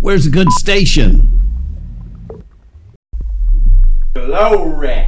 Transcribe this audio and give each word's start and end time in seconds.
Where's 0.00 0.26
a 0.26 0.30
good 0.30 0.50
station? 0.52 1.40
Glory. 4.14 5.06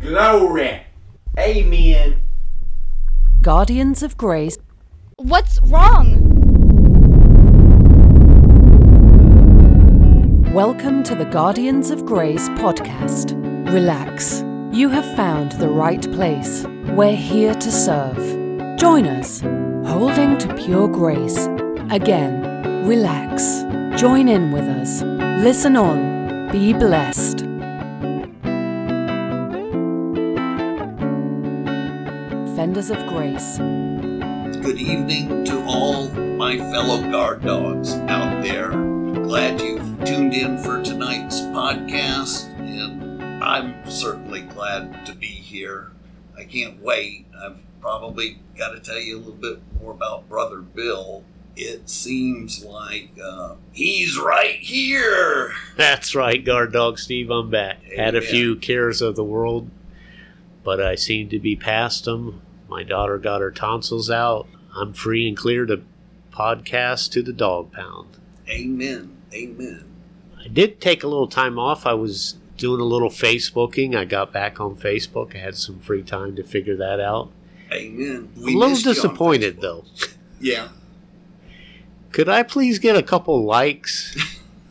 Glory. 0.00 0.82
Amen. 1.38 2.20
Guardians 3.42 4.02
of 4.02 4.16
Grace. 4.16 4.56
What's 5.16 5.60
wrong? 5.62 6.22
Welcome 10.54 11.02
to 11.02 11.14
the 11.14 11.26
Guardians 11.26 11.90
of 11.90 12.06
Grace 12.06 12.48
podcast. 12.50 13.34
Relax. 13.72 14.42
You 14.74 14.88
have 14.88 15.14
found 15.14 15.52
the 15.52 15.68
right 15.68 16.02
place. 16.14 16.64
We're 16.88 17.14
here 17.14 17.54
to 17.54 17.70
serve. 17.70 18.16
Join 18.76 19.06
us, 19.06 19.40
holding 19.88 20.36
to 20.38 20.52
pure 20.54 20.88
grace. 20.88 21.46
Again, 21.92 22.84
relax. 22.84 23.62
Join 23.96 24.28
in 24.28 24.50
with 24.50 24.64
us. 24.64 25.02
Listen 25.44 25.76
on. 25.76 26.50
Be 26.50 26.72
blessed. 26.72 27.42
Fenders 32.56 32.90
of 32.90 33.06
Grace. 33.06 33.58
Good 33.58 34.78
evening 34.78 35.44
to 35.44 35.62
all 35.66 36.08
my 36.08 36.58
fellow 36.58 37.00
guard 37.12 37.44
dogs 37.44 37.94
out 38.08 38.42
there. 38.42 38.72
Glad 38.72 39.60
you've 39.60 40.04
tuned 40.04 40.34
in 40.34 40.58
for 40.58 40.82
tonight's 40.82 41.42
podcast, 41.42 42.53
I'm 43.44 43.88
certainly 43.90 44.40
glad 44.40 45.04
to 45.04 45.14
be 45.14 45.26
here. 45.26 45.92
I 46.34 46.44
can't 46.44 46.80
wait. 46.80 47.26
I've 47.38 47.58
probably 47.78 48.38
got 48.56 48.70
to 48.70 48.80
tell 48.80 48.98
you 48.98 49.18
a 49.18 49.18
little 49.18 49.34
bit 49.34 49.60
more 49.78 49.92
about 49.92 50.30
Brother 50.30 50.60
Bill. 50.60 51.22
It 51.54 51.90
seems 51.90 52.64
like 52.64 53.10
uh, 53.22 53.56
he's 53.72 54.18
right 54.18 54.56
here. 54.56 55.52
That's 55.76 56.14
right, 56.14 56.42
guard 56.42 56.72
dog 56.72 56.98
Steve. 56.98 57.30
I'm 57.30 57.50
back. 57.50 57.82
Had 57.94 58.14
a 58.14 58.22
few 58.22 58.56
cares 58.56 59.02
of 59.02 59.14
the 59.14 59.22
world, 59.22 59.70
but 60.64 60.80
I 60.80 60.94
seem 60.94 61.28
to 61.28 61.38
be 61.38 61.54
past 61.54 62.06
them. 62.06 62.40
My 62.66 62.82
daughter 62.82 63.18
got 63.18 63.42
her 63.42 63.50
tonsils 63.50 64.10
out. 64.10 64.48
I'm 64.74 64.94
free 64.94 65.28
and 65.28 65.36
clear 65.36 65.66
to 65.66 65.82
podcast 66.32 67.12
to 67.12 67.22
the 67.22 67.34
dog 67.34 67.72
pound. 67.72 68.16
Amen. 68.48 69.18
Amen. 69.34 69.84
I 70.42 70.48
did 70.48 70.80
take 70.80 71.04
a 71.04 71.08
little 71.08 71.28
time 71.28 71.58
off. 71.58 71.84
I 71.86 71.92
was 71.92 72.36
doing 72.64 72.80
a 72.80 72.84
little 72.84 73.10
Facebooking. 73.10 73.94
I 73.94 74.06
got 74.06 74.32
back 74.32 74.58
on 74.58 74.74
Facebook. 74.74 75.36
I 75.36 75.38
had 75.38 75.54
some 75.54 75.80
free 75.80 76.02
time 76.02 76.34
to 76.36 76.42
figure 76.42 76.76
that 76.76 76.98
out. 76.98 77.30
Amen. 77.70 78.30
a 78.34 78.40
little 78.40 78.68
missed 78.70 78.84
you 78.86 78.90
on 78.90 78.94
disappointed 78.94 79.60
though. 79.60 79.84
Yeah. 80.40 80.68
Could 82.10 82.30
I 82.30 82.42
please 82.42 82.78
get 82.78 82.96
a 82.96 83.02
couple 83.02 83.44
likes 83.44 84.16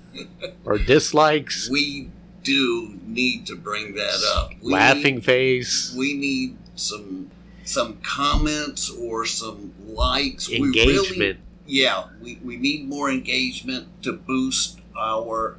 or 0.66 0.80
dislikes? 0.80 1.70
We 1.70 2.10
do 2.42 2.98
need 3.06 3.46
to 3.46 3.56
bring 3.56 3.94
that 3.94 4.20
up. 4.36 4.54
We 4.64 4.74
Laughing 4.74 5.16
need- 5.16 5.26
face, 5.26 5.94
we 5.96 6.16
need 6.16 6.58
some 6.76 7.30
some 7.64 7.98
comments 8.02 8.90
or 8.90 9.26
some 9.28 9.72
likes. 9.86 10.50
We 10.50 10.62
really, 10.62 10.98
engagement. 10.98 11.40
yeah, 11.68 12.06
we, 12.22 12.40
we 12.44 12.58
need 12.58 12.90
more 12.90 13.10
engagement 13.12 13.88
to 14.02 14.14
boost 14.14 14.80
our 15.00 15.58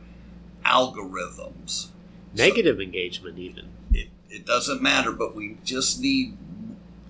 algorithms. 0.65 1.89
Negative 2.37 2.81
engagement, 2.81 3.39
even. 3.39 3.69
It, 3.93 4.09
it 4.29 4.47
doesn't 4.47 4.83
matter, 4.83 5.13
but 5.13 5.35
we 5.35 5.59
just 5.65 6.01
need 6.01 6.37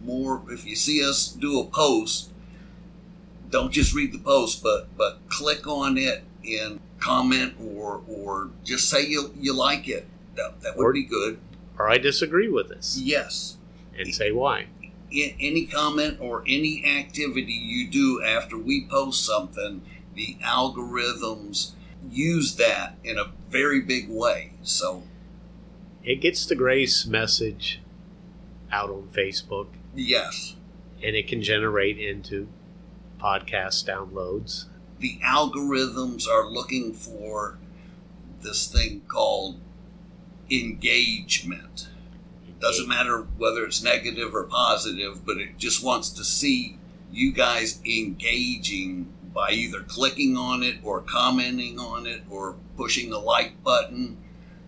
more. 0.05 0.43
If 0.51 0.67
you 0.67 0.77
see 0.77 1.03
us 1.05 1.29
do 1.29 1.59
a 1.61 1.65
post, 1.65 2.31
don't 3.51 3.73
just 3.73 3.95
read 3.95 4.13
the 4.13 4.19
post, 4.19 4.63
but 4.63 4.89
but 4.97 5.21
click 5.29 5.67
on 5.67 5.97
it 5.97 6.25
and 6.45 6.81
comment 6.99 7.55
or 7.61 8.03
or 8.09 8.51
just 8.65 8.89
say 8.91 9.05
you 9.07 9.33
you 9.39 9.55
like 9.55 9.89
it. 9.89 10.07
That, 10.37 10.61
that 10.63 10.77
would 10.77 10.85
Or- 10.85 10.93
be 10.93 11.05
good. 11.05 11.39
Or 11.79 11.89
I 11.89 11.99
disagree 11.99 12.49
with 12.49 12.69
this 12.69 12.99
Yes. 13.01 13.57
and 13.99 14.15
say 14.15 14.31
why. 14.33 14.67
any 15.13 15.65
comment 15.67 16.19
or 16.21 16.43
any 16.47 16.85
activity 16.85 17.53
you 17.53 17.89
do 17.89 18.21
after 18.23 18.59
we 18.59 18.85
post 18.85 19.25
something, 19.25 19.81
the 20.15 20.37
algorithms 20.43 21.71
use 22.11 22.57
that 22.57 22.97
in 23.05 23.17
a 23.19 23.31
very 23.49 23.81
big 23.81 24.09
way. 24.09 24.53
So, 24.63 25.05
It 26.05 26.21
gets 26.21 26.45
the 26.45 26.55
grace 26.55 27.07
message 27.07 27.81
out 28.71 28.91
on 28.91 29.09
Facebook 29.13 29.69
yes, 29.95 30.55
and 31.03 31.17
it 31.17 31.27
can 31.27 31.43
generate 31.43 31.99
into 31.99 32.49
podcast 33.19 33.87
downloads. 33.89 34.67
the 34.99 35.19
algorithms 35.25 36.29
are 36.29 36.47
looking 36.47 36.93
for 36.93 37.59
this 38.43 38.67
thing 38.71 39.01
called 39.09 39.59
engagement. 40.51 41.89
It 42.47 42.61
Doesn't 42.61 42.89
matter 42.89 43.27
whether 43.39 43.65
it's 43.65 43.83
negative 43.83 44.35
or 44.35 44.45
positive, 44.45 45.25
but 45.25 45.39
it 45.39 45.57
just 45.59 45.83
wants 45.83 46.11
to 46.11 46.25
see 46.25 46.79
you 47.11 47.33
guys 47.33 47.81
engaging 47.85 49.13
by 49.33 49.51
either 49.51 49.81
clicking 49.83 50.37
on 50.37 50.63
it 50.63 50.77
or 50.83 51.01
commenting 51.01 51.79
on 51.79 52.07
it 52.07 52.23
or 52.31 52.57
pushing 52.77 53.11
the 53.11 53.19
like 53.19 53.63
button 53.65 54.19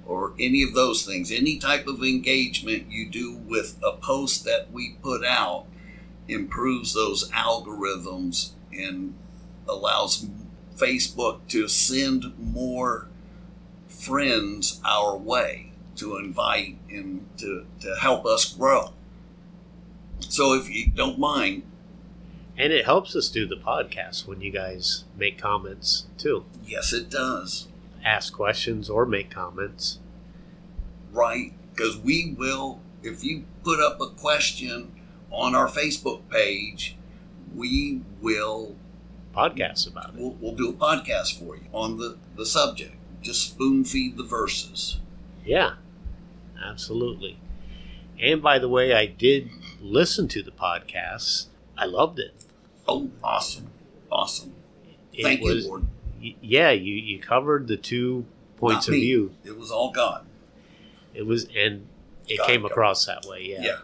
or 0.06 0.32
any 0.38 0.62
of 0.62 0.74
those 0.74 1.04
things. 1.04 1.32
Any 1.32 1.58
type 1.58 1.86
of 1.86 2.02
engagement 2.02 2.90
you 2.90 3.08
do 3.08 3.36
with 3.36 3.78
a 3.84 3.92
post 3.92 4.44
that 4.44 4.70
we 4.72 4.96
put 5.02 5.24
out 5.24 5.66
improves 6.28 6.94
those 6.94 7.30
algorithms 7.30 8.50
and 8.72 9.14
allows 9.68 10.26
Facebook 10.76 11.40
to 11.48 11.66
send 11.68 12.36
more 12.38 13.08
friends 13.88 14.80
our 14.84 15.16
way 15.16 15.72
to 15.96 16.16
invite 16.16 16.76
and 16.90 17.26
to, 17.38 17.66
to 17.80 17.96
help 18.00 18.26
us 18.26 18.52
grow. 18.52 18.92
So 20.20 20.52
if 20.54 20.68
you 20.68 20.90
don't 20.90 21.18
mind, 21.18 21.62
And 22.58 22.72
it 22.72 22.84
helps 22.84 23.14
us 23.16 23.28
do 23.28 23.46
the 23.46 23.56
podcast 23.56 24.26
when 24.26 24.40
you 24.40 24.50
guys 24.50 25.04
make 25.16 25.38
comments 25.38 26.06
too. 26.18 26.44
yes, 26.64 26.92
it 26.92 27.10
does. 27.10 27.68
Ask 28.06 28.32
questions 28.32 28.88
or 28.88 29.04
make 29.04 29.30
comments. 29.30 29.98
Right? 31.12 31.52
Because 31.74 31.98
we 31.98 32.34
will, 32.38 32.80
if 33.02 33.24
you 33.24 33.44
put 33.64 33.80
up 33.80 34.00
a 34.00 34.06
question 34.06 34.92
on 35.32 35.56
our 35.56 35.66
Facebook 35.66 36.22
page, 36.30 36.96
we 37.52 38.02
will 38.22 38.76
podcast 39.34 39.88
about 39.90 40.10
it. 40.10 40.14
we'll, 40.14 40.36
we'll 40.40 40.54
do 40.54 40.70
a 40.70 40.72
podcast 40.72 41.38
for 41.38 41.56
you 41.56 41.64
on 41.72 41.98
the, 41.98 42.16
the 42.36 42.46
subject. 42.46 42.94
Just 43.22 43.50
spoon 43.50 43.84
feed 43.84 44.16
the 44.16 44.22
verses. 44.22 45.00
Yeah, 45.44 45.74
absolutely. 46.64 47.38
And 48.20 48.40
by 48.40 48.60
the 48.60 48.68
way, 48.68 48.94
I 48.94 49.06
did 49.06 49.50
listen 49.80 50.28
to 50.28 50.42
the 50.42 50.52
podcast. 50.52 51.46
I 51.76 51.86
loved 51.86 52.20
it. 52.20 52.34
Oh, 52.86 53.10
awesome. 53.22 53.66
Awesome. 54.10 54.54
It 55.12 55.24
Thank 55.24 55.42
was, 55.42 55.64
you, 55.64 55.70
Lord. 55.70 55.86
Yeah, 56.40 56.70
you, 56.70 56.94
you 56.94 57.18
covered 57.20 57.68
the 57.68 57.76
two 57.76 58.26
points 58.56 58.86
Not 58.86 58.94
of 58.94 58.94
me. 58.94 59.00
view. 59.00 59.34
It 59.44 59.58
was 59.58 59.70
all 59.70 59.90
God. 59.92 60.26
It 61.14 61.26
was, 61.26 61.44
and 61.56 61.86
it 62.28 62.38
God 62.38 62.46
came 62.46 62.60
covered. 62.62 62.72
across 62.72 63.06
that 63.06 63.24
way. 63.26 63.42
Yeah. 63.42 63.62
yeah. 63.62 63.76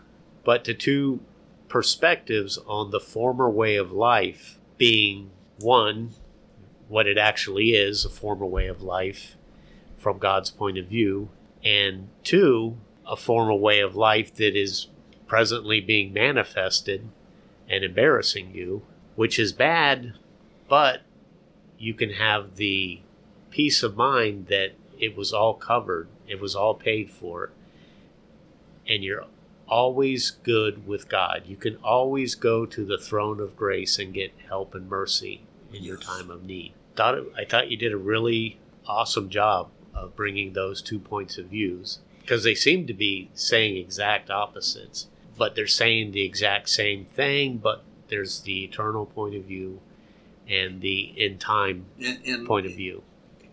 but 0.45 0.65
to 0.65 0.75
two 0.75 1.21
perspectives 1.69 2.59
on 2.67 2.91
the 2.91 3.01
former 3.01 3.49
way 3.49 3.77
of 3.77 3.93
life 3.93 4.59
being 4.77 5.31
one, 5.61 6.11
what 6.89 7.07
it 7.07 7.17
actually 7.17 7.71
is, 7.71 8.05
a 8.05 8.11
former 8.11 8.45
way 8.47 8.67
of 8.67 8.83
life 8.83 9.37
from 9.97 10.19
God's 10.19 10.51
point 10.51 10.77
of 10.77 10.87
view, 10.87 11.31
and 11.65 12.09
two, 12.25 12.77
a 13.07 13.17
former 13.17 13.55
way 13.55 13.81
of 13.81 13.95
life 13.97 14.35
that 14.35 14.55
is 14.57 14.89
presently 15.27 15.81
being 15.81 16.13
manifested 16.13 17.09
and 17.69 17.85
embarrassing 17.85 18.55
you, 18.55 18.83
which 19.15 19.39
is 19.39 19.53
bad, 19.53 20.13
but 20.69 21.01
you 21.83 21.93
can 21.93 22.11
have 22.11 22.55
the 22.57 23.01
peace 23.51 23.83
of 23.83 23.97
mind 23.97 24.47
that 24.47 24.71
it 25.01 25.17
was 25.17 25.33
all 25.33 25.53
covered, 25.53 26.07
it 26.29 26.41
was 26.41 26.55
all 26.55 26.75
paid 26.75 27.11
for, 27.11 27.51
and 28.89 29.03
you're 29.03 29.25
always 29.67 30.31
good 30.31 30.87
with 30.87 31.09
God. 31.09 31.43
You 31.47 31.57
can 31.57 31.75
always 31.83 32.37
go 32.37 32.65
to 32.67 32.85
the 32.85 32.99
throne 32.99 33.41
of 33.41 33.57
grace 33.57 33.99
and 33.99 34.15
get 34.15 34.33
help 34.49 34.77
and 34.77 34.89
mercy 34.89 35.43
in 35.75 35.83
your 35.83 35.97
time 35.97 36.31
of 36.31 36.45
need. 36.45 36.73
Thought 36.95 37.19
it, 37.19 37.25
I 37.37 37.45
thought 37.45 37.71
you 37.71 37.77
did 37.77 37.93
a 37.93 37.99
really 37.99 38.61
awesome 38.87 39.29
job 39.29 39.71
of 39.93 40.15
bringing 40.15 40.53
those 40.53 40.83
two 40.83 41.01
points 41.01 41.37
of 41.37 41.47
views 41.47 41.99
because 42.21 42.45
they 42.45 42.55
seem 42.55 42.87
to 42.87 42.95
be 42.95 43.29
saying 43.35 43.77
exact 43.77 44.31
opposites, 44.31 45.09
but 45.37 45.57
they're 45.57 45.67
saying 45.67 46.13
the 46.13 46.25
exact 46.25 46.69
same 46.69 47.07
thing. 47.07 47.59
But 47.59 47.83
there's 48.07 48.43
the 48.43 48.63
eternal 48.63 49.07
point 49.07 49.35
of 49.35 49.47
view 49.47 49.81
and 50.53 50.81
the 50.81 51.15
in 51.17 51.39
time 51.39 51.87
And, 51.99 52.19
and 52.27 52.47
point 52.47 52.67
of 52.67 52.75
view. 52.75 53.03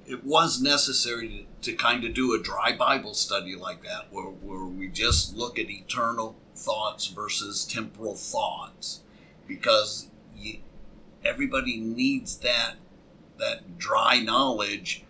it 0.06 0.24
was 0.24 0.62
necessary 0.62 1.48
to, 1.62 1.72
to 1.72 1.78
kind 1.78 2.04
of 2.04 2.14
do 2.14 2.34
a 2.34 2.42
dry 2.42 2.76
Bible 2.76 3.14
study 3.14 3.56
like 3.56 3.84
that, 3.84 4.12
where, 4.12 4.26
where 4.26 4.66
we 4.66 4.88
just 4.88 5.36
look 5.36 5.58
at 5.60 5.70
eternal 5.70 6.36
thoughts 6.56 7.08
versus 7.08 7.66
temporal 7.66 8.16
thoughts, 8.16 9.02
because 9.48 10.10
you, 10.36 10.58
everybody 11.24 11.78
needs 11.78 12.38
that 12.40 12.76
that 13.38 13.78
dry 13.78 14.20
knowledge 14.20 15.06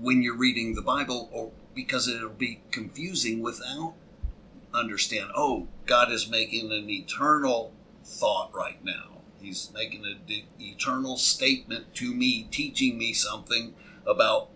when 0.00 0.22
you're 0.22 0.36
reading 0.36 0.74
the 0.74 0.82
Bible, 0.82 1.28
or 1.32 1.52
because 1.74 2.08
it'll 2.08 2.30
be 2.30 2.60
confusing 2.72 3.40
without 3.40 3.94
understand. 4.74 5.30
Oh, 5.36 5.68
God 5.86 6.10
is 6.10 6.28
making 6.28 6.72
an 6.72 6.90
eternal 6.90 7.72
thought 8.04 8.50
right 8.52 8.84
now. 8.84 9.17
He's 9.40 9.70
making 9.74 10.04
an 10.04 10.20
eternal 10.60 11.16
statement 11.16 11.94
to 11.94 12.14
me, 12.14 12.48
teaching 12.50 12.98
me 12.98 13.12
something 13.12 13.74
about 14.06 14.48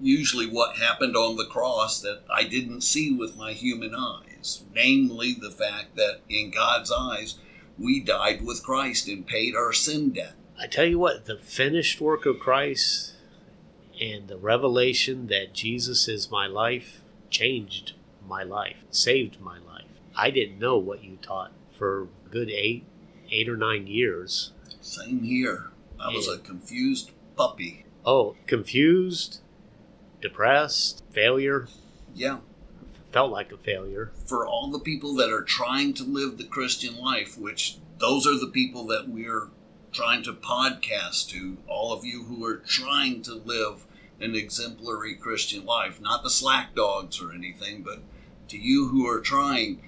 usually 0.00 0.46
what 0.46 0.76
happened 0.76 1.16
on 1.16 1.36
the 1.36 1.46
cross 1.46 2.00
that 2.00 2.22
I 2.32 2.44
didn't 2.44 2.82
see 2.82 3.12
with 3.12 3.36
my 3.36 3.52
human 3.52 3.94
eyes. 3.94 4.64
Namely, 4.74 5.34
the 5.34 5.50
fact 5.50 5.96
that 5.96 6.20
in 6.28 6.50
God's 6.50 6.92
eyes, 6.92 7.38
we 7.78 8.00
died 8.00 8.44
with 8.44 8.62
Christ 8.62 9.08
and 9.08 9.26
paid 9.26 9.54
our 9.54 9.72
sin 9.72 10.10
debt. 10.10 10.34
I 10.58 10.66
tell 10.66 10.84
you 10.84 10.98
what, 10.98 11.24
the 11.24 11.36
finished 11.36 12.00
work 12.00 12.26
of 12.26 12.38
Christ 12.38 13.14
and 14.00 14.28
the 14.28 14.36
revelation 14.36 15.26
that 15.28 15.52
Jesus 15.52 16.08
is 16.08 16.30
my 16.30 16.46
life 16.46 17.00
changed 17.30 17.92
my 18.26 18.42
life, 18.42 18.76
saved 18.90 19.40
my 19.40 19.58
life. 19.58 19.84
I 20.16 20.30
didn't 20.30 20.58
know 20.58 20.78
what 20.78 21.02
you 21.02 21.18
taught 21.20 21.52
for 21.76 22.08
good 22.30 22.50
eight, 22.50 22.84
eight 23.30 23.48
or 23.48 23.56
nine 23.56 23.86
years. 23.86 24.52
Same 24.80 25.22
here. 25.22 25.70
I 25.98 26.08
was 26.08 26.28
a 26.28 26.38
confused 26.38 27.10
puppy. 27.36 27.86
Oh, 28.04 28.36
confused, 28.46 29.40
depressed, 30.20 31.02
failure. 31.12 31.68
Yeah. 32.14 32.38
Felt 33.12 33.30
like 33.30 33.52
a 33.52 33.56
failure. 33.56 34.12
For 34.26 34.46
all 34.46 34.70
the 34.70 34.80
people 34.80 35.14
that 35.14 35.30
are 35.30 35.42
trying 35.42 35.94
to 35.94 36.04
live 36.04 36.36
the 36.36 36.44
Christian 36.44 36.96
life, 36.98 37.38
which 37.38 37.78
those 37.98 38.26
are 38.26 38.38
the 38.38 38.50
people 38.52 38.86
that 38.88 39.08
we're 39.08 39.48
trying 39.92 40.22
to 40.24 40.32
podcast 40.32 41.28
to, 41.30 41.56
all 41.68 41.92
of 41.92 42.04
you 42.04 42.24
who 42.24 42.44
are 42.44 42.56
trying 42.56 43.22
to 43.22 43.34
live 43.34 43.86
an 44.20 44.34
exemplary 44.34 45.14
Christian 45.14 45.64
life, 45.64 46.00
not 46.00 46.22
the 46.22 46.30
slack 46.30 46.74
dogs 46.74 47.20
or 47.22 47.32
anything, 47.32 47.82
but 47.82 48.00
to 48.48 48.58
you 48.58 48.88
who 48.88 49.06
are 49.08 49.20
trying, 49.20 49.80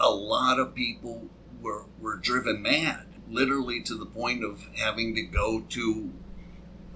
a 0.00 0.10
lot 0.10 0.58
of 0.58 0.74
people 0.74 1.28
were, 1.62 1.84
were 2.00 2.16
driven 2.16 2.60
mad, 2.60 3.06
literally 3.30 3.80
to 3.82 3.94
the 3.94 4.06
point 4.06 4.44
of 4.44 4.68
having 4.76 5.14
to 5.14 5.22
go 5.22 5.60
to 5.70 6.10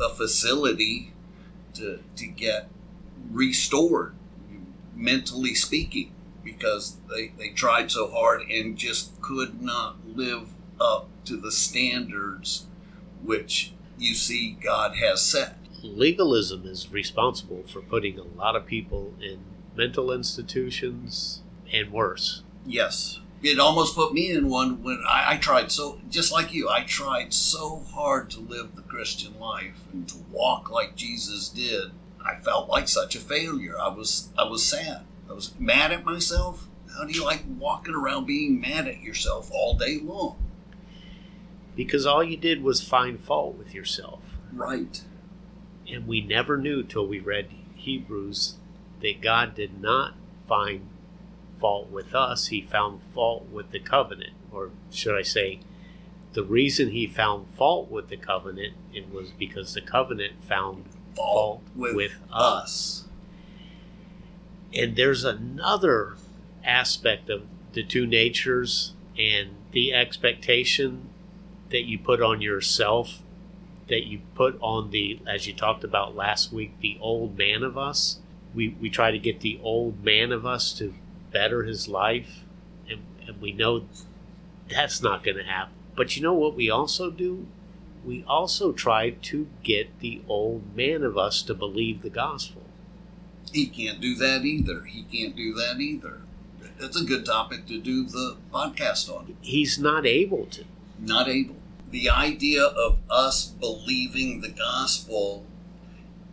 a 0.00 0.08
facility 0.10 1.12
to, 1.74 2.00
to 2.16 2.26
get 2.26 2.68
restored, 3.30 4.14
mentally 4.94 5.54
speaking, 5.54 6.12
because 6.44 6.98
they, 7.08 7.32
they 7.38 7.50
tried 7.50 7.90
so 7.90 8.10
hard 8.10 8.42
and 8.42 8.76
just 8.76 9.20
could 9.20 9.62
not 9.62 9.96
live 10.06 10.48
up 10.80 11.08
to 11.24 11.36
the 11.36 11.52
standards 11.52 12.66
which 13.22 13.72
you 13.98 14.14
see 14.14 14.56
God 14.62 14.96
has 14.96 15.22
set. 15.22 15.56
Legalism 15.82 16.66
is 16.66 16.90
responsible 16.90 17.62
for 17.66 17.80
putting 17.80 18.18
a 18.18 18.22
lot 18.22 18.56
of 18.56 18.66
people 18.66 19.14
in 19.20 19.40
mental 19.76 20.12
institutions 20.12 21.42
and 21.72 21.92
worse. 21.92 22.42
Yes. 22.64 23.20
It 23.42 23.58
almost 23.58 23.94
put 23.94 24.14
me 24.14 24.30
in 24.30 24.48
one 24.48 24.82
when 24.82 25.02
I, 25.06 25.34
I, 25.34 25.36
tried 25.36 25.70
so, 25.70 26.00
just 26.08 26.32
like 26.32 26.54
you, 26.54 26.68
I 26.68 26.82
tried 26.84 27.32
so 27.34 27.80
hard 27.92 28.30
to 28.30 28.40
live 28.40 28.74
the 28.74 28.82
Christian 28.82 29.38
life 29.38 29.84
and 29.92 30.08
to 30.08 30.16
walk 30.32 30.70
like 30.70 30.96
Jesus 30.96 31.48
did. 31.48 31.90
I 32.24 32.36
felt 32.36 32.68
like 32.68 32.88
such 32.88 33.14
a 33.14 33.20
failure. 33.20 33.78
I 33.78 33.88
was, 33.88 34.30
I 34.38 34.44
was 34.44 34.64
sad. 34.64 35.02
I 35.28 35.34
was 35.34 35.54
mad 35.58 35.92
at 35.92 36.04
myself. 36.04 36.66
How 36.96 37.04
do 37.04 37.12
you 37.12 37.24
like 37.24 37.44
walking 37.58 37.94
around 37.94 38.26
being 38.26 38.60
mad 38.60 38.88
at 38.88 39.02
yourself 39.02 39.50
all 39.52 39.74
day 39.74 39.98
long? 40.02 40.38
Because 41.76 42.06
all 42.06 42.24
you 42.24 42.38
did 42.38 42.62
was 42.62 42.82
find 42.82 43.20
fault 43.20 43.56
with 43.56 43.74
yourself. 43.74 44.20
Right. 44.52 45.02
And 45.86 46.06
we 46.06 46.22
never 46.22 46.56
knew 46.56 46.82
till 46.82 47.06
we 47.06 47.20
read 47.20 47.50
Hebrews 47.74 48.54
that 49.02 49.20
God 49.20 49.54
did 49.54 49.80
not 49.80 50.14
find 50.48 50.88
fault 51.60 51.90
with 51.90 52.14
us, 52.14 52.48
he 52.48 52.60
found 52.60 53.00
fault 53.14 53.46
with 53.50 53.70
the 53.70 53.80
covenant. 53.80 54.32
Or 54.52 54.70
should 54.90 55.16
I 55.16 55.22
say, 55.22 55.60
the 56.32 56.44
reason 56.44 56.90
he 56.90 57.06
found 57.06 57.46
fault 57.56 57.90
with 57.90 58.08
the 58.08 58.16
covenant 58.16 58.74
it 58.92 59.12
was 59.12 59.30
because 59.30 59.74
the 59.74 59.80
covenant 59.80 60.44
found 60.44 60.84
fault, 61.14 61.62
with, 61.74 61.96
with 61.96 62.12
us. 62.30 62.62
us. 62.62 63.04
And 64.74 64.96
there's 64.96 65.24
another 65.24 66.16
aspect 66.62 67.30
of 67.30 67.44
the 67.72 67.82
two 67.82 68.06
natures 68.06 68.92
and 69.18 69.50
the 69.72 69.94
expectation 69.94 71.08
that 71.70 71.84
you 71.84 71.98
put 71.98 72.20
on 72.20 72.40
yourself 72.40 73.22
that 73.88 74.04
you 74.04 74.20
put 74.34 74.58
on 74.60 74.90
the 74.90 75.20
as 75.26 75.46
you 75.46 75.54
talked 75.54 75.84
about 75.84 76.16
last 76.16 76.52
week 76.52 76.72
the 76.80 76.98
old 77.00 77.38
man 77.38 77.62
of 77.62 77.78
us 77.78 78.18
we, 78.54 78.70
we 78.80 78.90
try 78.90 79.10
to 79.10 79.18
get 79.18 79.40
the 79.40 79.60
old 79.62 80.02
man 80.02 80.32
of 80.32 80.44
us 80.44 80.72
to 80.72 80.94
better 81.30 81.64
his 81.64 81.88
life, 81.88 82.44
and, 82.88 83.00
and 83.26 83.40
we 83.40 83.52
know 83.52 83.86
that's 84.70 85.02
not 85.02 85.24
going 85.24 85.36
to 85.36 85.44
happen. 85.44 85.74
But 85.94 86.16
you 86.16 86.22
know 86.22 86.34
what 86.34 86.54
we 86.54 86.70
also 86.70 87.10
do? 87.10 87.46
We 88.04 88.24
also 88.28 88.72
try 88.72 89.10
to 89.10 89.48
get 89.62 89.98
the 89.98 90.22
old 90.28 90.76
man 90.76 91.02
of 91.02 91.18
us 91.18 91.42
to 91.42 91.54
believe 91.54 92.02
the 92.02 92.10
gospel. 92.10 92.62
He 93.52 93.66
can't 93.66 94.00
do 94.00 94.14
that 94.16 94.44
either. 94.44 94.84
He 94.84 95.04
can't 95.04 95.36
do 95.36 95.54
that 95.54 95.80
either. 95.80 96.20
That's 96.78 97.00
a 97.00 97.04
good 97.04 97.24
topic 97.24 97.66
to 97.66 97.80
do 97.80 98.04
the 98.04 98.36
podcast 98.52 99.10
on. 99.10 99.36
He's 99.40 99.78
not 99.78 100.04
able 100.04 100.46
to. 100.46 100.64
Not 100.98 101.28
able. 101.28 101.56
The 101.90 102.10
idea 102.10 102.64
of 102.64 102.98
us 103.08 103.46
believing 103.46 104.40
the 104.40 104.50
gospel 104.50 105.46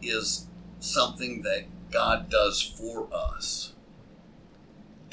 is 0.01 0.47
something 0.79 1.43
that 1.43 1.63
God 1.91 2.29
does 2.29 2.61
for 2.61 3.07
us, 3.13 3.72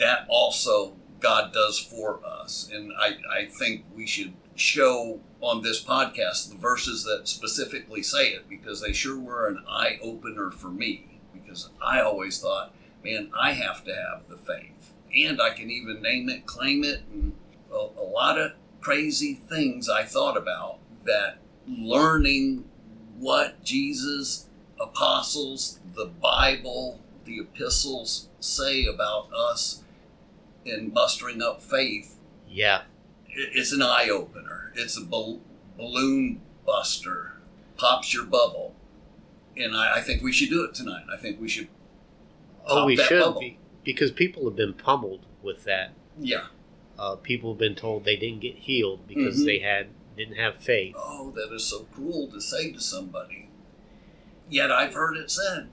that 0.01 0.27
also 0.29 0.97
God 1.21 1.53
does 1.53 1.79
for 1.79 2.21
us. 2.27 2.69
And 2.73 2.93
I, 2.99 3.19
I 3.31 3.45
think 3.47 3.85
we 3.95 4.07
should 4.07 4.33
show 4.57 5.21
on 5.41 5.63
this 5.63 5.83
podcast 5.83 6.51
the 6.51 6.57
verses 6.57 7.05
that 7.05 7.29
specifically 7.29 8.03
say 8.03 8.29
it 8.29 8.49
because 8.49 8.81
they 8.81 8.93
sure 8.93 9.19
were 9.19 9.47
an 9.47 9.63
eye 9.69 9.99
opener 10.03 10.51
for 10.51 10.69
me. 10.69 11.21
Because 11.33 11.69
I 11.85 12.01
always 12.01 12.41
thought, 12.41 12.75
man, 13.05 13.31
I 13.39 13.53
have 13.53 13.85
to 13.85 13.95
have 13.95 14.29
the 14.29 14.37
faith. 14.37 14.93
And 15.15 15.41
I 15.41 15.51
can 15.51 15.71
even 15.71 16.03
name 16.03 16.29
it, 16.29 16.47
claim 16.47 16.83
it, 16.83 17.03
and 17.13 17.35
a, 17.71 17.75
a 17.75 18.05
lot 18.05 18.39
of 18.39 18.53
crazy 18.81 19.35
things 19.35 19.89
I 19.89 20.05
thought 20.05 20.37
about 20.37 20.79
that 21.05 21.39
learning 21.69 22.65
what 23.19 23.63
Jesus 23.63 24.47
apostles, 24.81 25.79
the 25.95 26.07
Bible, 26.07 27.01
the 27.25 27.41
epistles 27.41 28.29
say 28.41 28.87
about 28.87 29.31
us 29.33 29.80
in 30.65 30.93
mustering 30.93 31.43
up 31.43 31.63
faith. 31.63 32.17
Yeah. 32.49 32.83
It's 33.29 33.73
an 33.73 33.83
eye 33.83 34.09
opener. 34.11 34.73
It's 34.75 34.97
a 34.97 35.05
balloon 35.05 36.41
buster. 36.67 37.37
Pops 37.77 38.13
your 38.13 38.25
bubble. 38.25 38.75
And 39.57 39.77
I, 39.77 39.97
I, 39.97 40.01
think 40.01 40.23
we 40.23 40.33
should 40.33 40.51
do 40.51 40.65
it 40.65 40.75
tonight. 40.75 41.05
I 41.13 41.17
think 41.17 41.41
we 41.41 41.49
should. 41.49 41.69
Oh, 42.67 42.85
we 42.85 42.97
should 42.97 43.39
be, 43.39 43.59
because 43.85 44.11
people 44.11 44.45
have 44.45 44.57
been 44.57 44.75
pummeled 44.75 45.27
with 45.43 45.65
that. 45.65 45.93
Yeah. 46.19 46.47
Uh, 46.99 47.17
people 47.17 47.53
have 47.53 47.59
been 47.59 47.75
told 47.75 48.05
they 48.05 48.17
didn't 48.17 48.41
get 48.41 48.57
healed 48.57 49.07
because 49.09 49.37
mm-hmm. 49.37 49.47
they 49.47 49.59
had 49.61 49.89
didn't 50.17 50.37
have 50.37 50.57
faith. 50.57 50.95
Oh, 50.99 51.33
that 51.35 51.53
is 51.55 51.65
so 51.65 51.87
cruel 51.95 52.29
to 52.29 52.41
say 52.41 52.73
to 52.73 52.81
somebody. 52.81 53.49
Yet 54.51 54.71
I've 54.71 54.95
heard 54.95 55.17
it 55.17 55.31
said. 55.31 55.69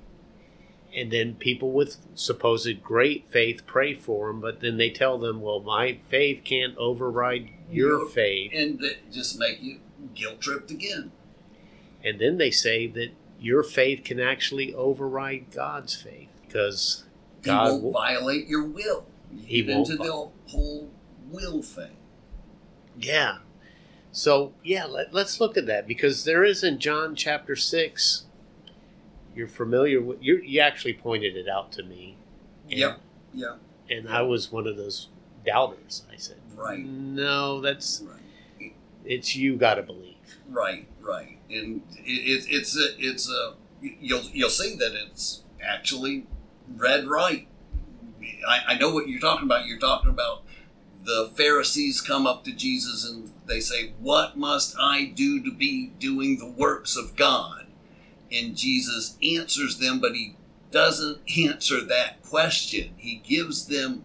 And 0.95 1.11
then 1.11 1.35
people 1.35 1.71
with 1.71 1.97
supposed 2.15 2.81
great 2.81 3.25
faith 3.29 3.65
pray 3.67 3.93
for 3.93 4.27
them, 4.27 4.39
but 4.41 4.61
then 4.61 4.77
they 4.77 4.89
tell 4.89 5.17
them, 5.17 5.41
well, 5.41 5.59
my 5.59 5.99
faith 6.09 6.41
can't 6.43 6.75
override 6.77 7.49
your 7.69 7.99
you 7.99 8.09
faith. 8.09 8.51
And 8.55 8.79
that 8.79 9.11
just 9.11 9.37
make 9.37 9.61
you 9.61 9.79
guilt 10.15 10.41
tripped 10.41 10.71
again. 10.71 11.11
And 12.03 12.19
then 12.19 12.37
they 12.37 12.51
say 12.51 12.87
that 12.87 13.11
your 13.39 13.63
faith 13.63 14.03
can 14.03 14.19
actually 14.19 14.73
override 14.73 15.51
God's 15.51 15.95
faith 15.95 16.29
because 16.45 17.03
God 17.41 17.65
he 17.65 17.71
won't 17.71 17.83
will, 17.83 17.91
violate 17.91 18.47
your 18.47 18.63
will. 18.63 19.05
You 19.33 19.43
he 19.45 19.63
get 19.63 19.77
into 19.77 19.97
the 19.97 20.29
whole 20.47 20.89
will 21.29 21.61
thing. 21.61 21.97
Yeah. 22.99 23.39
So 24.11 24.53
yeah, 24.63 24.85
let, 24.85 25.13
us 25.13 25.39
look 25.39 25.57
at 25.57 25.67
that 25.67 25.87
because 25.87 26.23
there 26.23 26.43
is 26.43 26.63
in 26.63 26.79
John 26.79 27.15
chapter 27.15 27.55
six 27.55 28.23
you're 29.37 29.47
familiar 29.47 30.01
with 30.01 30.17
you 30.21 30.41
you 30.43 30.59
actually 30.59 30.93
pointed 30.93 31.35
it 31.35 31.47
out 31.47 31.71
to 31.73 31.83
me. 31.83 32.17
And, 32.69 32.79
yep. 32.79 32.99
Yeah. 33.33 33.55
And 33.89 34.09
I 34.09 34.21
was 34.23 34.51
one 34.51 34.67
of 34.67 34.77
those 34.77 35.09
doubters. 35.45 36.03
I 36.11 36.17
said, 36.17 36.37
"Right. 36.55 36.79
No, 36.79 37.61
that's 37.61 38.03
right. 38.05 38.73
It's 39.05 39.35
you 39.35 39.55
got 39.55 39.75
to 39.75 39.83
believe." 39.83 40.15
Right. 40.49 40.87
Right. 41.01 41.37
And 41.49 41.81
it, 41.97 42.45
it's 42.49 42.77
a 42.77 42.87
it's 42.97 43.29
a 43.29 43.55
you'll 43.81 44.23
you'll 44.33 44.49
see 44.49 44.75
that 44.75 44.93
it's 44.93 45.43
actually 45.61 46.25
read 46.75 47.07
right. 47.07 47.47
I, 48.47 48.73
I 48.73 48.77
know 48.77 48.93
what 48.93 49.07
you're 49.07 49.21
talking 49.21 49.45
about. 49.45 49.65
You're 49.65 49.79
talking 49.79 50.09
about 50.09 50.43
the 51.05 51.31
Pharisees 51.35 52.01
come 52.01 52.27
up 52.27 52.43
to 52.43 52.51
Jesus 52.51 53.07
and 53.07 53.31
they 53.45 53.61
say, 53.61 53.93
"What 53.99 54.37
must 54.37 54.75
I 54.77 55.05
do 55.05 55.41
to 55.43 55.53
be 55.53 55.93
doing 55.99 56.37
the 56.39 56.49
works 56.49 56.97
of 56.97 57.15
God?" 57.15 57.66
And 58.31 58.55
Jesus 58.55 59.17
answers 59.23 59.77
them, 59.79 59.99
but 59.99 60.13
he 60.15 60.35
doesn't 60.71 61.19
answer 61.37 61.81
that 61.85 62.21
question. 62.23 62.93
He 62.97 63.15
gives 63.15 63.67
them 63.67 64.03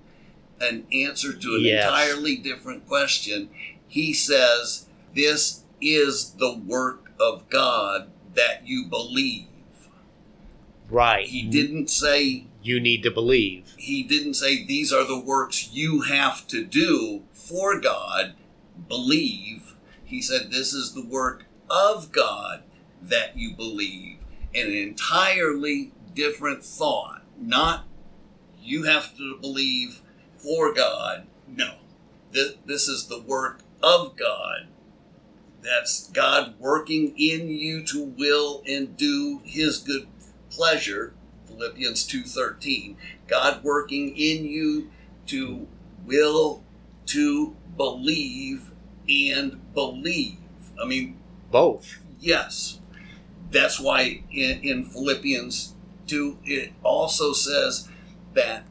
an 0.61 0.87
answer 0.93 1.33
to 1.33 1.55
an 1.57 1.63
Yes. 1.63 1.85
entirely 1.85 2.37
different 2.37 2.87
question. 2.87 3.51
He 3.89 4.13
says, 4.13 4.87
This 5.15 5.63
is 5.81 6.33
the 6.39 6.55
work 6.57 7.11
of 7.19 7.49
God 7.51 8.11
that 8.35 8.67
you 8.67 8.87
believe. 8.89 9.47
Right. 10.89 11.27
He 11.27 11.43
didn't 11.43 11.89
say, 11.91 12.47
You 12.63 12.79
need 12.81 13.03
to 13.03 13.11
believe. 13.11 13.75
he 13.77 14.03
didn't 14.05 14.35
say 14.35 14.65
these 14.65 14.93
are 14.93 15.05
the 15.05 15.19
works 15.19 15.71
you 15.73 16.03
have 16.03 16.47
to 16.49 16.65
do 16.65 17.23
for 17.33 17.81
God. 17.81 18.35
Believe. 18.89 19.75
He 20.05 20.23
said 20.23 20.51
this 20.51 20.73
is 20.73 20.93
the 20.95 21.05
work 21.05 21.47
of 21.69 22.13
God 22.13 22.63
that 23.03 23.37
you 23.37 23.55
believe. 23.55 24.19
In 24.55 24.67
an 24.67 24.75
entirely 24.75 25.93
different 26.15 26.65
thought. 26.65 27.23
Not 27.39 27.85
you 28.63 28.85
have 28.85 29.17
to 29.17 29.39
believe 29.41 30.03
for 30.37 30.73
God. 30.73 31.27
No. 31.47 31.75
This, 32.31 32.55
this 32.65 32.89
is 32.89 33.07
the 33.07 33.21
work 33.21 33.61
of 33.83 34.17
God. 34.17 34.69
That's 35.63 36.09
God 36.11 36.55
working 36.59 37.15
in 37.17 37.49
you 37.49 37.85
to 37.87 38.05
will 38.05 38.63
and 38.69 38.97
do 38.97 39.41
his 39.45 39.79
good 39.79 40.09
pleasure. 40.51 41.15
Philippians 41.47 42.05
2:13. 42.07 42.97
God 43.29 43.63
working 43.63 44.17
in 44.17 44.45
you 44.45 44.91
to 45.27 45.69
will 46.05 46.65
to 47.07 47.57
believe 47.77 48.73
and 49.09 49.61
believe. 49.75 50.39
I 50.81 50.87
mean, 50.87 51.19
Both. 51.51 52.01
Yes. 52.19 52.81
That's 53.53 53.79
why 53.79 54.23
in, 54.31 54.61
in 54.63 54.85
Philippians 54.85 55.75
2, 56.07 56.39
it 56.45 56.73
also 56.83 57.33
says 57.33 57.89
that 58.33 58.65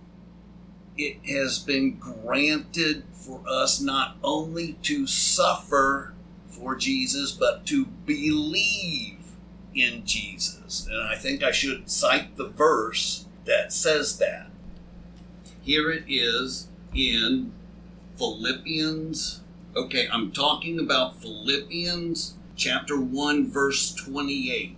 it 0.98 1.18
has 1.26 1.60
been 1.60 1.98
granted 1.98 3.04
for 3.14 3.42
us 3.48 3.80
not 3.80 4.18
only 4.24 4.74
to 4.84 5.08
suffer 5.08 6.14
for 6.48 6.76
Jesus, 6.76 7.32
but 7.32 7.66
to 7.68 7.86
believe 7.86 9.20
in 9.74 10.06
Jesus. 10.06 10.88
And 10.88 11.02
I 11.04 11.16
think 11.16 11.44
I 11.44 11.52
should 11.52 11.90
cite 11.90 12.36
the 12.36 12.48
verse 12.48 13.26
that 13.46 13.72
says 13.72 14.18
that. 14.18 14.48
Here 15.62 15.92
it 15.92 16.06
is 16.08 16.68
in 16.94 17.54
Philippians. 18.18 19.42
Okay, 19.76 20.08
I'm 20.12 20.32
talking 20.32 20.80
about 20.80 21.22
Philippians 21.22 22.36
chapter 22.56 23.00
1, 23.00 23.50
verse 23.50 23.94
28. 23.94 24.78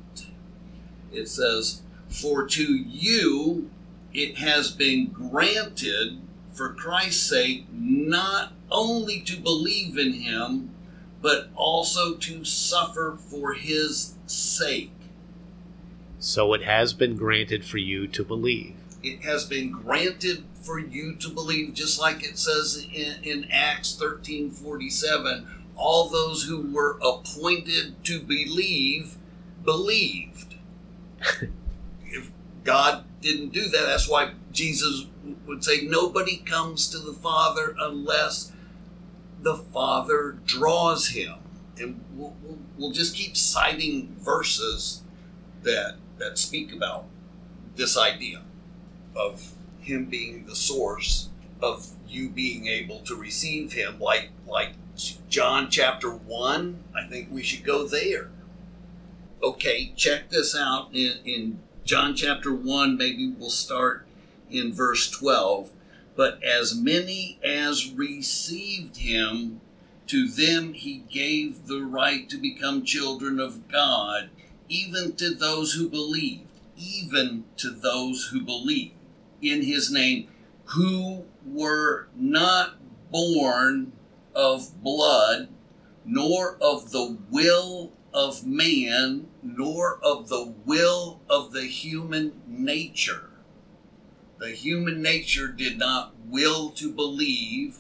It 1.12 1.28
says, 1.28 1.82
For 2.10 2.46
to 2.48 2.64
you 2.64 3.70
it 4.14 4.38
has 4.38 4.72
been 4.72 5.08
granted 5.08 6.20
for 6.54 6.74
Christ's 6.74 7.28
sake 7.30 7.66
not 7.72 8.54
only 8.72 9.22
to 9.22 9.38
believe 9.38 9.98
in 9.98 10.14
him, 10.14 10.70
but 11.22 11.50
also 11.56 12.16
to 12.16 12.44
suffer 12.44 13.18
for 13.18 13.54
his 13.54 14.16
sake. 14.28 14.92
So 16.20 16.54
it 16.54 16.64
has 16.64 16.94
been 16.94 17.16
granted 17.16 17.66
for 17.66 17.78
you 17.78 18.08
to 18.08 18.24
believe. 18.24 18.76
It 19.02 19.24
has 19.24 19.46
been 19.46 19.72
granted 19.72 20.44
for 20.62 20.80
you 20.80 21.16
to 21.16 21.30
believe, 21.30 21.74
just 21.74 22.00
like 22.00 22.24
it 22.24 22.38
says 22.38 22.88
in, 22.94 23.16
in 23.24 23.48
Acts 23.52 23.96
13 23.96 24.52
47. 24.52 25.48
All 25.76 26.10
those 26.10 26.44
who 26.44 26.72
were 26.72 26.98
appointed 27.02 28.04
to 28.06 28.20
believe 28.20 29.18
believed. 29.64 30.56
if 32.06 32.32
God 32.64 33.06
didn't 33.22 33.50
do 33.54 33.64
that, 33.70 33.86
that's 33.86 34.10
why 34.10 34.34
Jesus 34.52 35.08
would 35.46 35.64
say, 35.64 35.82
Nobody 35.86 36.38
comes 36.38 36.88
to 36.90 37.00
the 37.00 37.14
Father 37.14 37.76
unless 37.80 38.52
the 39.42 39.56
Father 39.56 40.38
draws 40.46 41.10
him. 41.10 41.36
And 41.80 42.04
we'll, 42.14 42.36
we'll, 42.44 42.60
we'll 42.78 42.92
just 42.92 43.16
keep 43.16 43.36
citing 43.36 44.16
verses 44.20 45.02
that, 45.64 45.96
that 46.18 46.38
speak 46.38 46.74
about 46.74 47.06
this 47.76 47.98
idea 47.98 48.42
of 49.16 49.54
him 49.80 50.06
being 50.06 50.46
the 50.46 50.56
source 50.56 51.30
of 51.62 51.88
you 52.08 52.30
being 52.30 52.68
able 52.68 53.00
to 53.00 53.16
receive 53.16 53.74
him 53.74 54.00
like 54.00 54.30
like 54.48 54.74
John 55.30 55.70
chapter 55.70 56.10
1 56.10 56.84
I 56.96 57.08
think 57.08 57.30
we 57.32 57.44
should 57.44 57.64
go 57.64 57.88
there. 57.88 58.30
Okay 59.42 59.94
check 59.96 60.30
this 60.30 60.56
out 60.56 60.90
in, 60.94 61.18
in 61.26 61.60
John 61.84 62.16
chapter 62.16 62.54
1 62.54 62.98
maybe 62.98 63.34
we'll 63.38 63.50
start 63.50 64.06
in 64.50 64.74
verse 64.74 65.10
12 65.10 65.72
but 66.16 66.42
as 66.44 66.76
many 66.76 67.40
as 67.44 67.92
received 67.92 68.98
him 68.98 69.60
to 70.08 70.28
them 70.28 70.74
he 70.74 71.04
gave 71.10 71.68
the 71.68 71.82
right 71.82 72.30
to 72.30 72.38
become 72.38 72.86
children 72.86 73.40
of 73.40 73.68
God 73.68 74.30
even 74.70 75.16
to 75.16 75.34
those 75.34 75.74
who 75.74 75.90
believed 75.90 76.48
even 76.78 77.46
to 77.58 77.70
those 77.70 78.28
who 78.28 78.42
believed 78.42 78.94
in 79.42 79.64
his 79.64 79.92
name 79.92 80.28
who 80.66 81.26
were 81.46 82.08
not 82.16 82.76
born 83.12 83.92
of 84.36 84.84
blood, 84.84 85.50
nor 86.06 86.58
of 86.62 86.92
the 86.92 87.18
will 87.30 87.92
of 88.14 88.46
man, 88.46 89.28
nor 89.42 90.00
of 90.04 90.30
the 90.30 90.54
will 90.66 91.22
of 91.30 91.52
the 91.52 91.66
human 91.66 92.42
nature. 92.48 93.30
The 94.40 94.52
human 94.52 95.02
nature 95.02 95.48
did 95.48 95.78
not 95.78 96.14
will 96.26 96.72
to 96.72 96.92
believe, 96.92 97.80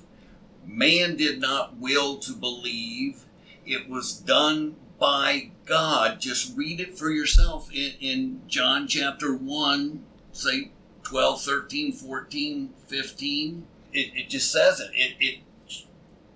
man 0.65 1.15
did 1.15 1.39
not 1.39 1.77
will 1.77 2.17
to 2.19 2.33
believe. 2.33 3.25
It 3.65 3.89
was 3.89 4.13
done 4.13 4.75
by 4.99 5.51
God. 5.65 6.19
Just 6.19 6.55
read 6.57 6.79
it 6.79 6.97
for 6.97 7.09
yourself 7.09 7.71
in, 7.71 7.93
in 7.99 8.41
John 8.47 8.87
chapter 8.87 9.35
1, 9.35 10.03
say 10.31 10.71
12, 11.03 11.41
13, 11.41 11.91
14, 11.91 12.73
15. 12.87 13.67
It, 13.91 14.11
it 14.15 14.29
just 14.29 14.51
says 14.51 14.79
it. 14.79 14.91
it. 14.95 15.15
It 15.19 15.39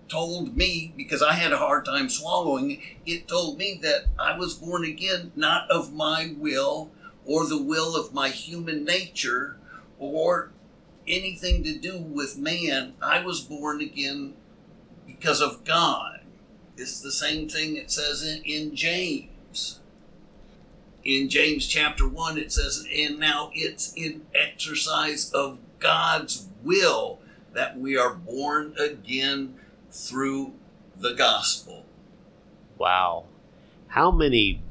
told 0.10 0.56
me, 0.56 0.94
because 0.96 1.22
I 1.22 1.34
had 1.34 1.52
a 1.52 1.58
hard 1.58 1.86
time 1.86 2.10
swallowing 2.10 2.82
it, 3.06 3.28
told 3.28 3.58
me 3.58 3.80
that 3.82 4.06
I 4.20 4.38
was 4.38 4.54
born 4.54 4.84
again 4.84 5.32
not 5.36 5.70
of 5.70 5.94
my 5.94 6.34
will 6.38 6.92
or 7.26 7.46
the 7.46 7.62
will 7.62 7.96
of 7.96 8.14
my 8.14 8.30
human 8.30 8.86
nature 8.86 9.58
or 10.00 10.52
anything 11.08 11.64
to 11.64 11.78
do 11.78 11.98
with 11.98 12.38
man. 12.38 12.94
I 13.02 13.24
was 13.24 13.42
born 13.42 13.82
again 13.82 14.34
because 15.06 15.42
of 15.42 15.64
God. 15.64 16.22
It's 16.78 17.02
the 17.02 17.12
same 17.12 17.50
thing 17.50 17.76
it 17.76 17.92
says 17.92 18.24
in, 18.24 18.44
in 18.44 18.76
James 18.76 19.80
in 21.08 21.30
James 21.30 21.66
chapter 21.66 22.06
1, 22.06 22.38
it 22.38 22.52
says, 22.52 22.86
And 22.94 23.18
now 23.18 23.50
it's 23.54 23.94
in 23.94 24.26
exercise 24.36 25.32
of 25.32 25.58
God's 25.80 26.48
will 26.64 27.20
that 27.54 27.80
we 27.80 27.98
are 27.98 28.14
born 28.14 28.76
again 28.78 29.56
through 29.98 30.54
the 30.96 31.14
gospel. 31.14 31.84
Wow. 32.78 33.26
How 33.90 34.12
many 34.12 34.62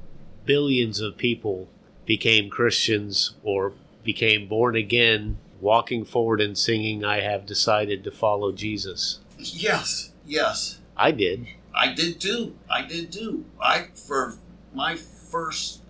billions 0.44 1.00
of 1.00 1.16
people 1.16 1.68
became 2.04 2.48
Christians 2.48 3.34
or 3.42 3.72
became 4.04 4.46
born 4.46 4.76
again, 4.76 5.38
walking 5.60 6.04
forward 6.04 6.40
and 6.40 6.56
singing, 6.56 7.04
I 7.04 7.20
have 7.20 7.44
decided 7.44 8.04
to 8.04 8.10
follow 8.12 8.52
Jesus? 8.52 9.18
Yes, 9.36 10.12
yes. 10.24 10.78
I 10.96 11.10
did. 11.10 11.46
I 11.74 11.92
did 11.92 12.20
too. 12.20 12.54
I 12.70 12.82
did 12.82 13.12
too. 13.12 13.44
I, 13.60 13.88
for 13.94 14.36
my 14.72 14.94
first 14.94 15.82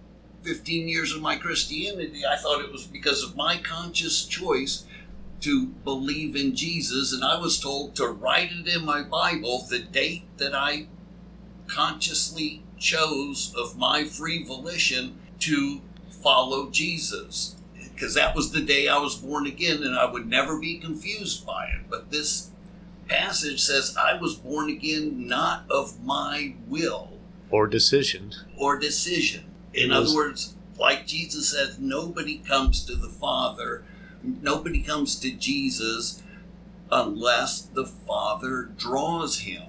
15 0.42 0.88
years 0.88 1.14
of 1.14 1.20
my 1.20 1.36
Christianity, 1.36 2.22
I 2.24 2.36
thought 2.36 2.64
it 2.64 2.72
was 2.72 2.86
because 2.86 3.22
of 3.22 3.36
my 3.36 3.58
conscious 3.58 4.24
choice 4.24 4.85
to 5.40 5.66
believe 5.66 6.34
in 6.34 6.54
Jesus, 6.56 7.12
and 7.12 7.22
I 7.24 7.38
was 7.38 7.60
told 7.60 7.94
to 7.96 8.08
write 8.08 8.50
it 8.52 8.66
in 8.66 8.84
my 8.84 9.02
Bible 9.02 9.66
the 9.68 9.78
date 9.78 10.24
that 10.38 10.54
I 10.54 10.86
consciously 11.66 12.62
chose 12.78 13.54
of 13.56 13.76
my 13.76 14.04
free 14.04 14.44
volition 14.44 15.18
to 15.40 15.80
follow 16.22 16.70
Jesus. 16.70 17.56
Because 17.94 18.14
that 18.14 18.34
was 18.34 18.52
the 18.52 18.60
day 18.60 18.88
I 18.88 18.98
was 18.98 19.16
born 19.16 19.46
again, 19.46 19.82
and 19.82 19.96
I 19.96 20.04
would 20.10 20.26
never 20.28 20.58
be 20.58 20.78
confused 20.78 21.46
by 21.46 21.66
it. 21.66 21.80
But 21.88 22.10
this 22.10 22.50
passage 23.08 23.60
says, 23.60 23.96
I 23.96 24.18
was 24.20 24.34
born 24.34 24.68
again 24.68 25.26
not 25.26 25.64
of 25.70 26.02
my 26.04 26.54
will 26.66 27.12
Or 27.50 27.66
decision. 27.66 28.34
or 28.56 28.78
decision. 28.78 29.44
In 29.72 29.90
was- 29.90 30.08
other 30.10 30.16
words, 30.16 30.54
like 30.78 31.06
Jesus 31.06 31.50
says, 31.50 31.78
nobody 31.78 32.38
comes 32.38 32.84
to 32.84 32.94
the 32.96 33.08
Father, 33.08 33.82
nobody 34.42 34.80
comes 34.80 35.16
to 35.20 35.30
Jesus 35.30 36.22
unless 36.90 37.60
the 37.60 37.86
Father 37.86 38.70
draws 38.76 39.40
him. 39.40 39.62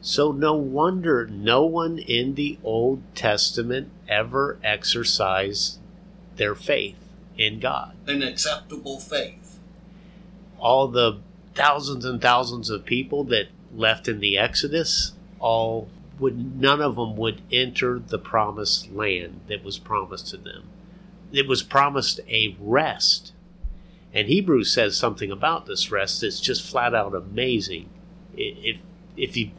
So, 0.00 0.32
no 0.32 0.54
wonder 0.54 1.26
no 1.26 1.64
one 1.64 1.98
in 1.98 2.34
the 2.34 2.58
Old 2.64 3.02
Testament 3.14 3.90
ever 4.08 4.58
exercised 4.64 5.78
their 6.36 6.56
faith 6.56 6.96
in 7.38 7.60
God. 7.60 7.94
An 8.08 8.22
acceptable 8.22 8.98
faith. 8.98 9.58
All 10.58 10.88
the 10.88 11.20
thousands 11.54 12.04
and 12.04 12.20
thousands 12.20 12.68
of 12.68 12.84
people 12.84 13.22
that 13.24 13.48
left 13.74 14.08
in 14.08 14.18
the 14.18 14.36
Exodus, 14.38 15.12
all 15.38 15.88
would 16.18 16.60
none 16.60 16.80
of 16.80 16.96
them 16.96 17.16
would 17.16 17.40
enter 17.50 17.98
the 17.98 18.18
promised 18.18 18.92
land 18.92 19.40
that 19.48 19.64
was 19.64 19.78
promised 19.78 20.28
to 20.28 20.36
them. 20.36 20.64
It 21.32 21.48
was 21.48 21.62
promised 21.62 22.20
a 22.28 22.56
rest. 22.60 23.32
And 24.14 24.28
Hebrews 24.28 24.70
says 24.70 24.96
something 24.96 25.30
about 25.30 25.66
this 25.66 25.90
rest 25.90 26.20
that's 26.20 26.40
just 26.40 26.68
flat 26.68 26.94
out 26.94 27.14
amazing. 27.14 27.88
If 28.34 28.78
if 29.16 29.36
you 29.36 29.50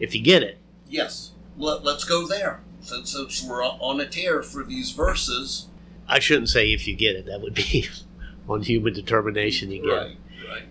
if 0.00 0.14
you 0.14 0.22
get 0.22 0.42
it. 0.42 0.58
Yes. 0.88 1.32
Let, 1.56 1.84
let's 1.84 2.04
go 2.04 2.26
there. 2.26 2.60
Since, 2.80 3.12
since 3.12 3.42
we're 3.42 3.64
on 3.64 4.00
a 4.00 4.06
tear 4.06 4.42
for 4.42 4.64
these 4.64 4.90
verses. 4.90 5.68
I 6.08 6.18
shouldn't 6.18 6.48
say 6.48 6.72
if 6.72 6.88
you 6.88 6.96
get 6.96 7.14
it. 7.14 7.26
That 7.26 7.40
would 7.40 7.54
be 7.54 7.88
on 8.48 8.62
human 8.62 8.92
determination 8.92 9.70
you 9.70 9.82
get 9.82 9.88
right, 9.88 10.06
it. 10.06 10.48
Right. 10.48 10.62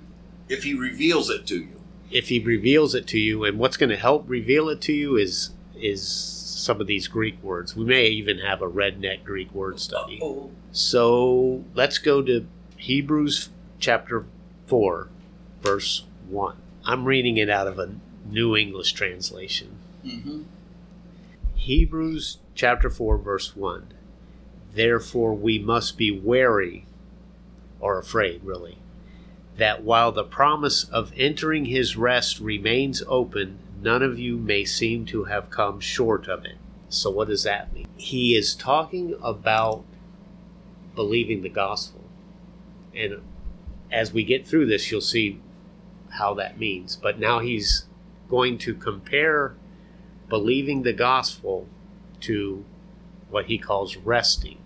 If 0.49 0.63
he 0.63 0.73
reveals 0.73 1.29
it 1.29 1.47
to 1.47 1.59
you. 1.59 1.81
If 2.09 2.27
he 2.27 2.39
reveals 2.39 2.93
it 2.93 3.07
to 3.07 3.19
you, 3.19 3.45
and 3.45 3.57
what's 3.57 3.77
going 3.77 3.89
to 3.89 3.95
help 3.95 4.25
reveal 4.27 4.67
it 4.67 4.81
to 4.81 4.93
you 4.93 5.15
is 5.15 5.51
is 5.73 6.03
some 6.61 6.79
of 6.79 6.87
these 6.87 7.07
Greek 7.07 7.41
words. 7.43 7.75
We 7.75 7.85
may 7.85 8.07
even 8.07 8.39
have 8.39 8.61
a 8.61 8.69
redneck 8.69 9.23
Greek 9.23 9.51
word 9.53 9.79
study. 9.79 10.19
So 10.71 11.63
let's 11.73 11.97
go 11.97 12.21
to 12.21 12.47
Hebrews 12.77 13.49
chapter 13.79 14.25
4, 14.67 15.09
verse 15.61 16.05
1. 16.29 16.55
I'm 16.85 17.05
reading 17.05 17.37
it 17.37 17.49
out 17.49 17.67
of 17.67 17.79
a 17.79 17.95
New 18.29 18.55
English 18.55 18.93
translation. 18.93 19.77
Mm-hmm. 20.05 20.43
Hebrews 21.55 22.37
chapter 22.55 22.89
4, 22.89 23.17
verse 23.17 23.55
1. 23.55 23.93
Therefore, 24.73 25.33
we 25.33 25.59
must 25.59 25.97
be 25.97 26.11
wary, 26.11 26.85
or 27.79 27.99
afraid, 27.99 28.41
really, 28.43 28.77
that 29.57 29.83
while 29.83 30.11
the 30.11 30.23
promise 30.23 30.85
of 30.85 31.11
entering 31.17 31.65
his 31.65 31.97
rest 31.97 32.39
remains 32.39 33.03
open, 33.07 33.59
none 33.81 34.03
of 34.03 34.19
you 34.19 34.37
may 34.37 34.63
seem 34.63 35.05
to 35.07 35.25
have 35.25 35.49
come 35.49 35.79
short 35.79 36.27
of 36.27 36.45
it. 36.45 36.57
So, 36.89 37.09
what 37.09 37.27
does 37.27 37.43
that 37.43 37.73
mean? 37.73 37.87
He 37.97 38.35
is 38.35 38.53
talking 38.53 39.15
about 39.21 39.83
believing 40.95 41.41
the 41.41 41.49
gospel. 41.49 42.01
And 42.93 43.21
as 43.91 44.13
we 44.13 44.23
get 44.23 44.45
through 44.45 44.67
this, 44.67 44.91
you'll 44.91 45.01
see 45.01 45.39
how 46.09 46.33
that 46.35 46.59
means. 46.59 46.95
But 46.95 47.19
now 47.19 47.39
he's 47.39 47.85
going 48.29 48.57
to 48.59 48.73
compare 48.73 49.55
believing 50.29 50.83
the 50.83 50.93
gospel 50.93 51.67
to 52.21 52.65
what 53.29 53.45
he 53.45 53.57
calls 53.57 53.95
resting. 53.97 54.57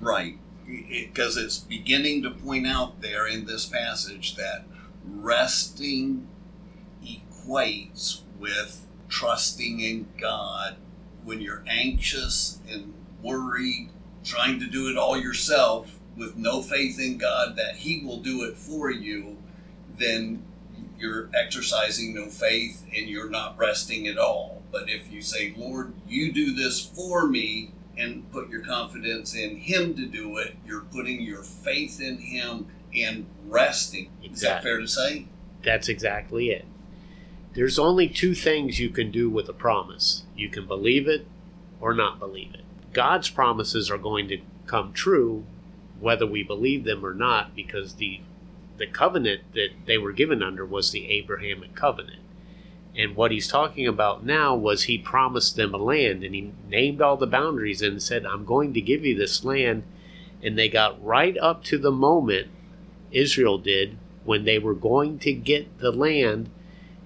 Right. 0.00 0.38
Because 0.66 1.36
it's 1.36 1.58
beginning 1.58 2.22
to 2.22 2.30
point 2.30 2.66
out 2.66 3.00
there 3.00 3.26
in 3.26 3.46
this 3.46 3.66
passage 3.66 4.36
that 4.36 4.64
resting 5.04 6.28
equates 7.04 8.22
with 8.40 8.86
trusting 9.08 9.80
in 9.80 10.08
God. 10.18 10.76
When 11.22 11.40
you're 11.40 11.62
anxious 11.66 12.58
and 12.68 12.94
worried, 13.22 13.90
trying 14.24 14.58
to 14.60 14.66
do 14.66 14.88
it 14.88 14.96
all 14.96 15.18
yourself 15.18 15.98
with 16.16 16.36
no 16.36 16.62
faith 16.62 16.98
in 16.98 17.18
God 17.18 17.56
that 17.56 17.76
He 17.76 18.02
will 18.04 18.18
do 18.18 18.42
it 18.42 18.56
for 18.56 18.90
you, 18.90 19.36
then 19.98 20.42
you're 20.98 21.28
exercising 21.34 22.14
no 22.14 22.26
faith 22.26 22.84
and 22.96 23.08
you're 23.08 23.30
not 23.30 23.56
resting 23.58 24.06
at 24.06 24.18
all. 24.18 24.62
But 24.72 24.88
if 24.88 25.12
you 25.12 25.20
say, 25.20 25.54
Lord, 25.56 25.92
you 26.08 26.32
do 26.32 26.54
this 26.54 26.80
for 26.80 27.26
me, 27.26 27.72
and 28.00 28.30
put 28.32 28.48
your 28.48 28.62
confidence 28.62 29.34
in 29.34 29.56
Him 29.56 29.94
to 29.94 30.06
do 30.06 30.38
it, 30.38 30.56
you're 30.66 30.80
putting 30.80 31.20
your 31.20 31.42
faith 31.42 32.00
in 32.00 32.18
Him 32.18 32.66
and 32.94 33.26
resting. 33.46 34.10
Is 34.22 34.40
that 34.40 34.62
fair 34.62 34.78
to 34.78 34.88
say? 34.88 35.26
That's 35.62 35.88
exactly 35.88 36.50
it. 36.50 36.64
There's 37.52 37.78
only 37.78 38.08
two 38.08 38.34
things 38.34 38.78
you 38.78 38.90
can 38.90 39.10
do 39.10 39.28
with 39.28 39.48
a 39.48 39.52
promise 39.52 40.24
you 40.36 40.48
can 40.48 40.66
believe 40.66 41.08
it 41.08 41.26
or 41.80 41.94
not 41.94 42.18
believe 42.18 42.54
it. 42.54 42.64
God's 42.92 43.28
promises 43.28 43.90
are 43.90 43.98
going 43.98 44.28
to 44.28 44.40
come 44.66 44.92
true 44.92 45.44
whether 45.98 46.26
we 46.26 46.42
believe 46.42 46.84
them 46.84 47.04
or 47.04 47.14
not 47.14 47.54
because 47.54 47.94
the 47.94 48.20
the 48.78 48.86
covenant 48.86 49.42
that 49.52 49.68
they 49.84 49.98
were 49.98 50.12
given 50.12 50.42
under 50.42 50.64
was 50.64 50.90
the 50.90 51.06
Abrahamic 51.10 51.74
covenant. 51.74 52.20
And 52.96 53.14
what 53.14 53.30
he's 53.30 53.46
talking 53.46 53.86
about 53.86 54.24
now 54.24 54.54
was 54.54 54.84
he 54.84 54.96
promised 54.96 55.54
them 55.56 55.74
a 55.74 55.76
land 55.76 56.24
and 56.24 56.34
he 56.34 56.52
named 56.66 57.02
all 57.02 57.18
the 57.18 57.26
boundaries 57.26 57.82
and 57.82 58.02
said, 58.02 58.24
I'm 58.24 58.46
going 58.46 58.72
to 58.72 58.80
give 58.80 59.04
you 59.04 59.14
this 59.14 59.44
land. 59.44 59.82
And 60.42 60.58
they 60.58 60.70
got 60.70 61.04
right 61.04 61.36
up 61.38 61.62
to 61.64 61.76
the 61.76 61.92
moment, 61.92 62.48
Israel 63.12 63.58
did, 63.58 63.98
when 64.24 64.44
they 64.44 64.58
were 64.58 64.74
going 64.74 65.18
to 65.20 65.32
get 65.32 65.78
the 65.78 65.92
land. 65.92 66.48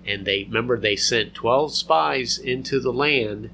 And 0.07 0.25
they 0.25 0.45
remember 0.45 0.79
they 0.79 0.97
sent 0.97 1.35
12 1.35 1.75
spies 1.75 2.39
into 2.39 2.81
the 2.81 2.93
land. 2.93 3.51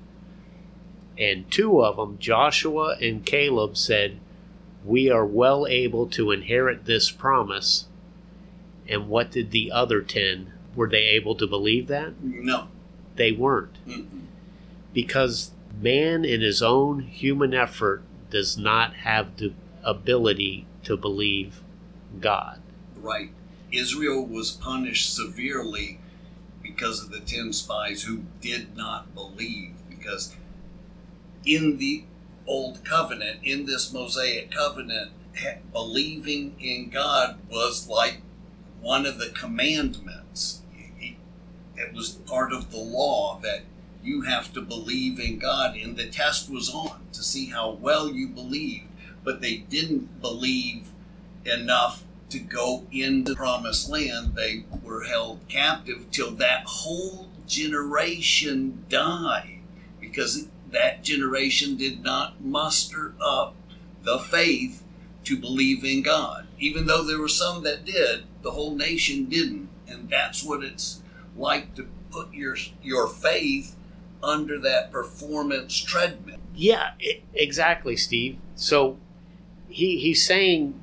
And 1.18 1.50
two 1.50 1.82
of 1.82 1.96
them, 1.96 2.18
Joshua 2.18 2.96
and 3.00 3.24
Caleb, 3.24 3.76
said, 3.76 4.18
We 4.84 5.10
are 5.10 5.26
well 5.26 5.66
able 5.66 6.06
to 6.08 6.30
inherit 6.30 6.86
this 6.86 7.10
promise. 7.10 7.86
And 8.88 9.08
what 9.08 9.30
did 9.30 9.50
the 9.50 9.70
other 9.70 10.02
10? 10.02 10.52
Were 10.74 10.88
they 10.88 11.02
able 11.02 11.34
to 11.36 11.46
believe 11.46 11.88
that? 11.88 12.22
No. 12.22 12.68
They 13.16 13.32
weren't. 13.32 13.76
Mm-mm. 13.86 14.22
Because 14.92 15.52
man, 15.80 16.24
in 16.24 16.40
his 16.40 16.62
own 16.62 17.00
human 17.00 17.54
effort, 17.54 18.02
does 18.30 18.56
not 18.56 18.94
have 18.96 19.36
the 19.36 19.52
ability 19.84 20.66
to 20.84 20.96
believe 20.96 21.62
God. 22.20 22.60
Right. 22.96 23.30
Israel 23.72 24.26
was 24.26 24.50
punished 24.50 25.14
severely 25.14 25.99
because 26.80 27.02
of 27.04 27.10
the 27.10 27.20
10 27.20 27.52
spies 27.52 28.04
who 28.04 28.22
did 28.40 28.74
not 28.74 29.14
believe. 29.14 29.74
Because 29.90 30.34
in 31.44 31.76
the 31.76 32.04
Old 32.46 32.82
Covenant, 32.86 33.40
in 33.44 33.66
this 33.66 33.92
Mosaic 33.92 34.50
covenant, 34.50 35.10
believing 35.72 36.56
in 36.58 36.88
God 36.88 37.38
was 37.50 37.86
like 37.86 38.22
one 38.80 39.04
of 39.04 39.18
the 39.18 39.28
commandments. 39.28 40.62
It- 40.98 41.16
It 41.76 41.92
was 41.94 42.10
part 42.10 42.52
of 42.52 42.70
the 42.70 42.78
law 42.78 43.38
that 43.42 43.64
you 44.02 44.22
have 44.22 44.52
to 44.54 44.62
believe 44.62 45.20
in 45.20 45.38
God, 45.38 45.76
and 45.76 45.96
the 45.96 46.08
test 46.08 46.48
was 46.48 46.70
on 46.70 47.06
to 47.12 47.22
see 47.22 47.46
how 47.46 47.70
well 47.70 48.10
you 48.10 48.26
believed. 48.28 48.86
But 49.22 49.42
they 49.42 49.58
didn't 49.58 50.20
believe 50.22 50.88
enough 51.44 52.04
to 52.30 52.38
go 52.38 52.86
into 52.92 53.32
the 53.32 53.36
promised 53.36 53.88
land. 53.88 54.34
They 54.34 54.64
were 54.82 55.04
held 55.04 55.40
captive 55.48 56.10
till 56.10 56.32
that 56.32 56.64
whole 56.66 57.28
generation 57.46 58.84
died 58.88 59.58
because 60.00 60.48
that 60.70 61.02
generation 61.02 61.76
did 61.76 62.02
not 62.02 62.40
muster 62.42 63.14
up 63.20 63.54
the 64.02 64.18
faith 64.18 64.82
to 65.24 65.36
believe 65.36 65.84
in 65.84 66.02
God. 66.02 66.46
Even 66.58 66.86
though 66.86 67.04
there 67.04 67.18
were 67.18 67.28
some 67.28 67.62
that 67.64 67.84
did, 67.84 68.24
the 68.42 68.52
whole 68.52 68.74
nation 68.74 69.26
didn't. 69.26 69.68
And 69.86 70.08
that's 70.08 70.44
what 70.44 70.62
it's 70.62 71.02
like 71.36 71.74
to 71.74 71.86
put 72.10 72.32
your 72.32 72.56
your 72.82 73.08
faith 73.08 73.76
under 74.22 74.58
that 74.60 74.92
performance 74.92 75.76
treadmill. 75.78 76.38
Yeah, 76.54 76.92
e- 77.00 77.22
exactly, 77.34 77.96
Steve. 77.96 78.38
So 78.54 78.98
he 79.68 79.98
he's 79.98 80.24
saying 80.24 80.79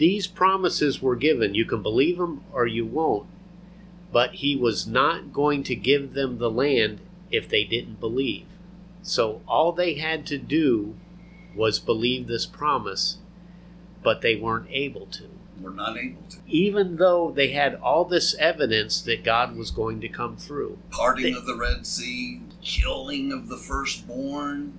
these 0.00 0.26
promises 0.26 1.02
were 1.02 1.14
given. 1.14 1.54
You 1.54 1.66
can 1.66 1.82
believe 1.82 2.16
them 2.16 2.42
or 2.54 2.66
you 2.66 2.86
won't. 2.86 3.26
But 4.10 4.36
he 4.36 4.56
was 4.56 4.86
not 4.86 5.30
going 5.30 5.62
to 5.64 5.76
give 5.76 6.14
them 6.14 6.38
the 6.38 6.50
land 6.50 7.00
if 7.30 7.46
they 7.46 7.64
didn't 7.64 8.00
believe. 8.00 8.46
So 9.02 9.42
all 9.46 9.72
they 9.72 9.94
had 9.94 10.26
to 10.28 10.38
do 10.38 10.96
was 11.54 11.78
believe 11.78 12.28
this 12.28 12.46
promise, 12.46 13.18
but 14.02 14.22
they 14.22 14.36
weren't 14.36 14.68
able 14.70 15.04
to. 15.04 15.28
We're 15.60 15.68
not 15.68 15.98
able 15.98 16.22
to. 16.30 16.38
Even 16.46 16.96
though 16.96 17.30
they 17.30 17.48
had 17.48 17.74
all 17.74 18.06
this 18.06 18.34
evidence 18.36 19.02
that 19.02 19.22
God 19.22 19.54
was 19.54 19.70
going 19.70 20.00
to 20.00 20.08
come 20.08 20.38
through. 20.38 20.78
Parting 20.90 21.36
of 21.36 21.44
the 21.44 21.56
Red 21.56 21.86
Sea, 21.86 22.40
killing 22.62 23.32
of 23.32 23.48
the 23.48 23.58
firstborn. 23.58 24.78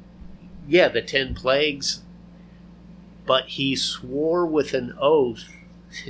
yeah, 0.67 0.88
the 0.88 1.03
ten 1.03 1.36
plagues, 1.36 2.01
but 3.25 3.45
he 3.49 3.75
swore 3.75 4.45
with 4.45 4.73
an 4.73 4.93
oath, 4.99 5.49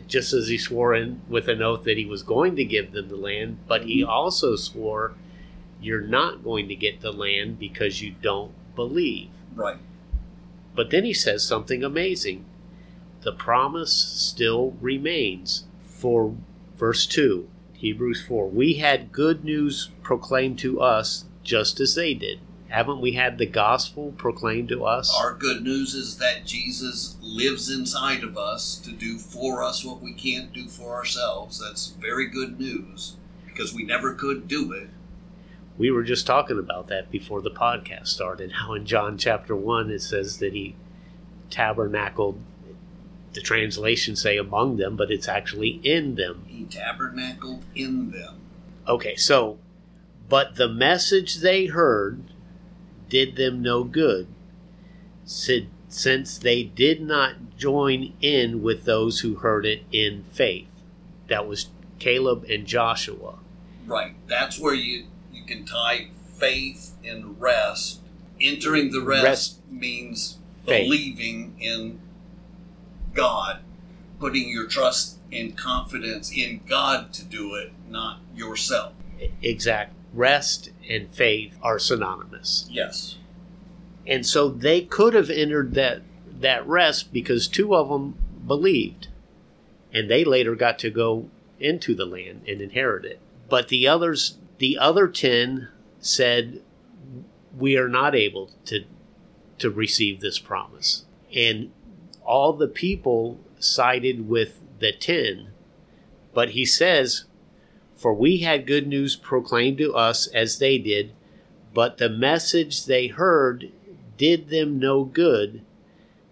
just 0.08 0.34
as 0.34 0.48
he 0.48 0.58
swore 0.58 0.94
in 0.94 1.22
with 1.28 1.48
an 1.48 1.62
oath 1.62 1.84
that 1.84 1.98
he 1.98 2.06
was 2.06 2.24
going 2.24 2.56
to 2.56 2.66
give 2.66 2.92
them 2.92 3.10
the 3.10 3.16
land, 3.16 3.58
but 3.68 3.86
he 3.86 4.02
mm-hmm. 4.02 4.10
also 4.10 4.56
swore, 4.56 5.14
You're 5.82 6.02
not 6.02 6.44
going 6.44 6.68
to 6.68 6.76
get 6.76 7.02
the 7.02 7.12
land 7.12 7.60
because 7.60 8.02
you 8.02 8.16
don't 8.22 8.54
believe. 8.76 9.30
Right. 9.56 9.78
But 10.76 10.90
then 10.90 11.04
he 11.04 11.14
says 11.14 11.44
something 11.44 11.84
amazing. 11.84 12.46
The 13.22 13.34
promise 13.34 13.94
still 13.94 14.76
remains. 14.82 15.66
For 15.86 16.36
verse 16.78 17.06
2, 17.06 17.48
Hebrews 17.74 18.24
4, 18.26 18.50
we 18.50 18.76
had 18.76 19.12
good 19.12 19.44
news 19.44 19.90
proclaimed 20.02 20.58
to 20.60 20.82
us 20.82 21.26
just 21.44 21.80
as 21.80 21.96
they 21.96 22.14
did. 22.14 22.40
Haven't 22.72 23.02
we 23.02 23.12
had 23.12 23.38
the 23.38 23.46
gospel 23.46 24.14
proclaimed 24.18 24.70
to 24.70 24.86
us? 24.86 25.14
Our 25.20 25.34
good 25.34 25.62
news 25.62 25.94
is 25.94 26.18
that 26.20 26.46
Jesus 26.46 27.18
lives 27.22 27.70
inside 27.70 28.24
of 28.24 28.38
us 28.38 28.78
to 28.86 28.92
do 28.94 29.18
for 29.18 29.62
us 29.62 29.84
what 29.84 30.02
we 30.02 30.14
can't 30.14 30.54
do 30.54 30.70
for 30.70 30.96
ourselves. 30.96 31.60
That's 31.60 31.88
very 31.88 32.28
good 32.28 32.58
news 32.58 33.18
because 33.46 33.74
we 33.74 33.84
never 33.84 34.14
could 34.14 34.48
do 34.48 34.72
it. 34.72 34.90
we 35.78 35.92
were 35.92 36.04
just 36.04 36.26
talking 36.26 36.60
about 36.60 36.88
that 36.88 37.12
before 37.12 37.42
the 37.42 37.52
podcast 37.52 38.08
started. 38.08 38.52
How 38.54 38.74
in 38.74 38.86
John 38.86 39.18
chapter 39.18 39.54
1 39.56 39.90
it 39.92 40.02
says 40.02 40.38
that 40.38 40.54
he 40.54 40.76
tabernacled, 41.50 42.40
the 43.34 43.42
translations 43.42 44.22
say 44.22 44.38
among 44.38 44.78
them, 44.78 44.96
but 44.96 45.12
it's 45.12 45.28
actually 45.28 45.82
in 45.84 46.16
them. 46.16 46.44
He 46.48 46.64
tabernacled 46.66 47.66
in 47.76 48.12
them. 48.12 48.36
Okay, 48.88 49.16
so, 49.18 49.58
but 50.30 50.56
the 50.56 50.70
message 50.70 51.38
they 51.38 51.66
heard 51.66 52.31
did 53.12 53.36
them 53.36 53.62
no 53.62 53.84
good, 53.84 54.26
since 55.26 56.38
they 56.38 56.64
did 56.64 57.02
not 57.02 57.58
join 57.58 58.14
in 58.22 58.64
with 58.64 58.86
those 58.86 59.20
who 59.20 59.36
heard 59.36 59.66
it 59.66 59.84
in 59.92 60.24
faith. 60.32 60.70
That 61.28 61.46
was 61.46 61.70
Caleb 62.00 62.46
and 62.50 62.66
Joshua. 62.66 63.38
Right. 63.86 64.16
That's 64.28 64.58
where 64.58 64.74
you 64.74 65.08
you 65.32 65.44
can 65.46 65.66
tie 65.66 66.08
faith 66.38 66.96
and 67.06 67.40
rest. 67.40 68.00
Entering 68.40 68.92
the 68.92 69.02
rest, 69.02 69.24
Rest. 69.24 69.60
means 69.70 70.38
Faith. 70.66 70.86
believing 70.86 71.56
in 71.60 72.00
God, 73.14 73.60
putting 74.20 74.48
your 74.50 74.68
trust 74.68 75.18
and 75.32 75.58
confidence 75.58 76.32
in 76.32 76.62
God 76.68 77.12
to 77.14 77.24
do 77.26 77.56
it, 77.56 77.74
not 77.90 78.20
yourself. 78.36 78.94
Exact. 79.42 79.94
Rest 80.14 80.72
and 80.90 81.10
faith 81.10 81.58
are 81.62 81.80
synonymous. 81.80 82.68
Yes. 82.70 83.18
And 84.06 84.26
so 84.26 84.50
they 84.50 84.82
could 84.82 85.14
have 85.14 85.30
entered 85.30 85.74
that 85.76 86.02
that 86.40 86.68
rest 86.68 87.14
because 87.14 87.48
two 87.48 87.76
of 87.76 87.90
them 87.90 88.16
believed, 88.48 89.08
and 89.94 90.10
they 90.10 90.24
later 90.24 90.56
got 90.56 90.80
to 90.80 90.90
go 90.90 91.30
into 91.60 91.94
the 91.94 92.06
land 92.06 92.42
and 92.48 92.62
inherit 92.62 93.06
it. 93.06 93.20
But 93.48 93.68
the 93.68 93.88
others, 93.88 94.38
the 94.58 94.78
other 94.78 95.08
ten, 95.08 95.70
said, 96.00 96.62
"We 97.56 97.78
are 97.78 97.88
not 97.88 98.16
able 98.16 98.52
to 98.66 98.86
to 99.60 99.70
receive 99.70 100.20
this 100.20 100.40
promise." 100.40 101.06
And 101.34 101.72
all 102.26 102.54
the 102.54 102.68
people 102.68 103.40
sided 103.60 104.28
with 104.28 104.60
the 104.80 104.92
ten. 104.92 105.50
But 106.34 106.52
he 106.52 106.66
says, 106.66 107.26
"For 108.02 108.16
we 108.16 108.38
had 108.38 108.66
good 108.66 108.88
news 108.88 109.16
proclaimed 109.16 109.78
to 109.78 109.94
us 109.94 110.26
as 110.26 110.58
they 110.58 110.80
did." 110.80 111.12
But 111.72 112.00
the 112.00 112.10
message 112.10 112.86
they 112.86 113.06
heard 113.06 113.70
did 114.18 114.50
them 114.50 114.80
no 114.80 115.04
good, 115.04 115.62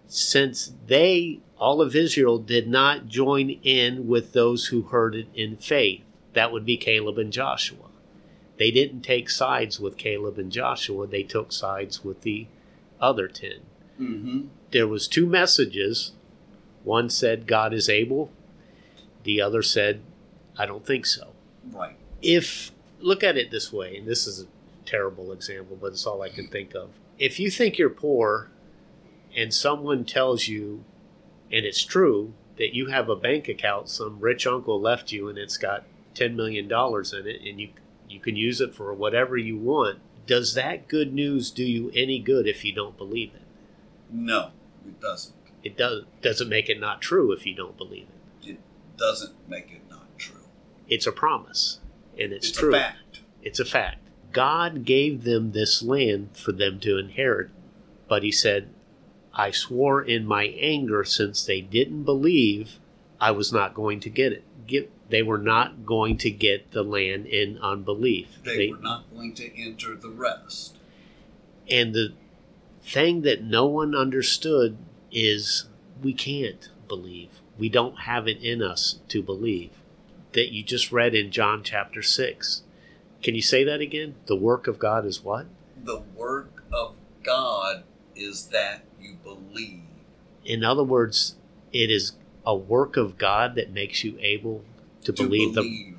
since 0.08 0.72
they, 0.88 1.38
all 1.60 1.80
of 1.80 1.94
Israel, 1.94 2.38
did 2.38 2.66
not 2.66 3.06
join 3.06 3.50
in 3.62 4.08
with 4.08 4.32
those 4.32 4.66
who 4.66 4.82
heard 4.82 5.14
it 5.14 5.28
in 5.32 5.56
faith. 5.56 6.02
That 6.32 6.50
would 6.50 6.66
be 6.66 6.76
Caleb 6.76 7.18
and 7.18 7.32
Joshua. 7.32 7.88
They 8.56 8.72
didn't 8.72 9.02
take 9.02 9.30
sides 9.30 9.78
with 9.78 9.96
Caleb 9.96 10.38
and 10.38 10.50
Joshua, 10.50 11.06
they 11.06 11.22
took 11.22 11.52
sides 11.52 12.04
with 12.04 12.22
the 12.22 12.48
other 13.00 13.28
ten. 13.28 13.60
Mm-hmm. 14.00 14.40
There 14.72 14.88
was 14.88 15.06
two 15.06 15.26
messages. 15.26 16.14
One 16.82 17.10
said 17.10 17.46
God 17.46 17.72
is 17.72 17.88
able, 17.88 18.32
the 19.22 19.40
other 19.40 19.62
said, 19.62 20.00
I 20.58 20.66
don't 20.66 20.84
think 20.84 21.06
so 21.06 21.30
Right. 21.72 21.96
if 22.22 22.72
look 23.00 23.22
at 23.24 23.36
it 23.36 23.50
this 23.50 23.72
way, 23.72 23.96
and 23.96 24.06
this 24.06 24.26
is 24.26 24.42
a 24.42 24.46
terrible 24.84 25.32
example, 25.32 25.76
but 25.80 25.88
it's 25.88 26.06
all 26.06 26.22
I 26.22 26.28
can 26.28 26.48
think 26.48 26.74
of. 26.74 26.90
If 27.18 27.38
you 27.38 27.50
think 27.50 27.78
you're 27.78 27.90
poor 27.90 28.50
and 29.36 29.52
someone 29.52 30.04
tells 30.04 30.48
you, 30.48 30.84
and 31.52 31.64
it's 31.64 31.84
true, 31.84 32.32
that 32.58 32.74
you 32.74 32.86
have 32.86 33.08
a 33.08 33.16
bank 33.16 33.48
account 33.48 33.88
some 33.88 34.20
rich 34.20 34.46
uncle 34.46 34.80
left 34.80 35.12
you 35.12 35.28
and 35.28 35.38
it's 35.38 35.56
got 35.56 35.84
$10 36.14 36.34
million 36.34 36.66
in 36.66 37.26
it 37.26 37.48
and 37.48 37.60
you, 37.60 37.70
you 38.08 38.20
can 38.20 38.36
use 38.36 38.60
it 38.60 38.74
for 38.74 38.92
whatever 38.92 39.36
you 39.36 39.56
want, 39.56 39.98
does 40.26 40.54
that 40.54 40.88
good 40.88 41.14
news 41.14 41.50
do 41.50 41.64
you 41.64 41.90
any 41.94 42.18
good 42.18 42.46
if 42.46 42.64
you 42.64 42.72
don't 42.72 42.96
believe 42.96 43.30
it? 43.34 43.42
No, 44.10 44.50
it 44.86 45.00
doesn't. 45.00 45.34
It 45.62 45.76
does, 45.76 46.04
doesn't 46.22 46.48
make 46.48 46.68
it 46.68 46.80
not 46.80 47.00
true 47.00 47.32
if 47.32 47.46
you 47.46 47.54
don't 47.54 47.76
believe 47.76 48.06
it. 48.42 48.50
It 48.50 48.58
doesn't 48.96 49.34
make 49.48 49.70
it. 49.70 49.89
It's 50.90 51.06
a 51.06 51.12
promise, 51.12 51.78
and 52.18 52.32
it's, 52.32 52.48
It's 52.48 52.58
true. 52.58 52.74
a 52.74 52.78
fact. 52.78 53.20
It's 53.42 53.58
a 53.60 53.64
fact. 53.64 53.98
God 54.32 54.84
gave 54.84 55.24
them 55.24 55.52
this 55.52 55.82
land 55.82 56.30
for 56.36 56.52
them 56.52 56.78
to 56.80 56.98
inherit, 56.98 57.48
but 58.08 58.22
He 58.22 58.30
said, 58.32 58.68
I 59.32 59.50
swore 59.52 60.02
in 60.02 60.26
my 60.26 60.44
anger 60.44 61.04
since 61.04 61.44
they 61.46 61.60
didn't 61.62 62.02
believe 62.02 62.78
I 63.20 63.30
was 63.30 63.52
not 63.52 63.72
going 63.74 64.00
to 64.00 64.10
get 64.10 64.32
it. 64.32 64.44
Get, 64.66 64.90
they 65.08 65.22
were 65.22 65.38
not 65.38 65.86
going 65.86 66.16
to 66.18 66.30
get 66.30 66.72
the 66.72 66.82
land 66.82 67.26
in 67.26 67.58
unbelief. 67.58 68.38
They, 68.44 68.68
were 68.68 68.76
not 68.76 69.04
going 69.14 69.34
to 69.34 69.60
enter 69.60 69.94
the 69.96 70.10
rest. 70.10 70.76
and 71.70 71.94
the 71.94 72.12
thing 72.82 73.22
that 73.22 73.42
no 73.42 73.66
one 73.66 73.94
understood 73.94 74.76
is 75.12 75.66
we 76.02 76.12
can't 76.12 76.68
believe. 76.88 77.30
We 77.58 77.68
don't 77.68 78.00
have 78.00 78.26
it 78.26 78.40
in 78.42 78.62
us 78.62 79.00
to 79.08 79.22
believe. 79.22 79.70
That 80.32 80.52
you 80.52 80.62
just 80.62 80.92
read 80.92 81.14
in 81.14 81.30
John 81.30 81.62
chapter 81.62 82.02
6. 82.02 82.62
Can 83.22 83.34
you 83.34 83.42
say 83.42 83.64
that 83.64 83.80
again? 83.80 84.14
The 84.26 84.36
work 84.36 84.66
of 84.66 84.78
God 84.78 85.04
is 85.04 85.22
what? 85.22 85.46
The 85.82 86.02
work 86.14 86.62
of 86.72 86.96
God 87.22 87.84
is 88.14 88.46
that 88.46 88.84
you 89.00 89.16
believe. 89.22 89.82
In 90.44 90.64
other 90.64 90.84
words, 90.84 91.36
it 91.72 91.90
is 91.90 92.12
a 92.46 92.54
work 92.54 92.96
of 92.96 93.18
God 93.18 93.54
that 93.56 93.72
makes 93.72 94.04
you 94.04 94.16
able 94.20 94.64
to, 95.02 95.12
to 95.12 95.22
believe, 95.24 95.54
believe. 95.54 95.98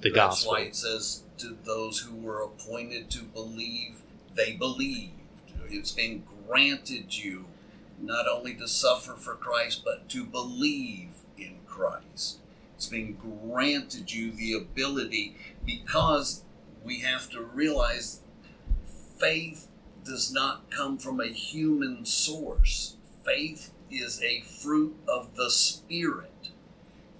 the, 0.00 0.08
the 0.08 0.14
That's 0.14 0.36
gospel. 0.44 0.52
why 0.52 0.60
it 0.60 0.76
says 0.76 1.22
to 1.38 1.56
those 1.64 2.00
who 2.00 2.14
were 2.14 2.42
appointed 2.42 3.10
to 3.10 3.22
believe, 3.22 4.02
they 4.34 4.52
believed. 4.52 5.12
It's 5.68 5.92
been 5.92 6.24
granted 6.46 7.16
you 7.16 7.46
not 8.00 8.26
only 8.28 8.54
to 8.54 8.68
suffer 8.68 9.14
for 9.14 9.34
Christ, 9.34 9.82
but 9.84 10.08
to 10.10 10.24
believe 10.24 11.10
in 11.38 11.56
Christ. 11.66 12.38
It's 12.82 12.88
been 12.88 13.12
granted 13.12 14.12
you 14.12 14.32
the 14.32 14.54
ability 14.54 15.36
because 15.64 16.42
we 16.82 16.98
have 16.98 17.30
to 17.30 17.40
realize 17.40 18.22
faith 19.20 19.68
does 20.04 20.32
not 20.32 20.68
come 20.68 20.98
from 20.98 21.20
a 21.20 21.28
human 21.28 22.04
source. 22.04 22.96
Faith 23.24 23.70
is 23.88 24.20
a 24.20 24.40
fruit 24.40 24.96
of 25.06 25.36
the 25.36 25.48
Spirit. 25.48 26.50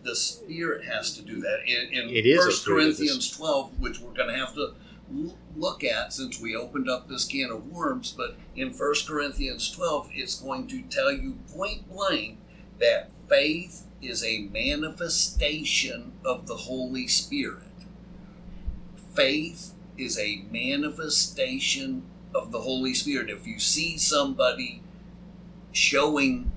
The 0.03 0.17
Spirit 0.17 0.85
has 0.87 1.15
to 1.17 1.23
do 1.23 1.41
that. 1.43 1.61
In, 1.65 1.93
in 1.93 2.09
It 2.09 2.27
is 2.27 2.39
1 2.45 2.47
fruit 2.47 2.55
of 2.55 2.65
the 2.65 2.95
Corinthians 2.97 3.31
12, 3.31 3.79
which 3.79 4.01
we're 4.01 4.15
going 4.15 4.31
to 4.31 4.37
have 4.37 4.57
to 4.57 4.75
look 5.55 5.85
at 5.85 6.13
since 6.13 6.41
we 6.41 6.57
opened 6.57 6.91
up 6.91 7.09
this 7.09 7.25
can 7.25 7.53
of 7.53 7.71
worms, 7.71 8.11
but 8.11 8.35
in 8.57 8.73
1 8.73 8.95
Corinthians 9.07 9.71
12, 9.71 10.11
it's 10.13 10.41
going 10.41 10.67
to 10.67 10.83
tell 10.83 11.13
you 11.13 11.39
point 11.55 11.89
blank 11.89 12.39
that 12.83 13.09
faith 13.29 13.87
is 14.03 14.25
a 14.25 14.49
manifestation 14.53 16.13
of 16.25 16.49
the 16.49 16.57
Holy 16.57 17.07
Spirit. 17.07 17.63
Faith 19.15 19.73
is 19.97 20.19
a 20.19 20.43
manifestation 20.51 22.03
of 22.35 22.51
the 22.51 22.63
Holy 22.63 22.93
Spirit. 22.93 23.31
If 23.31 23.47
you 23.47 23.61
see 23.61 23.97
somebody 23.97 24.83
showing 25.71 26.51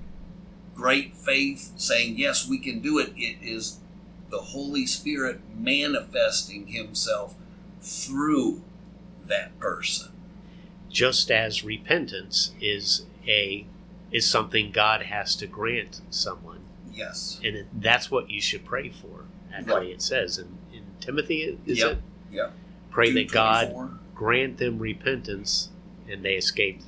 great 0.74 1.16
faith, 1.16 1.72
saying, 1.76 2.18
Yes, 2.18 2.48
we 2.48 2.58
can 2.58 2.80
do 2.80 2.98
it, 2.98 3.12
it 3.16 3.36
is 3.40 3.78
the 4.30 4.38
Holy 4.38 4.84
Spirit 4.84 5.40
manifesting 5.54 6.66
Himself 6.66 7.36
through 7.80 8.64
that 9.26 9.56
person. 9.60 10.10
Just 10.90 11.30
as 11.30 11.62
repentance 11.62 12.52
is 12.60 13.06
a 13.28 13.66
is 14.12 14.28
something 14.28 14.70
God 14.72 15.02
has 15.02 15.34
to 15.36 15.46
grant 15.46 16.00
someone. 16.10 16.60
Yes. 16.92 17.38
and 17.44 17.54
it, 17.56 17.66
that's 17.74 18.10
what 18.10 18.30
you 18.30 18.40
should 18.40 18.64
pray 18.64 18.88
for. 18.88 19.26
Actually, 19.52 19.74
Right. 19.74 19.86
it 19.90 20.00
says 20.02 20.38
in, 20.38 20.56
in 20.72 20.82
Timothy, 20.98 21.58
is 21.66 21.78
Yep. 21.78 21.92
it? 21.92 21.98
Yep. 22.32 22.52
Pray 22.90 23.10
that 23.12 23.30
God 23.30 23.98
grant 24.14 24.56
them 24.56 24.78
repentance 24.78 25.68
and 26.08 26.24
they 26.24 26.36
escape 26.36 26.80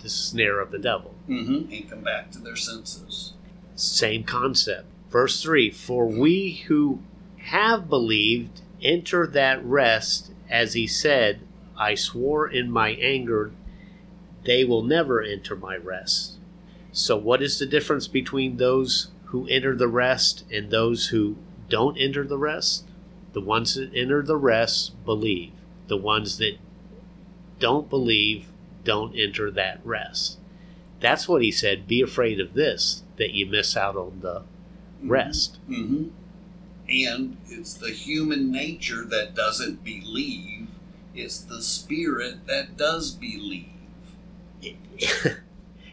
the 0.00 0.10
snare 0.10 0.60
of 0.60 0.70
the 0.70 0.78
devil. 0.78 1.14
Mhm. 1.28 1.72
and 1.76 1.90
come 1.90 2.02
back 2.02 2.30
to 2.32 2.38
their 2.38 2.56
senses. 2.56 3.32
Same 3.74 4.22
concept. 4.22 4.86
Verse 5.10 5.42
3 5.42 5.70
For 5.70 6.06
we 6.06 6.62
who 6.68 7.00
have 7.38 7.88
believed 7.88 8.60
enter 8.82 9.26
that 9.26 9.64
rest, 9.64 10.30
as 10.50 10.74
he 10.74 10.86
said, 10.86 11.40
I 11.76 11.94
swore 11.94 12.46
in 12.48 12.70
my 12.70 12.90
anger 12.90 13.52
they 14.46 14.64
will 14.64 14.82
never 14.82 15.20
enter 15.20 15.54
my 15.54 15.76
rest. 15.76 16.38
So, 16.92 17.16
what 17.16 17.42
is 17.42 17.58
the 17.58 17.66
difference 17.66 18.08
between 18.08 18.56
those 18.56 19.08
who 19.26 19.46
enter 19.48 19.76
the 19.76 19.88
rest 19.88 20.44
and 20.50 20.70
those 20.70 21.08
who 21.08 21.36
don't 21.68 21.98
enter 21.98 22.24
the 22.24 22.38
rest? 22.38 22.84
The 23.34 23.40
ones 23.42 23.74
that 23.74 23.94
enter 23.94 24.22
the 24.22 24.36
rest 24.36 25.04
believe. 25.04 25.52
The 25.88 25.98
ones 25.98 26.38
that 26.38 26.56
don't 27.58 27.90
believe 27.90 28.46
don't 28.84 29.14
enter 29.14 29.50
that 29.50 29.80
rest. 29.84 30.38
That's 31.00 31.28
what 31.28 31.42
he 31.42 31.50
said. 31.50 31.86
Be 31.86 32.00
afraid 32.00 32.40
of 32.40 32.54
this, 32.54 33.02
that 33.16 33.32
you 33.32 33.46
miss 33.46 33.76
out 33.76 33.96
on 33.96 34.20
the 34.20 34.44
rest. 35.02 35.58
hmm 35.66 36.08
And 36.88 37.36
it's 37.48 37.74
the 37.74 37.90
human 37.90 38.50
nature 38.50 39.04
that 39.04 39.34
doesn't 39.34 39.84
believe. 39.84 40.68
It's 41.14 41.40
the 41.40 41.60
spirit 41.60 42.46
that 42.46 42.76
does 42.76 43.10
believe. 43.10 43.75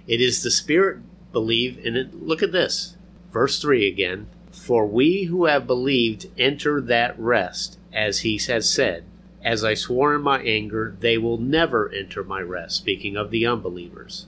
It, 0.05 0.19
is 0.19 0.43
the 0.43 0.51
spirit 0.51 0.99
believe, 1.31 1.83
and 1.85 1.95
it, 1.95 2.13
look 2.13 2.43
at 2.43 2.51
this. 2.51 2.97
Verse 3.31 3.61
3 3.61 3.87
again. 3.87 4.27
For 4.51 4.85
we 4.85 5.23
who 5.23 5.45
have 5.45 5.65
believed 5.65 6.27
enter 6.37 6.81
that 6.81 7.17
rest, 7.17 7.79
as 7.91 8.19
he 8.19 8.37
has 8.47 8.69
said. 8.69 9.05
As 9.41 9.63
I 9.63 9.73
swore 9.73 10.15
in 10.15 10.21
my 10.21 10.41
anger, 10.41 10.95
they 10.99 11.17
will 11.17 11.37
never 11.37 11.89
enter 11.89 12.23
my 12.23 12.41
rest. 12.41 12.75
Speaking 12.77 13.17
of 13.17 13.31
the 13.31 13.45
unbelievers. 13.45 14.27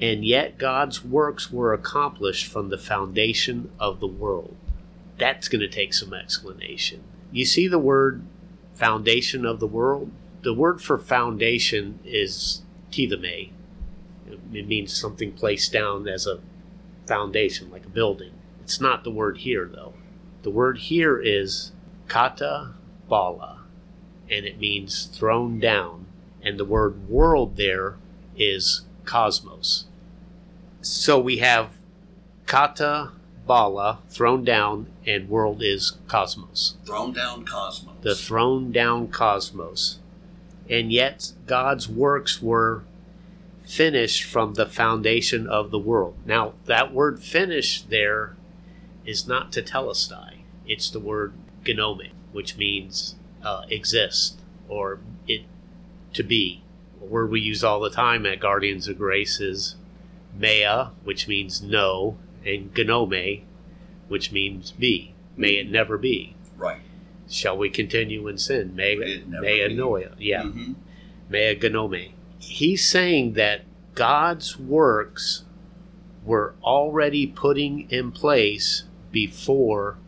And 0.00 0.24
yet 0.24 0.58
God's 0.58 1.04
works 1.04 1.50
were 1.50 1.72
accomplished 1.72 2.46
from 2.46 2.68
the 2.68 2.78
foundation 2.78 3.70
of 3.80 4.00
the 4.00 4.06
world. 4.06 4.56
That's 5.16 5.48
going 5.48 5.62
to 5.62 5.68
take 5.68 5.94
some 5.94 6.12
explanation. 6.12 7.02
You 7.32 7.46
see 7.46 7.66
the 7.66 7.78
word 7.78 8.22
foundation 8.74 9.46
of 9.46 9.58
the 9.58 9.66
world? 9.66 10.10
The 10.42 10.52
word 10.52 10.82
for 10.82 10.98
foundation 10.98 11.98
is 12.04 12.62
tidame. 12.96 13.50
It 14.52 14.66
means 14.66 14.96
something 14.96 15.32
placed 15.32 15.72
down 15.72 16.08
as 16.08 16.26
a 16.26 16.40
foundation, 17.06 17.70
like 17.70 17.86
a 17.86 17.90
building. 17.90 18.32
It's 18.62 18.80
not 18.80 19.04
the 19.04 19.10
word 19.10 19.38
here, 19.38 19.70
though. 19.72 19.94
The 20.42 20.50
word 20.50 20.78
here 20.78 21.18
is 21.18 21.72
kata 22.08 22.70
bala, 23.08 23.62
and 24.28 24.44
it 24.44 24.58
means 24.58 25.06
thrown 25.06 25.60
down. 25.60 26.06
And 26.42 26.58
the 26.58 26.64
word 26.64 27.08
world 27.08 27.56
there 27.56 27.96
is 28.36 28.82
cosmos. 29.04 29.86
So 30.80 31.18
we 31.18 31.38
have 31.38 31.70
kata 32.46 33.10
bala, 33.46 34.00
thrown 34.08 34.44
down, 34.44 34.88
and 35.06 35.28
world 35.28 35.62
is 35.62 35.98
cosmos. 36.08 36.76
Thrown 36.84 37.12
down 37.12 37.44
cosmos. 37.44 37.94
The 38.02 38.14
thrown 38.14 38.72
down 38.72 39.08
cosmos. 39.08 39.98
And 40.68 40.92
yet 40.92 41.32
God's 41.46 41.88
works 41.88 42.42
were 42.42 42.82
finished 43.66 44.22
from 44.24 44.54
the 44.54 44.64
foundation 44.66 45.46
of 45.46 45.70
the 45.70 45.78
world. 45.78 46.14
Now, 46.24 46.54
that 46.66 46.94
word 46.94 47.20
finish 47.22 47.82
there 47.82 48.36
is 49.04 49.26
not 49.26 49.52
to 49.52 49.62
tetelestai. 49.62 50.38
It's 50.66 50.88
the 50.88 51.00
word 51.00 51.32
genome, 51.64 52.10
which 52.32 52.56
means 52.56 53.16
uh, 53.42 53.62
exist 53.68 54.40
or 54.68 55.00
it 55.26 55.42
to 56.14 56.22
be. 56.22 56.62
A 57.02 57.04
word 57.04 57.30
we 57.30 57.40
use 57.40 57.62
all 57.64 57.80
the 57.80 57.90
time 57.90 58.24
at 58.24 58.40
Guardians 58.40 58.88
of 58.88 58.98
Grace 58.98 59.40
is 59.40 59.74
mea, 60.34 60.86
which 61.04 61.26
means 61.28 61.60
no, 61.60 62.16
and 62.44 62.72
genome, 62.72 63.42
which 64.08 64.30
means 64.32 64.70
be. 64.70 65.12
May 65.36 65.54
it 65.54 65.70
never 65.70 65.98
be. 65.98 66.34
right. 66.56 66.80
Shall 67.28 67.58
we 67.58 67.70
continue 67.70 68.28
in 68.28 68.38
sin? 68.38 68.76
May, 68.76 68.94
May 68.94 69.06
it 69.06 69.28
never 69.28 69.42
mea 69.44 69.66
be. 69.68 69.74
noia. 69.76 70.14
Yeah. 70.18 70.44
hmm 70.44 70.74
Mea 71.28 71.56
genome. 71.56 72.12
He's 72.46 72.86
saying 72.86 73.32
that 73.32 73.62
God's 73.94 74.58
works 74.58 75.44
were 76.24 76.54
already 76.62 77.26
putting 77.26 77.90
in 77.90 78.12
place 78.12 78.84
before 79.10 79.98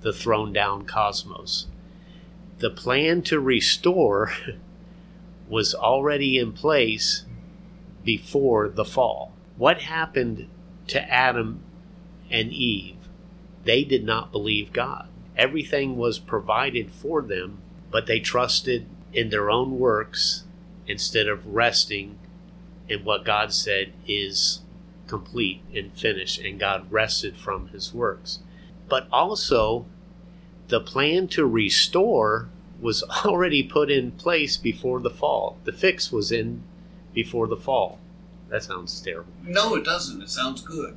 the 0.00 0.12
thrown 0.12 0.52
down 0.52 0.86
cosmos. 0.86 1.66
The 2.58 2.70
plan 2.70 3.22
to 3.22 3.38
restore 3.38 4.32
was 5.48 5.74
already 5.74 6.38
in 6.38 6.52
place 6.52 7.24
before 8.04 8.68
the 8.68 8.84
fall. 8.84 9.32
What 9.56 9.82
happened 9.82 10.48
to 10.88 11.12
Adam 11.12 11.62
and 12.30 12.50
Eve? 12.50 12.96
They 13.64 13.84
did 13.84 14.04
not 14.04 14.32
believe 14.32 14.72
God. 14.72 15.08
Everything 15.36 15.96
was 15.96 16.18
provided 16.18 16.90
for 16.90 17.20
them, 17.20 17.58
but 17.90 18.06
they 18.06 18.18
trusted 18.18 18.86
in 19.12 19.28
their 19.28 19.50
own 19.50 19.78
works 19.78 20.44
instead 20.90 21.28
of 21.28 21.46
resting 21.46 22.18
in 22.88 23.04
what 23.04 23.24
God 23.24 23.52
said 23.52 23.92
is 24.06 24.60
complete 25.06 25.62
and 25.74 25.92
finished, 25.92 26.40
and 26.40 26.58
God 26.58 26.90
rested 26.90 27.36
from 27.36 27.68
his 27.68 27.94
works. 27.94 28.40
But 28.88 29.06
also, 29.12 29.86
the 30.68 30.80
plan 30.80 31.28
to 31.28 31.46
restore 31.46 32.48
was 32.80 33.02
already 33.24 33.62
put 33.62 33.90
in 33.90 34.12
place 34.12 34.56
before 34.56 35.00
the 35.00 35.10
fall. 35.10 35.58
The 35.64 35.72
fix 35.72 36.12
was 36.12 36.32
in 36.32 36.62
before 37.14 37.46
the 37.46 37.56
fall. 37.56 37.98
That 38.48 38.64
sounds 38.64 39.00
terrible. 39.00 39.32
No, 39.44 39.76
it 39.76 39.84
doesn't. 39.84 40.22
It 40.22 40.30
sounds 40.30 40.62
good. 40.62 40.96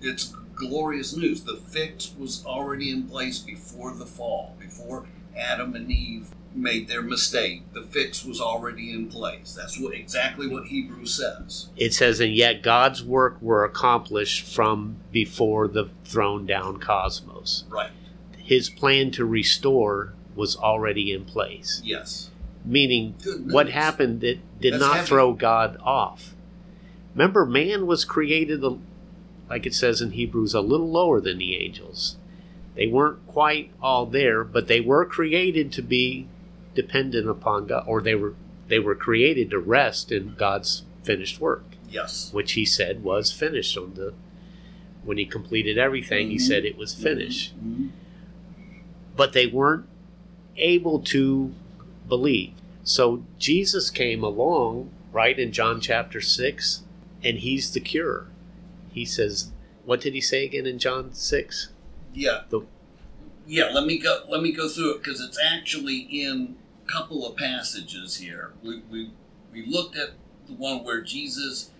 It's 0.00 0.34
glorious 0.54 1.16
news. 1.16 1.44
The 1.44 1.56
fix 1.56 2.12
was 2.18 2.44
already 2.44 2.90
in 2.90 3.04
place 3.04 3.38
before 3.38 3.94
the 3.94 4.06
fall, 4.06 4.56
before 4.58 5.06
Adam 5.38 5.74
and 5.74 5.90
Eve 5.90 6.34
made 6.54 6.88
their 6.88 7.02
mistake. 7.02 7.62
The 7.72 7.82
fix 7.82 8.24
was 8.24 8.40
already 8.40 8.92
in 8.92 9.08
place. 9.08 9.54
That's 9.54 9.78
what 9.78 9.94
exactly 9.94 10.48
what 10.48 10.66
Hebrews 10.66 11.14
says. 11.14 11.68
It 11.76 11.94
says, 11.94 12.20
and 12.20 12.34
yet 12.34 12.62
God's 12.62 13.04
work 13.04 13.40
were 13.40 13.64
accomplished 13.64 14.44
from 14.52 14.96
before 15.12 15.68
the 15.68 15.88
thrown 16.04 16.46
down 16.46 16.78
cosmos. 16.78 17.64
Right. 17.68 17.90
His 18.36 18.70
plan 18.70 19.10
to 19.12 19.24
restore 19.24 20.14
was 20.34 20.56
already 20.56 21.12
in 21.12 21.24
place. 21.24 21.80
Yes. 21.84 22.30
Meaning, 22.64 23.14
what 23.46 23.70
happened 23.70 24.20
that 24.22 24.38
did 24.60 24.74
That's 24.74 24.80
not 24.82 24.96
heavy. 24.96 25.08
throw 25.08 25.32
God 25.32 25.78
off. 25.82 26.34
Remember, 27.14 27.46
man 27.46 27.86
was 27.86 28.04
created, 28.04 28.62
like 29.48 29.66
it 29.66 29.74
says 29.74 30.00
in 30.00 30.12
Hebrews, 30.12 30.54
a 30.54 30.60
little 30.60 30.90
lower 30.90 31.20
than 31.20 31.38
the 31.38 31.56
angels. 31.56 32.16
They 32.78 32.86
weren't 32.86 33.26
quite 33.26 33.72
all 33.82 34.06
there, 34.06 34.44
but 34.44 34.68
they 34.68 34.80
were 34.80 35.04
created 35.04 35.72
to 35.72 35.82
be 35.82 36.28
dependent 36.76 37.28
upon 37.28 37.66
God, 37.66 37.82
or 37.88 38.00
they 38.00 38.14
were 38.14 38.34
they 38.68 38.78
were 38.78 38.94
created 38.94 39.50
to 39.50 39.58
rest 39.58 40.12
in 40.12 40.34
God's 40.36 40.84
finished 41.02 41.40
work, 41.40 41.64
Yes. 41.90 42.30
which 42.32 42.52
He 42.52 42.64
said 42.64 43.02
was 43.02 43.32
finished 43.32 43.76
on 43.76 43.94
the 43.94 44.14
when 45.02 45.18
He 45.18 45.24
completed 45.26 45.76
everything. 45.76 46.30
He 46.30 46.36
Mhm. 46.36 46.40
said 46.40 46.64
it 46.64 46.76
was 46.78 46.94
finished 46.94 47.52
Mhm. 47.58 47.88
but 49.16 49.32
they 49.32 49.48
weren't 49.48 49.86
able 50.56 51.00
to 51.00 51.52
believe. 52.08 52.52
So 52.84 53.24
Jesus 53.40 53.90
came 53.90 54.22
along, 54.22 54.90
right, 55.12 55.36
in 55.36 55.50
John 55.50 55.80
chapter 55.80 56.20
6, 56.20 56.82
and 57.24 57.38
he's 57.38 57.72
the 57.72 57.80
cure. 57.80 58.28
He 58.92 59.04
says, 59.04 59.50
what 59.84 60.00
did 60.00 60.14
he 60.14 60.20
say 60.20 60.44
again 60.44 60.66
in 60.66 60.78
John 60.78 61.12
6? 61.12 61.70
Yeah. 62.18 62.42
The- 62.48 62.66
yeah. 63.46 63.70
Let 63.72 63.86
me 63.86 63.98
go. 63.98 64.24
Let 64.28 64.42
me 64.42 64.52
go 64.52 64.68
through 64.68 64.96
it 64.96 65.02
because 65.02 65.20
it's 65.20 65.38
actually 65.42 65.98
in 65.98 66.56
a 66.84 66.92
couple 66.92 67.26
of 67.26 67.36
passages 67.36 68.16
here. 68.16 68.52
We 68.62 68.82
we 68.90 69.10
we 69.52 69.64
looked 69.66 69.96
at 69.96 70.10
the 70.46 70.54
one 70.54 70.84
where 70.84 71.00
Jesus 71.00 71.70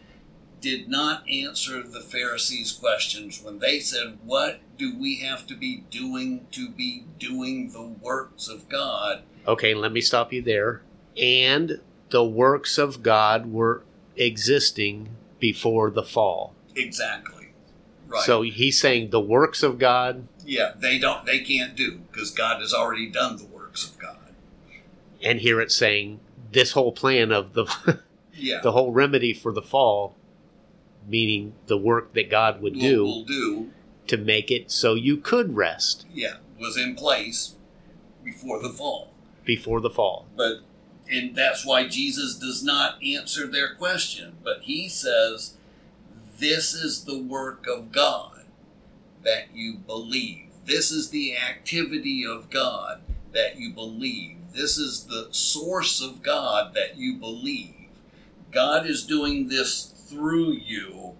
did 0.60 0.88
not 0.88 1.28
answer 1.30 1.82
the 1.82 2.00
Pharisees' 2.00 2.72
questions 2.72 3.42
when 3.42 3.58
they 3.58 3.80
said, 3.80 4.18
"What 4.24 4.60
do 4.76 4.96
we 4.96 5.16
have 5.16 5.46
to 5.48 5.56
be 5.56 5.84
doing 5.90 6.46
to 6.52 6.70
be 6.70 7.04
doing 7.18 7.72
the 7.72 7.82
works 7.82 8.48
of 8.48 8.68
God?" 8.68 9.24
Okay, 9.46 9.74
let 9.74 9.92
me 9.92 10.00
stop 10.00 10.32
you 10.32 10.42
there. 10.42 10.82
And 11.16 11.80
the 12.10 12.24
works 12.24 12.78
of 12.78 13.02
God 13.02 13.46
were 13.52 13.82
existing 14.16 15.16
before 15.40 15.90
the 15.90 16.02
fall. 16.02 16.54
Exactly. 16.74 17.37
Right. 18.08 18.24
So 18.24 18.42
he's 18.42 18.80
saying 18.80 19.10
the 19.10 19.20
works 19.20 19.62
of 19.62 19.78
God, 19.78 20.26
yeah, 20.44 20.72
they 20.76 20.98
don't. 20.98 21.24
They 21.26 21.40
can't 21.40 21.76
do 21.76 21.98
because 22.10 22.30
God 22.30 22.60
has 22.60 22.72
already 22.74 23.08
done 23.10 23.36
the 23.36 23.44
works 23.44 23.86
of 23.88 23.98
God. 23.98 24.16
and 25.22 25.40
here 25.40 25.60
it's 25.60 25.74
saying 25.76 26.20
this 26.52 26.72
whole 26.72 26.92
plan 26.92 27.30
of 27.32 27.52
the 27.52 27.66
Yeah. 28.34 28.60
the 28.62 28.72
whole 28.72 28.92
remedy 28.92 29.34
for 29.34 29.52
the 29.52 29.60
fall, 29.62 30.14
meaning 31.06 31.54
the 31.66 31.76
work 31.76 32.12
that 32.14 32.30
God 32.30 32.62
would 32.62 32.74
do 32.78 33.04
will 33.04 33.24
do. 33.24 33.70
to 34.06 34.16
make 34.16 34.50
it 34.50 34.70
so 34.70 34.94
you 34.94 35.16
could 35.18 35.54
rest 35.56 36.06
Yeah, 36.12 36.36
was 36.58 36.76
in 36.78 36.94
place 36.94 37.56
before 38.24 38.62
the 38.62 38.68
fall. 38.70 39.12
before 39.44 39.80
the 39.80 39.90
fall. 39.90 40.26
But 40.36 40.58
and 41.10 41.34
that's 41.34 41.64
why 41.66 41.88
Jesus 41.88 42.36
does 42.36 42.62
not 42.62 43.02
answer 43.02 43.46
their 43.46 43.74
question, 43.74 44.36
but 44.44 44.60
he 44.62 44.88
says, 44.88 45.54
This 46.38 46.72
is 46.72 47.04
the 47.04 47.20
work 47.20 47.66
of 47.66 47.90
God 47.90 48.44
that 49.24 49.48
you 49.52 49.74
believe. 49.74 50.46
This 50.66 50.92
is 50.92 51.10
the 51.10 51.36
activity 51.36 52.24
of 52.24 52.48
God 52.48 53.00
that 53.32 53.58
you 53.58 53.72
believe. 53.72 54.36
This 54.54 54.78
is 54.78 55.04
the 55.04 55.28
source 55.32 56.00
of 56.00 56.22
God 56.22 56.74
that 56.74 56.96
you 56.96 57.14
believe. 57.14 57.88
God 58.52 58.86
is 58.86 59.04
doing 59.04 59.48
this 59.48 59.86
through 60.08 60.52
you, 60.52 61.16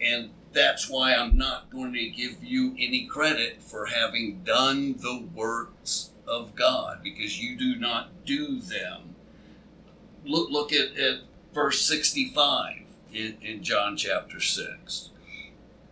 and 0.00 0.30
that's 0.52 0.90
why 0.90 1.14
I'm 1.14 1.38
not 1.38 1.70
going 1.70 1.94
to 1.94 2.10
give 2.10 2.44
you 2.44 2.74
any 2.78 3.06
credit 3.06 3.62
for 3.62 3.86
having 3.86 4.42
done 4.44 4.96
the 4.98 5.26
works 5.34 6.10
of 6.26 6.54
God 6.54 7.02
because 7.02 7.42
you 7.42 7.56
do 7.56 7.76
not 7.76 8.26
do 8.26 8.60
them. 8.60 9.14
Look, 10.26 10.50
look 10.50 10.72
at, 10.74 10.96
at 10.98 11.20
verse 11.54 11.80
65 11.86 12.85
in, 13.16 13.36
in 13.40 13.62
John 13.62 13.96
chapter 13.96 14.40
6. 14.40 15.10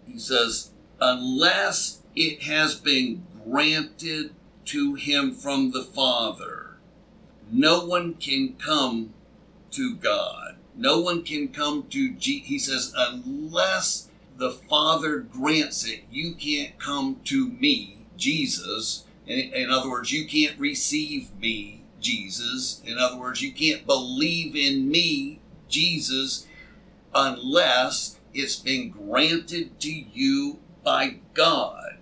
He 0.07 0.19
says, 0.19 0.71
Unless 1.01 2.03
it 2.15 2.43
has 2.43 2.75
been 2.75 3.27
granted 3.45 4.31
to 4.67 4.95
him 4.95 5.35
from 5.35 5.73
the 5.73 5.83
Father, 5.83 6.77
no 7.51 7.85
one 7.85 8.15
can 8.15 8.55
come 8.55 9.13
to 9.73 9.95
God. 9.97 10.57
No 10.77 11.01
one 11.01 11.23
can 11.23 11.49
come 11.49 11.85
to 11.91 12.13
G. 12.15 12.41
He 12.41 12.59
says, 12.59 12.93
unless 12.97 14.09
the 14.37 14.51
Father 14.51 15.19
grants 15.19 15.87
it, 15.87 16.05
you 16.11 16.35
can't 16.35 16.79
come 16.79 17.21
to 17.25 17.49
me, 17.49 17.99
Jesus. 18.17 19.05
In, 19.27 19.39
in 19.53 19.71
other 19.71 19.89
words, 19.89 20.13
you 20.13 20.27
can't 20.27 20.59
receive 20.59 21.35
me, 21.37 21.83
Jesus. 22.01 22.83
In 22.85 22.99
other 22.99 23.17
words, 23.17 23.41
you 23.41 23.53
can't 23.53 23.87
believe 23.87 24.57
in 24.57 24.91
me, 24.91 25.41
Jesus, 25.69 26.47
unless 27.15 28.19
it's 28.33 28.57
been 28.57 28.91
granted 28.91 29.79
to 29.81 29.91
you 29.93 30.59
by 30.83 31.17
God. 31.35 31.99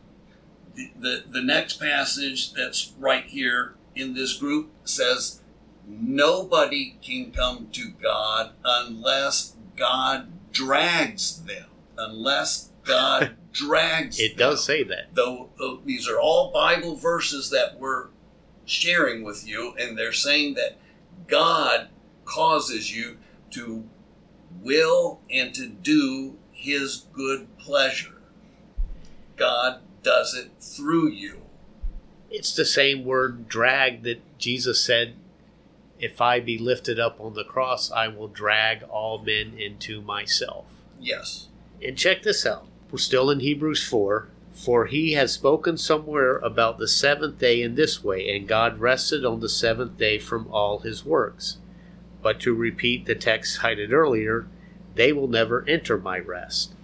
The, 0.74 0.90
the, 0.98 1.24
the 1.28 1.42
next 1.42 1.74
passage 1.78 2.52
that's 2.54 2.92
right 2.98 3.24
here 3.24 3.74
in 3.94 4.14
this 4.14 4.34
group 4.34 4.70
says, 4.84 5.40
Nobody 5.86 6.96
can 7.02 7.32
come 7.32 7.68
to 7.72 7.90
God 7.90 8.52
unless 8.64 9.56
God 9.76 10.28
drags 10.52 11.42
them. 11.42 11.66
Unless 11.98 12.70
God 12.84 13.36
drags 13.52 14.18
It 14.18 14.36
them. 14.38 14.50
does 14.50 14.64
say 14.64 14.82
that. 14.84 15.14
Though, 15.14 15.50
though 15.58 15.80
these 15.84 16.08
are 16.08 16.18
all 16.18 16.52
Bible 16.52 16.96
verses 16.96 17.50
that 17.50 17.78
we're 17.78 18.08
sharing 18.64 19.22
with 19.24 19.46
you, 19.46 19.74
and 19.78 19.98
they're 19.98 20.12
saying 20.12 20.54
that 20.54 20.78
God 21.26 21.88
causes 22.24 22.94
you 22.96 23.18
to 23.50 23.84
will 24.60 25.20
and 25.30 25.54
to 25.54 25.68
do 25.68 26.36
His 26.52 27.06
good 27.12 27.46
pleasure. 27.58 28.20
God 29.36 29.80
does 30.02 30.34
it 30.34 30.50
through 30.60 31.08
you. 31.08 31.42
It's 32.30 32.54
the 32.54 32.64
same 32.64 33.04
word 33.04 33.48
drag 33.48 34.02
that 34.04 34.22
Jesus 34.38 34.82
said, 34.82 35.14
If 35.98 36.20
I 36.20 36.40
be 36.40 36.58
lifted 36.58 36.98
up 36.98 37.20
on 37.20 37.34
the 37.34 37.44
cross, 37.44 37.90
I 37.90 38.08
will 38.08 38.28
drag 38.28 38.82
all 38.84 39.18
men 39.18 39.54
into 39.58 40.00
myself. 40.00 40.64
Yes. 41.00 41.48
And 41.84 41.98
check 41.98 42.22
this 42.22 42.46
out. 42.46 42.66
We're 42.90 42.98
still 42.98 43.30
in 43.30 43.40
Hebrews 43.40 43.86
4. 43.86 44.28
For 44.54 44.86
he 44.86 45.12
has 45.14 45.32
spoken 45.32 45.76
somewhere 45.76 46.36
about 46.38 46.78
the 46.78 46.86
seventh 46.86 47.38
day 47.38 47.62
in 47.62 47.74
this 47.74 48.04
way, 48.04 48.36
and 48.36 48.46
God 48.46 48.78
rested 48.78 49.24
on 49.24 49.40
the 49.40 49.48
seventh 49.48 49.96
day 49.96 50.18
from 50.18 50.46
all 50.52 50.80
his 50.80 51.04
works. 51.04 51.56
But 52.22 52.40
to 52.40 52.54
repeat 52.54 53.06
the 53.06 53.14
text 53.14 53.60
cited 53.60 53.92
earlier, 53.92 54.46
they 54.94 55.12
will 55.12 55.28
never 55.28 55.64
enter 55.68 55.98
my 55.98 56.18
rest. 56.18 56.74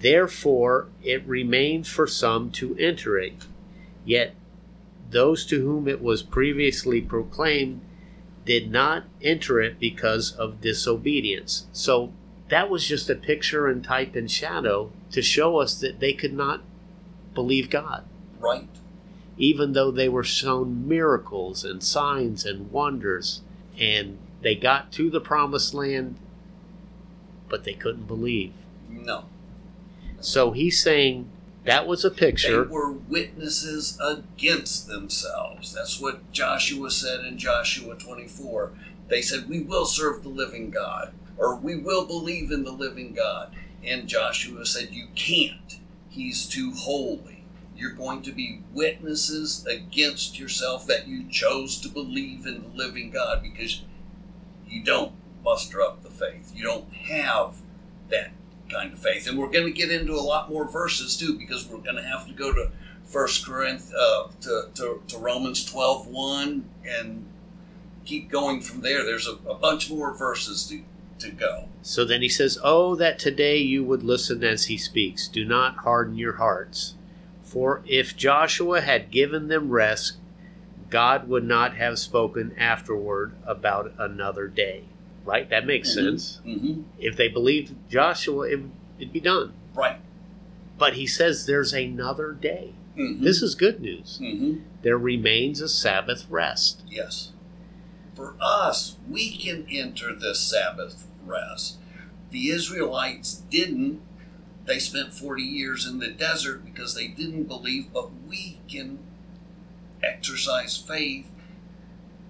Therefore, 0.00 0.88
it 1.02 1.26
remains 1.26 1.88
for 1.88 2.06
some 2.06 2.50
to 2.52 2.76
enter 2.76 3.18
it. 3.18 3.34
Yet 4.04 4.34
those 5.10 5.46
to 5.46 5.60
whom 5.62 5.88
it 5.88 6.02
was 6.02 6.22
previously 6.22 7.00
proclaimed 7.00 7.80
did 8.44 8.70
not 8.70 9.04
enter 9.22 9.60
it 9.60 9.80
because 9.80 10.32
of 10.32 10.60
disobedience. 10.60 11.66
So 11.72 12.12
that 12.48 12.70
was 12.70 12.86
just 12.86 13.10
a 13.10 13.14
picture 13.14 13.66
and 13.66 13.82
type 13.82 14.14
and 14.14 14.30
shadow 14.30 14.92
to 15.10 15.22
show 15.22 15.58
us 15.58 15.80
that 15.80 15.98
they 15.98 16.12
could 16.12 16.32
not 16.32 16.62
believe 17.34 17.70
God, 17.70 18.04
Right. 18.38 18.68
even 19.36 19.72
though 19.72 19.90
they 19.90 20.08
were 20.08 20.22
shown 20.24 20.86
miracles 20.86 21.64
and 21.64 21.82
signs 21.82 22.44
and 22.44 22.70
wonders, 22.70 23.42
and 23.78 24.18
they 24.42 24.54
got 24.54 24.92
to 24.92 25.10
the 25.10 25.20
promised 25.20 25.74
land, 25.74 26.16
but 27.48 27.64
they 27.64 27.74
couldn't 27.74 28.06
believe. 28.06 28.52
No. 28.88 29.24
So 30.20 30.52
he's 30.52 30.82
saying 30.82 31.28
that 31.64 31.86
was 31.86 32.04
a 32.04 32.10
picture. 32.10 32.64
They 32.64 32.70
were 32.70 32.92
witnesses 32.92 33.98
against 34.00 34.86
themselves. 34.86 35.72
That's 35.74 36.00
what 36.00 36.30
Joshua 36.32 36.90
said 36.90 37.24
in 37.24 37.38
Joshua 37.38 37.96
24. 37.96 38.72
They 39.08 39.20
said, 39.20 39.48
We 39.48 39.60
will 39.60 39.84
serve 39.84 40.22
the 40.22 40.28
living 40.28 40.70
God, 40.70 41.12
or 41.36 41.56
we 41.56 41.76
will 41.76 42.06
believe 42.06 42.50
in 42.50 42.64
the 42.64 42.72
living 42.72 43.14
God. 43.14 43.54
And 43.84 44.08
Joshua 44.08 44.64
said, 44.64 44.90
You 44.92 45.08
can't. 45.14 45.78
He's 46.08 46.46
too 46.46 46.72
holy. 46.72 47.35
You're 47.76 47.92
going 47.92 48.22
to 48.22 48.32
be 48.32 48.62
witnesses 48.72 49.66
against 49.66 50.38
yourself 50.38 50.86
that 50.86 51.06
you 51.06 51.28
chose 51.28 51.80
to 51.80 51.88
believe 51.88 52.46
in 52.46 52.62
the 52.62 52.76
living 52.76 53.10
God 53.10 53.42
because 53.42 53.82
you 54.66 54.82
don't 54.82 55.12
muster 55.44 55.80
up 55.80 56.02
the 56.02 56.10
faith. 56.10 56.52
You 56.54 56.64
don't 56.64 56.92
have 56.92 57.56
that 58.08 58.30
kind 58.70 58.92
of 58.92 58.98
faith. 58.98 59.28
And 59.28 59.38
we're 59.38 59.50
going 59.50 59.66
to 59.66 59.72
get 59.72 59.90
into 59.90 60.12
a 60.12 60.20
lot 60.20 60.50
more 60.50 60.66
verses 60.66 61.16
too, 61.16 61.38
because 61.38 61.68
we're 61.68 61.78
going 61.78 61.96
to 61.96 62.02
have 62.02 62.26
to 62.26 62.32
go 62.32 62.52
to 62.52 62.70
First 63.04 63.46
Corinth 63.46 63.92
uh, 63.96 64.28
to, 64.40 64.68
to, 64.74 65.02
to 65.06 65.18
Romans 65.18 65.64
12 65.64 66.08
1 66.08 66.64
and 66.84 67.26
keep 68.04 68.30
going 68.30 68.60
from 68.60 68.80
there. 68.80 69.04
There's 69.04 69.28
a, 69.28 69.34
a 69.48 69.54
bunch 69.54 69.90
more 69.90 70.12
verses 70.12 70.66
to, 70.68 70.82
to 71.20 71.30
go. 71.30 71.68
So 71.82 72.04
then 72.04 72.22
he 72.22 72.28
says, 72.28 72.58
Oh, 72.62 72.96
that 72.96 73.18
today 73.18 73.58
you 73.58 73.84
would 73.84 74.02
listen 74.02 74.42
as 74.42 74.66
he 74.66 74.76
speaks. 74.76 75.28
Do 75.28 75.44
not 75.44 75.78
harden 75.78 76.16
your 76.16 76.34
hearts. 76.34 76.94
For 77.46 77.80
if 77.86 78.16
Joshua 78.16 78.80
had 78.80 79.10
given 79.12 79.46
them 79.48 79.70
rest, 79.70 80.16
God 80.90 81.28
would 81.28 81.44
not 81.44 81.76
have 81.76 81.98
spoken 81.98 82.52
afterward 82.58 83.32
about 83.46 83.92
another 83.98 84.48
day. 84.48 84.84
Right? 85.24 85.48
That 85.48 85.66
makes 85.66 85.90
Mhm. 85.90 85.94
sense. 85.94 86.40
Mm-hmm. 86.46 86.82
If 86.98 87.16
they 87.16 87.28
believed 87.28 87.74
Joshua, 87.90 88.48
it, 88.48 88.60
it'd 88.98 89.12
be 89.12 89.20
done. 89.20 89.52
Right. 89.74 89.98
But 90.78 90.94
he 90.94 91.06
says 91.06 91.46
there's 91.46 91.72
another 91.72 92.32
day. 92.32 92.72
Mm-hmm. 92.96 93.22
This 93.24 93.42
is 93.42 93.54
good 93.54 93.80
news. 93.80 94.18
mm-hmm. 94.22 94.60
There 94.82 94.98
remains 94.98 95.60
a 95.60 95.68
Sabbath 95.68 96.26
rest. 96.30 96.82
Yes. 96.88 97.32
For 98.14 98.34
us, 98.40 98.96
we 99.08 99.36
can 99.36 99.66
enter 99.70 100.14
this 100.14 100.40
Sabbath 100.40 101.06
rest. 101.24 101.76
The 102.30 102.48
Israelites 102.50 103.42
didn't. 103.50 104.00
They 104.66 104.78
spent 104.80 105.14
40 105.14 105.42
years 105.42 105.86
in 105.86 105.98
the 105.98 106.08
desert 106.08 106.64
because 106.64 106.94
they 106.94 107.06
didn't 107.06 107.44
believe, 107.44 107.92
but 107.92 108.10
we 108.26 108.58
can 108.68 108.98
exercise 110.02 110.76
faith 110.76 111.30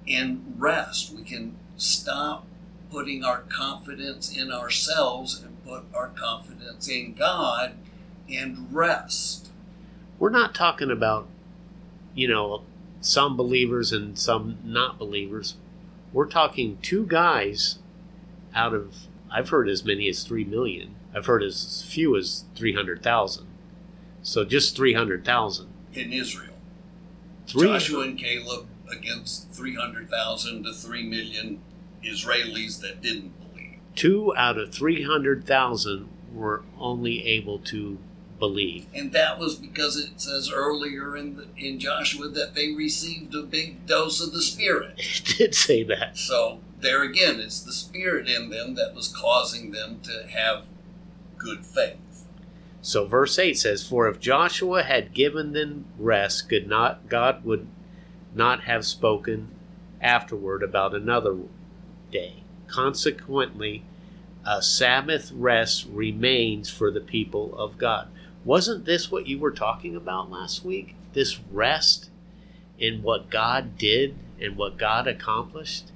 and 0.06 0.54
rest. 0.58 1.14
We 1.14 1.22
can 1.22 1.56
stop 1.76 2.46
putting 2.90 3.24
our 3.24 3.40
confidence 3.40 4.34
in 4.36 4.52
ourselves 4.52 5.42
and 5.42 5.64
put 5.64 5.84
our 5.94 6.08
confidence 6.08 6.88
in 6.88 7.14
God 7.14 7.72
and 8.30 8.68
rest. 8.70 9.48
We're 10.18 10.30
not 10.30 10.54
talking 10.54 10.90
about, 10.90 11.26
you 12.14 12.28
know, 12.28 12.62
some 13.00 13.36
believers 13.36 13.92
and 13.92 14.18
some 14.18 14.58
not 14.64 14.98
believers. 14.98 15.56
We're 16.12 16.28
talking 16.28 16.78
two 16.82 17.06
guys 17.06 17.78
out 18.54 18.74
of, 18.74 18.94
I've 19.30 19.50
heard 19.50 19.68
as 19.68 19.84
many 19.84 20.08
as 20.08 20.22
3 20.24 20.44
million. 20.44 20.94
I've 21.16 21.26
heard 21.26 21.42
as 21.42 21.82
few 21.88 22.14
as 22.14 22.44
300,000. 22.56 23.46
So 24.22 24.44
just 24.44 24.76
300,000. 24.76 25.66
in 25.94 26.12
Israel. 26.12 26.52
Three, 27.46 27.68
Joshua 27.68 28.02
and 28.02 28.18
Caleb 28.18 28.66
against 28.90 29.50
300,000 29.52 30.64
to 30.64 30.74
3 30.74 31.02
million 31.08 31.60
Israelis 32.04 32.80
that 32.82 33.00
didn't 33.00 33.32
believe. 33.40 33.78
two 33.94 34.36
out 34.36 34.58
of 34.58 34.74
300,000 34.74 36.08
were 36.32 36.62
only 36.78 37.24
able 37.26 37.58
to 37.60 37.98
believe. 38.38 38.86
And 38.94 39.12
that 39.12 39.38
was 39.38 39.54
because 39.56 39.96
it 39.96 40.20
says 40.20 40.50
earlier 40.52 41.16
in, 41.16 41.36
the, 41.36 41.46
in 41.56 41.78
Joshua 41.78 42.28
that 42.28 42.54
they 42.54 42.72
received 42.72 43.34
a 43.34 43.42
big 43.42 43.86
dose 43.86 44.20
of 44.20 44.32
the 44.32 44.42
Spirit. 44.42 44.98
It 44.98 45.38
did 45.38 45.54
say 45.54 45.82
that. 45.84 46.18
So 46.18 46.60
there 46.80 47.02
again, 47.02 47.40
it's 47.40 47.60
the 47.60 47.72
Spirit 47.72 48.28
in 48.28 48.50
them 48.50 48.74
that 48.74 48.94
was 48.94 49.08
causing 49.08 49.70
them 49.70 50.00
to 50.02 50.26
have 50.28 50.64
good 51.46 51.66
faith. 51.66 52.24
So 52.82 53.06
verse 53.06 53.38
8 53.38 53.58
says, 53.58 53.86
For 53.86 54.08
if 54.08 54.20
Joshua 54.20 54.82
had 54.82 55.14
given 55.14 55.52
them 55.52 55.86
rest, 55.98 56.48
could 56.48 56.68
not 56.68 57.08
God 57.08 57.44
would 57.44 57.66
not 58.34 58.64
have 58.64 58.84
spoken 58.84 59.48
afterward 60.00 60.62
about 60.62 60.94
another 60.94 61.36
day. 62.10 62.44
Consequently, 62.66 63.84
a 64.44 64.62
Sabbath 64.62 65.32
rest 65.32 65.86
remains 65.90 66.70
for 66.70 66.90
the 66.90 67.00
people 67.00 67.56
of 67.56 67.78
God. 67.78 68.08
Wasn't 68.44 68.84
this 68.84 69.10
what 69.10 69.26
you 69.26 69.38
were 69.38 69.50
talking 69.50 69.96
about 69.96 70.30
last 70.30 70.64
week? 70.64 70.94
This 71.12 71.40
rest 71.50 72.10
in 72.78 73.02
what 73.02 73.30
God 73.30 73.76
did 73.78 74.16
and 74.40 74.56
what 74.56 74.76
God 74.76 75.08
accomplished? 75.08 75.90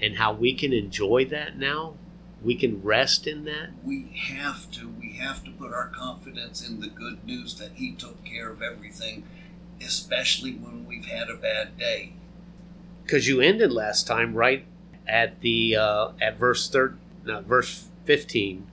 and 0.00 0.16
how 0.16 0.32
we 0.32 0.54
can 0.54 0.72
enjoy 0.72 1.24
that 1.26 1.58
now. 1.58 1.94
We 2.42 2.54
can 2.54 2.82
rest 2.82 3.26
in 3.26 3.44
that. 3.44 3.70
We 3.84 4.08
have 4.30 4.70
to. 4.72 4.88
We 4.88 5.12
have 5.14 5.44
to 5.44 5.50
put 5.50 5.72
our 5.72 5.88
confidence 5.88 6.66
in 6.66 6.80
the 6.80 6.88
good 6.88 7.24
news 7.24 7.58
that 7.58 7.72
He 7.74 7.92
took 7.92 8.24
care 8.24 8.50
of 8.50 8.62
everything, 8.62 9.24
especially 9.80 10.52
when 10.52 10.86
we've 10.86 11.04
had 11.04 11.28
a 11.28 11.36
bad 11.36 11.76
day. 11.76 12.14
Because 13.02 13.28
you 13.28 13.40
ended 13.40 13.72
last 13.72 14.06
time 14.06 14.34
right 14.34 14.64
at 15.06 15.40
the 15.40 15.76
uh, 15.76 16.12
at 16.20 16.38
verse 16.38 16.68
third, 16.70 16.96
no, 17.24 17.40
verse 17.42 17.88
fifteen. 18.04 18.66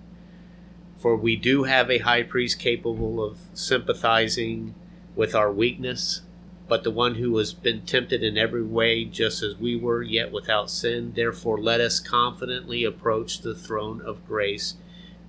For 0.97 1.15
we 1.15 1.35
do 1.35 1.63
have 1.63 1.91
a 1.91 1.99
high 1.99 2.23
priest 2.23 2.59
capable 2.59 3.23
of 3.23 3.37
sympathizing 3.53 4.73
with 5.15 5.35
our 5.35 5.51
weakness, 5.51 6.21
but 6.67 6.83
the 6.83 6.91
one 6.91 7.15
who 7.15 7.37
has 7.37 7.53
been 7.53 7.81
tempted 7.83 8.23
in 8.23 8.37
every 8.37 8.63
way, 8.63 9.05
just 9.05 9.41
as 9.41 9.55
we 9.55 9.75
were, 9.75 10.01
yet 10.01 10.31
without 10.31 10.69
sin. 10.69 11.13
Therefore, 11.15 11.57
let 11.59 11.79
us 11.79 11.99
confidently 11.99 12.83
approach 12.83 13.41
the 13.41 13.55
throne 13.55 14.01
of 14.01 14.27
grace 14.27 14.75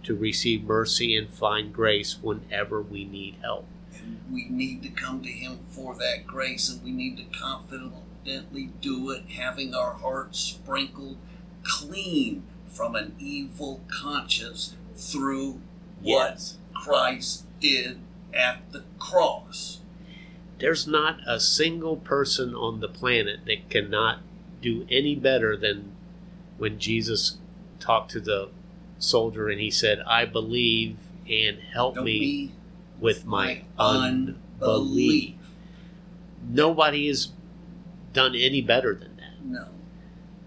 to 0.02 0.14
receive 0.16 0.64
mercy 0.64 1.14
and 1.16 1.28
find 1.28 1.72
grace 1.72 2.18
whenever 2.20 2.82
we 2.82 3.04
need 3.04 3.36
help. 3.42 3.66
And 3.94 4.20
we 4.32 4.48
need 4.48 4.82
to 4.82 4.88
come 4.88 5.22
to 5.22 5.28
Him 5.30 5.58
for 5.70 5.94
that 5.94 6.26
grace, 6.26 6.68
and 6.68 6.82
we 6.82 6.90
need 6.92 7.16
to 7.18 7.24
confidently 7.38 8.70
do 8.80 9.10
it, 9.10 9.30
having 9.30 9.74
our 9.74 9.94
hearts 9.94 10.38
sprinkled 10.38 11.18
clean 11.62 12.44
from 12.66 12.94
an 12.94 13.14
evil 13.18 13.80
conscience 13.88 14.74
through 14.96 15.60
Yes. 16.02 16.56
what 16.72 16.82
Christ 16.82 17.44
did 17.60 17.98
at 18.32 18.70
the 18.72 18.84
cross. 18.98 19.80
There's 20.58 20.86
not 20.86 21.20
a 21.26 21.38
single 21.38 21.96
person 21.96 22.54
on 22.54 22.80
the 22.80 22.88
planet 22.88 23.40
that 23.46 23.70
cannot 23.70 24.20
do 24.60 24.86
any 24.90 25.14
better 25.14 25.56
than 25.56 25.92
when 26.56 26.78
Jesus 26.78 27.38
talked 27.78 28.10
to 28.12 28.20
the 28.20 28.48
soldier 28.98 29.48
and 29.48 29.60
he 29.60 29.70
said, 29.70 30.00
I 30.06 30.24
believe 30.24 30.96
and 31.30 31.58
help 31.72 31.94
Don't 31.96 32.04
me 32.04 32.52
with 32.98 33.24
my 33.24 33.62
my 33.78 33.84
unbelief. 33.84 34.36
unbelief. 34.60 35.34
Nobody 36.48 37.06
has 37.08 37.28
done 38.12 38.34
any 38.34 38.60
better 38.62 38.94
than 38.94 39.16
that. 39.16 39.44
No. 39.44 39.68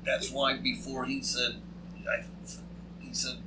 That's 0.05 0.32
why 0.32 0.57
before 0.57 1.05
he 1.05 1.22
said, 1.22 1.62
I, 2.09 2.24
he 2.99 3.14
said, 3.14 3.38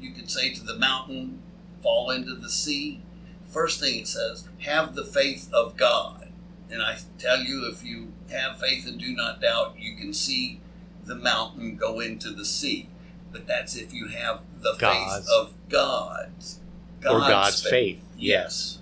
you 0.00 0.12
could 0.12 0.30
say 0.30 0.52
to 0.54 0.64
the 0.64 0.76
mountain, 0.76 1.42
fall 1.82 2.10
into 2.10 2.34
the 2.34 2.48
sea. 2.48 3.02
First 3.48 3.80
thing 3.80 4.00
it 4.00 4.08
says, 4.08 4.46
have 4.60 4.94
the 4.94 5.04
faith 5.04 5.50
of 5.52 5.76
God. 5.76 6.28
And 6.70 6.82
I 6.82 6.98
tell 7.18 7.38
you, 7.38 7.66
if 7.66 7.82
you 7.82 8.12
have 8.30 8.60
faith 8.60 8.86
and 8.86 8.98
do 9.00 9.14
not 9.14 9.40
doubt, 9.40 9.76
you 9.78 9.96
can 9.96 10.12
see 10.12 10.60
the 11.04 11.14
mountain 11.14 11.76
go 11.76 12.00
into 12.00 12.30
the 12.30 12.44
sea. 12.44 12.88
But 13.32 13.46
that's 13.46 13.74
if 13.74 13.92
you 13.92 14.08
have 14.08 14.40
the 14.60 14.76
God's- 14.78 15.26
faith 15.26 15.34
of 15.34 15.54
God's. 15.68 16.60
or 17.06 17.20
God's 17.20 17.62
faith. 17.62 18.02
Yes. 18.16 18.78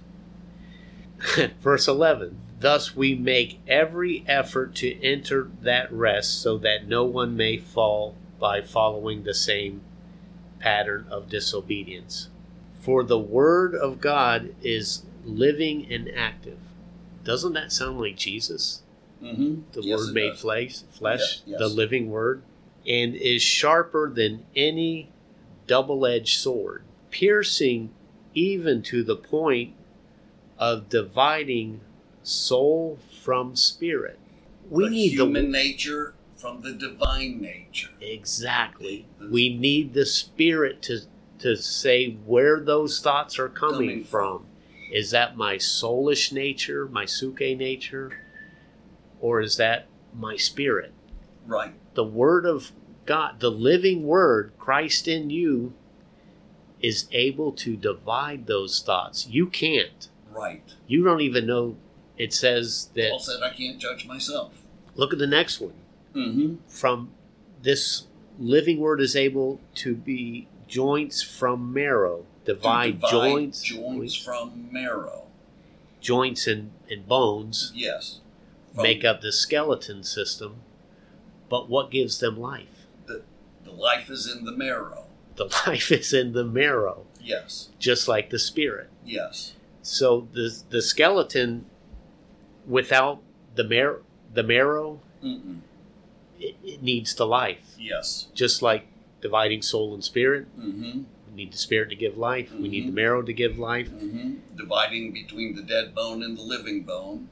Verse 1.61 1.87
11 1.87 2.41
Thus 2.59 2.97
we 2.97 3.15
make 3.15 3.61
every 3.69 4.25
effort 4.27 4.75
to 4.77 5.03
enter 5.05 5.51
that 5.61 5.93
rest 5.93 6.41
so 6.41 6.57
that 6.59 6.89
no 6.89 7.05
one 7.05 7.37
may 7.37 7.59
fall 7.59 8.15
by 8.41 8.63
following 8.63 9.23
the 9.23 9.35
same 9.35 9.83
pattern 10.59 11.07
of 11.11 11.29
disobedience. 11.29 12.29
For 12.87 13.03
the 13.03 13.19
Word 13.19 13.75
of 13.75 14.01
God 14.01 14.55
is 14.63 15.03
living 15.25 15.91
and 15.93 16.09
active. 16.15 16.59
Doesn't 17.25 17.55
that 17.55 17.73
sound 17.73 17.99
like 17.99 18.17
Jesus? 18.17 18.83
Mm-hmm. 19.21 19.63
The 19.73 19.83
Yes, 19.83 19.99
Word 20.07 20.15
made 20.15 20.31
does. 20.31 20.41
flesh, 20.41 20.79
flesh 20.93 21.43
Yeah, 21.45 21.59
yes. 21.59 21.59
the 21.59 21.69
living 21.69 22.11
Word, 22.11 22.43
and 22.87 23.17
is 23.17 23.43
sharper 23.43 24.09
than 24.09 24.47
any 24.55 25.11
double 25.67 26.07
edged 26.07 26.39
sword, 26.39 26.85
piercing 27.11 27.91
even 28.35 28.83
to 28.83 29.03
the 29.03 29.17
point 29.17 29.75
of 30.57 30.89
dividing 30.89 31.81
soul 32.23 33.01
from 33.21 33.57
spirit. 33.57 34.21
We 34.71 34.85
the 34.85 34.91
need 34.91 35.09
human 35.13 35.47
the 35.47 35.59
nature 35.59 36.15
from 36.37 36.61
the 36.61 36.73
divine 36.73 37.41
nature. 37.41 37.91
exactly. 38.01 39.07
We 39.21 39.57
need 39.57 39.93
the 39.95 40.07
spirit 40.07 40.83
to 40.83 41.01
to 41.41 41.57
say 41.57 42.13
where 42.25 42.61
those 42.61 43.01
thoughts 43.01 43.39
are 43.39 43.49
coming, 43.49 43.89
Coming 43.89 44.05
from. 44.05 44.47
Is 44.93 45.11
that 45.11 45.37
my 45.37 45.57
soulish 45.57 46.33
nature, 46.33 46.87
my 46.87 47.05
psuche 47.05 47.57
nature, 47.57 48.21
or 49.21 49.41
is 49.41 49.57
that 49.57 49.87
my 50.15 50.37
spirit? 50.37 50.93
Right. 51.47 51.75
the 51.95 52.05
word 52.05 52.45
of 52.45 52.73
God, 53.05 53.39
the 53.39 53.51
living 53.51 54.05
word, 54.05 54.53
Christ 54.59 55.07
in 55.07 55.31
you, 55.31 55.75
is 56.81 57.09
able 57.13 57.53
to 57.53 57.77
divide 57.77 58.47
those 58.47 58.83
thoughts. 58.83 59.27
You 59.29 59.47
can't. 59.47 60.09
Right. 60.31 60.63
You 60.87 61.05
don't 61.05 61.21
even 61.21 61.47
know. 61.47 61.77
It 62.19 62.33
says 62.35 62.91
Paul 62.95 63.19
that. 63.19 63.21
said, 63.23 63.43
I 63.43 63.51
can't 63.51 63.79
judge 63.79 64.07
myself. 64.07 64.55
Look 64.95 65.13
at 65.13 65.19
the 65.19 65.27
next 65.27 65.61
one. 65.61 65.75
Mm-hmm. 66.15 66.55
From 66.69 67.11
this 67.63 68.07
living 68.39 68.81
word 68.81 69.01
is 69.01 69.15
able 69.17 69.61
to 69.77 69.95
be 69.95 70.49
joints 70.69 71.23
from 71.23 71.73
marrow, 71.73 72.25
divide, 72.45 73.01
joints, 73.11 73.63
joints 73.63 74.15
from 74.17 74.69
marrow. 74.73 75.25
joints 76.01 76.47
and, 76.47 76.71
and 76.91 77.07
bones, 77.09 77.73
Yes. 77.75 78.21
From 78.75 78.83
make 78.83 79.05
up 79.05 79.21
the 79.23 79.33
skeleton 79.33 80.03
system. 80.05 80.57
But 81.49 81.69
what 81.69 81.91
gives 81.91 82.19
them 82.19 82.39
life? 82.39 82.87
the, 83.07 83.23
the 83.65 83.71
life 83.73 84.11
is 84.11 84.31
in 84.31 84.45
the 84.45 84.53
marrow. 84.53 85.05
The 85.37 85.45
life 85.67 85.91
is 85.93 86.13
in 86.13 86.33
the 86.33 86.45
marrow, 86.45 87.07
Yes. 87.21 87.71
just 87.79 88.09
like 88.09 88.31
the 88.31 88.39
spirit. 88.39 88.89
Yes. 89.05 89.55
So 89.83 90.27
the 90.33 90.57
the 90.71 90.83
skeleton, 90.83 91.67
without 92.67 93.21
the 93.55 93.65
mar- 93.65 94.03
the 94.35 94.43
marrow, 94.43 95.01
Mm-mm. 95.23 95.61
it, 96.41 96.57
it 96.65 96.83
needs 96.83 97.15
the 97.15 97.27
life. 97.27 97.75
Yes. 97.79 98.27
Just 98.35 98.63
like 98.63 98.87
dividing 99.27 99.63
soul 99.63 99.93
and 99.95 100.05
spirit, 100.05 100.47
Mm-hmm. 100.59 101.03
we 101.29 101.35
need 101.35 101.53
the 101.53 101.59
spirit 101.59 101.89
to 101.91 101.97
give 101.97 102.17
life. 102.17 102.53
We 102.53 102.69
need 102.69 102.87
the 102.87 102.93
Mhm. 102.93 103.03
marrow 103.03 103.23
to 103.23 103.33
give 103.33 103.59
life. 103.59 103.91
Mm-hmm. 103.91 104.57
Dividing 104.57 105.13
between 105.13 105.57
the 105.57 105.63
dead 105.63 105.95
bone 105.95 106.23
and 106.23 106.37
the 106.39 106.43
living 106.43 106.83
bone. 106.85 107.29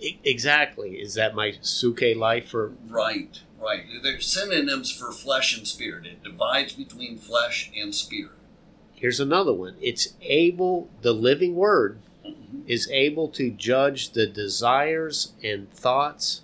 E- 0.00 0.18
exactly. 0.24 0.90
Is 1.00 1.14
that 1.14 1.34
my 1.34 1.48
psuche 1.52 2.16
life 2.16 2.54
or 2.54 2.72
Right. 2.88 3.40
Right. 3.60 3.84
They're 4.02 4.20
synonyms 4.20 4.92
for 4.92 5.10
flesh 5.12 5.56
and 5.58 5.66
spirit. 5.66 6.06
It 6.06 6.22
divides 6.22 6.72
between 6.74 7.18
flesh 7.18 7.70
and 7.76 7.94
spirit. 7.94 8.32
here's 8.94 9.20
another 9.20 9.52
one. 9.52 9.76
It's 9.80 10.14
able. 10.22 10.88
The 11.02 11.12
living 11.12 11.54
word 11.54 11.98
Mhm. 12.26 12.62
is 12.66 12.88
able 12.90 13.28
to 13.28 13.48
judge 13.50 14.10
the 14.10 14.26
desires 14.26 15.32
and 15.42 15.70
thoughts 15.72 16.42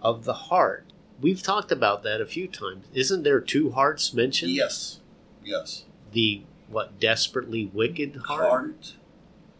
of 0.00 0.24
the 0.24 0.34
heart. 0.50 0.84
We've 1.20 1.42
talked 1.42 1.70
about 1.70 2.02
that 2.04 2.20
a 2.20 2.26
few 2.26 2.48
times. 2.48 2.86
Isn't 2.94 3.22
there 3.24 3.40
two 3.40 3.70
hearts 3.72 4.14
mentioned? 4.14 4.52
Yes. 4.52 5.00
Yes. 5.44 5.84
the 6.12 6.42
what 6.68 7.00
desperately 7.00 7.70
wicked 7.72 8.16
heart, 8.26 8.48
Heart. 8.48 8.94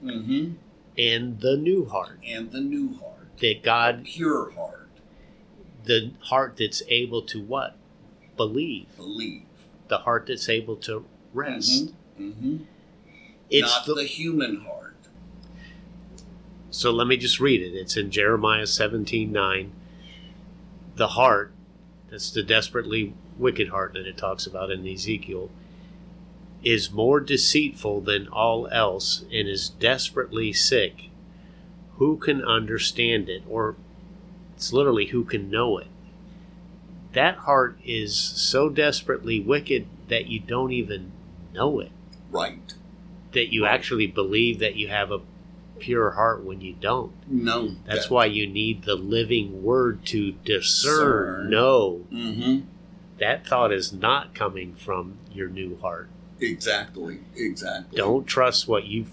Mm-hmm. 0.04 0.52
and 0.96 1.40
the 1.40 1.56
new 1.56 1.86
heart 1.86 2.18
And 2.26 2.50
the 2.52 2.60
new 2.60 2.94
heart. 3.00 3.26
that 3.40 3.62
God 3.62 4.04
Pure 4.04 4.52
heart. 4.52 4.88
the 5.84 6.12
heart 6.20 6.56
that's 6.58 6.82
able 6.88 7.22
to 7.22 7.40
what 7.42 7.76
believe 8.36 8.86
Believe. 8.96 9.42
the 9.88 9.98
heart 9.98 10.26
that's 10.28 10.48
able 10.48 10.76
to 10.76 11.04
rest 11.34 11.92
Mm-hmm. 12.20 12.58
it's 13.50 13.68
Not 13.72 13.86
the, 13.86 13.94
the 13.94 14.04
human 14.04 14.60
heart. 14.60 14.94
so 16.70 16.90
let 16.92 17.06
me 17.06 17.16
just 17.16 17.40
read 17.40 17.60
it 17.62 17.74
it's 17.74 17.96
in 17.96 18.10
Jeremiah 18.10 18.66
17 18.66 19.32
9 19.32 19.72
the 21.00 21.08
heart 21.08 21.50
that's 22.10 22.30
the 22.30 22.42
desperately 22.42 23.14
wicked 23.38 23.70
heart 23.70 23.94
that 23.94 24.06
it 24.06 24.18
talks 24.18 24.46
about 24.46 24.70
in 24.70 24.86
Ezekiel 24.86 25.48
is 26.62 26.90
more 26.90 27.20
deceitful 27.20 28.02
than 28.02 28.28
all 28.28 28.68
else 28.70 29.24
and 29.32 29.48
is 29.48 29.70
desperately 29.70 30.52
sick. 30.52 31.08
Who 31.96 32.18
can 32.18 32.44
understand 32.44 33.30
it? 33.30 33.42
Or 33.48 33.76
it's 34.54 34.74
literally 34.74 35.06
who 35.06 35.24
can 35.24 35.48
know 35.48 35.78
it? 35.78 35.86
That 37.14 37.36
heart 37.38 37.78
is 37.82 38.14
so 38.14 38.68
desperately 38.68 39.40
wicked 39.40 39.86
that 40.08 40.26
you 40.26 40.38
don't 40.38 40.70
even 40.72 41.12
know 41.54 41.80
it. 41.80 41.92
Right. 42.30 42.74
that 43.32 43.54
you 43.54 43.64
actually 43.64 44.06
believe 44.06 44.58
that 44.58 44.76
you 44.76 44.88
have 44.88 45.10
a 45.10 45.22
pure 45.80 46.12
heart 46.12 46.44
when 46.44 46.60
you 46.60 46.74
don't 46.80 47.12
No. 47.28 47.74
that's 47.86 48.08
why 48.10 48.26
you 48.26 48.46
need 48.46 48.84
the 48.84 48.94
living 48.94 49.62
word 49.62 50.04
to 50.06 50.32
discern 50.44 51.44
Discern. 51.44 51.50
no 51.50 52.06
Mm-hmm. 52.12 52.60
that 53.18 53.46
thought 53.46 53.72
is 53.72 53.92
not 53.92 54.34
coming 54.34 54.74
from 54.74 55.14
your 55.32 55.48
new 55.48 55.76
heart 55.78 56.08
Exactly. 56.40 57.20
Exactly. 57.36 57.96
don't 57.96 58.26
trust 58.26 58.66
what 58.68 58.86
you 58.86 59.06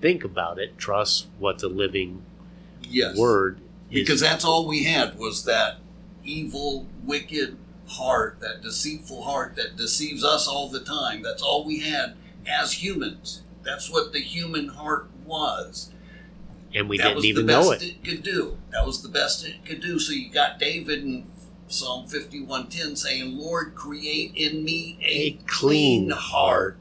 think 0.00 0.22
about 0.24 0.58
it 0.58 0.76
trust 0.78 1.26
what 1.38 1.58
the 1.60 1.68
living 1.68 2.22
Yes. 2.82 3.16
word 3.16 3.60
is 3.90 4.00
Because 4.00 4.20
that's 4.20 4.44
all 4.44 4.66
we 4.68 4.84
had 4.84 5.18
was 5.18 5.44
that 5.44 5.78
evil, 6.24 6.86
wicked 7.04 7.56
heart, 7.86 8.38
that 8.40 8.62
deceitful 8.62 9.22
heart 9.22 9.56
that 9.56 9.76
deceives 9.76 10.22
us 10.22 10.46
all 10.46 10.68
the 10.68 10.80
time. 10.80 11.22
That's 11.22 11.42
all 11.42 11.64
we 11.64 11.80
had 11.80 12.14
as 12.46 12.82
humans. 12.84 13.42
That's 13.64 13.90
what 13.90 14.12
the 14.12 14.20
human 14.20 14.68
heart 14.68 15.08
was. 15.24 15.90
And 16.74 16.88
we 16.88 16.98
that 16.98 17.14
didn't 17.14 17.24
even 17.24 17.46
know 17.46 17.72
it. 17.72 17.80
That 17.80 17.80
was 17.80 17.80
even 17.80 17.80
the 17.80 17.80
best 17.80 17.82
know 17.82 17.86
it. 17.86 17.90
it 17.90 18.04
could 18.04 18.22
do. 18.22 18.58
That 18.70 18.86
was 18.86 19.02
the 19.02 19.08
best 19.08 19.46
it 19.46 19.64
could 19.64 19.80
do. 19.80 19.98
So 19.98 20.12
you 20.12 20.30
got 20.30 20.58
David 20.58 21.02
in 21.02 21.26
Psalm 21.68 22.06
51:10 22.08 22.96
saying, 22.96 23.36
"Lord, 23.36 23.74
create 23.74 24.32
in 24.34 24.64
me 24.64 24.98
a, 25.02 25.26
A 25.26 25.30
clean 25.46 26.10
heart. 26.10 26.78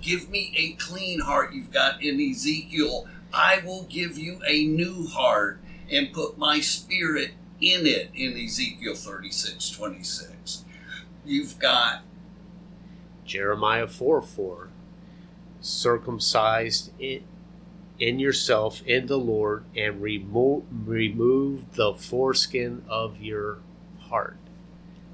Give 0.00 0.28
me 0.30 0.52
a 0.56 0.72
clean 0.72 1.20
heart." 1.20 1.52
You've 1.52 1.72
got 1.72 2.02
in 2.02 2.20
Ezekiel, 2.20 3.06
"I 3.32 3.58
will 3.64 3.84
give 3.84 4.18
you 4.18 4.40
a 4.46 4.64
new 4.64 5.06
heart 5.06 5.60
and 5.90 6.12
put 6.12 6.38
my 6.38 6.60
spirit 6.60 7.32
in 7.60 7.86
it." 7.86 8.10
In 8.14 8.36
Ezekiel 8.36 8.94
36:26. 8.94 10.64
You've 11.24 11.58
got 11.58 12.02
Jeremiah 13.24 13.86
4 13.86 14.20
4. 14.22 14.68
Circumcised 15.60 16.90
in, 16.98 17.22
in 17.98 18.18
yourself 18.18 18.82
in 18.86 19.06
the 19.06 19.18
Lord 19.18 19.64
and 19.76 20.02
remove, 20.02 20.64
remove 20.86 21.74
the 21.74 21.94
foreskin 21.94 22.82
of 22.88 23.20
your 23.20 23.58
heart. 24.08 24.36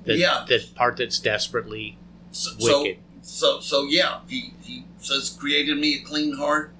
The, 0.04 0.16
Yeah. 0.16 0.44
the 0.48 0.64
part 0.74 0.96
that's 0.96 1.18
desperately 1.18 1.98
so, 2.32 2.50
so 2.58 2.82
wicked. 2.82 2.98
So, 3.22 3.60
so 3.60 3.84
yeah, 3.84 4.20
he, 4.28 4.54
he 4.62 4.84
says, 4.98 5.36
"Created 5.38 5.78
me 5.78 5.96
a 5.96 6.00
clean 6.00 6.36
heart. 6.36 6.72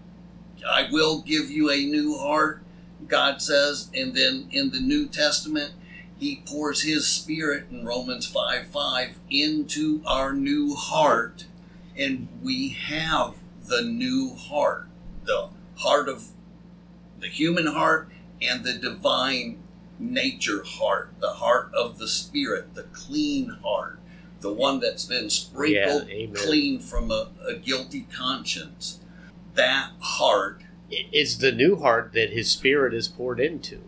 I 0.66 0.88
will 0.90 1.20
give 1.20 1.50
you 1.50 1.70
a 1.70 1.84
new 1.84 2.16
heart." 2.16 2.62
God 3.08 3.42
says, 3.42 3.90
and 3.94 4.14
then 4.14 4.48
in 4.50 4.70
the 4.70 4.80
New 4.80 5.06
Testament, 5.06 5.72
He 6.18 6.42
pours 6.46 6.82
His 6.82 7.06
Spirit 7.06 7.66
in 7.70 7.84
Romans 7.84 8.26
five 8.26 8.66
five 8.68 9.16
into 9.30 10.02
our 10.06 10.32
new 10.32 10.74
heart, 10.74 11.44
and 11.96 12.28
we 12.42 12.68
have 12.70 13.34
the 13.66 13.82
new 13.82 14.34
heart, 14.34 14.88
the 15.24 15.48
heart 15.80 16.08
of 16.08 16.28
the 17.18 17.28
human 17.28 17.66
heart 17.66 18.08
and 18.40 18.64
the 18.64 18.72
divine 18.74 19.62
nature 19.98 20.62
heart, 20.64 21.12
the 21.20 21.28
heart 21.34 21.70
of 21.74 21.98
the 21.98 22.08
Spirit, 22.08 22.74
the 22.74 22.84
clean 22.84 23.50
heart 23.62 24.00
the 24.40 24.52
one 24.52 24.80
that's 24.80 25.04
been 25.04 25.30
sprinkled 25.30 26.08
Yeah, 26.08 26.26
clean 26.34 26.80
from 26.80 27.10
a, 27.10 27.28
a 27.46 27.54
guilty 27.54 28.06
conscience. 28.12 29.00
That 29.54 29.90
heart, 30.00 30.62
is 31.12 31.38
the 31.38 31.52
new 31.52 31.76
heart 31.76 32.12
that 32.14 32.30
his 32.30 32.50
spirit 32.50 32.94
is 32.94 33.08
poured 33.08 33.40
into, 33.40 33.80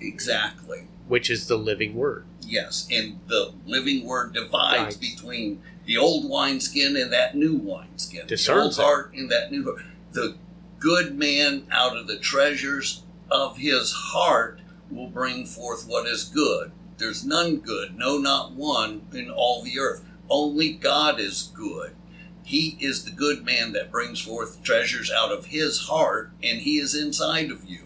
exactly. 0.00 0.86
which 1.06 1.28
is 1.28 1.48
the 1.48 1.58
living 1.58 1.94
word. 1.94 2.24
Yes, 2.40 2.88
and 2.90 3.20
the 3.26 3.52
living 3.66 4.06
word 4.06 4.32
divides 4.32 4.96
Divides. 4.96 4.96
between 4.96 5.60
the 5.84 5.98
old 5.98 6.30
wineskin 6.30 6.96
and 6.96 7.12
that 7.12 7.34
new 7.36 7.56
wineskin. 7.56 8.20
the 8.22 8.26
Discerns 8.28 8.78
old 8.78 8.84
it. 8.84 8.88
heart 8.88 9.12
and 9.14 9.30
that 9.30 9.50
new 9.50 9.64
heart. 9.64 9.82
The 10.12 10.36
good 10.78 11.16
man 11.16 11.66
out 11.70 11.96
of 11.96 12.06
the 12.06 12.18
treasures 12.18 13.02
of 13.30 13.58
his 13.58 13.92
heart 13.92 14.60
will 14.90 15.08
bring 15.08 15.44
forth 15.44 15.86
what 15.86 16.06
is 16.06 16.24
good. 16.24 16.72
There's 16.98 17.24
none 17.24 17.56
good, 17.56 17.96
no, 17.96 18.18
not 18.18 18.52
one 18.52 19.06
in 19.12 19.30
all 19.30 19.62
the 19.62 19.78
earth. 19.78 20.04
Only 20.28 20.72
God 20.72 21.20
is 21.20 21.50
good. 21.54 21.94
He 22.42 22.76
is 22.80 23.04
the 23.04 23.10
good 23.10 23.44
man 23.44 23.72
that 23.72 23.92
brings 23.92 24.20
forth 24.20 24.62
treasures 24.62 25.10
out 25.10 25.30
of 25.30 25.46
his 25.46 25.80
heart, 25.80 26.32
and 26.42 26.60
he 26.60 26.78
is 26.78 26.94
inside 26.94 27.50
of 27.50 27.64
you. 27.64 27.84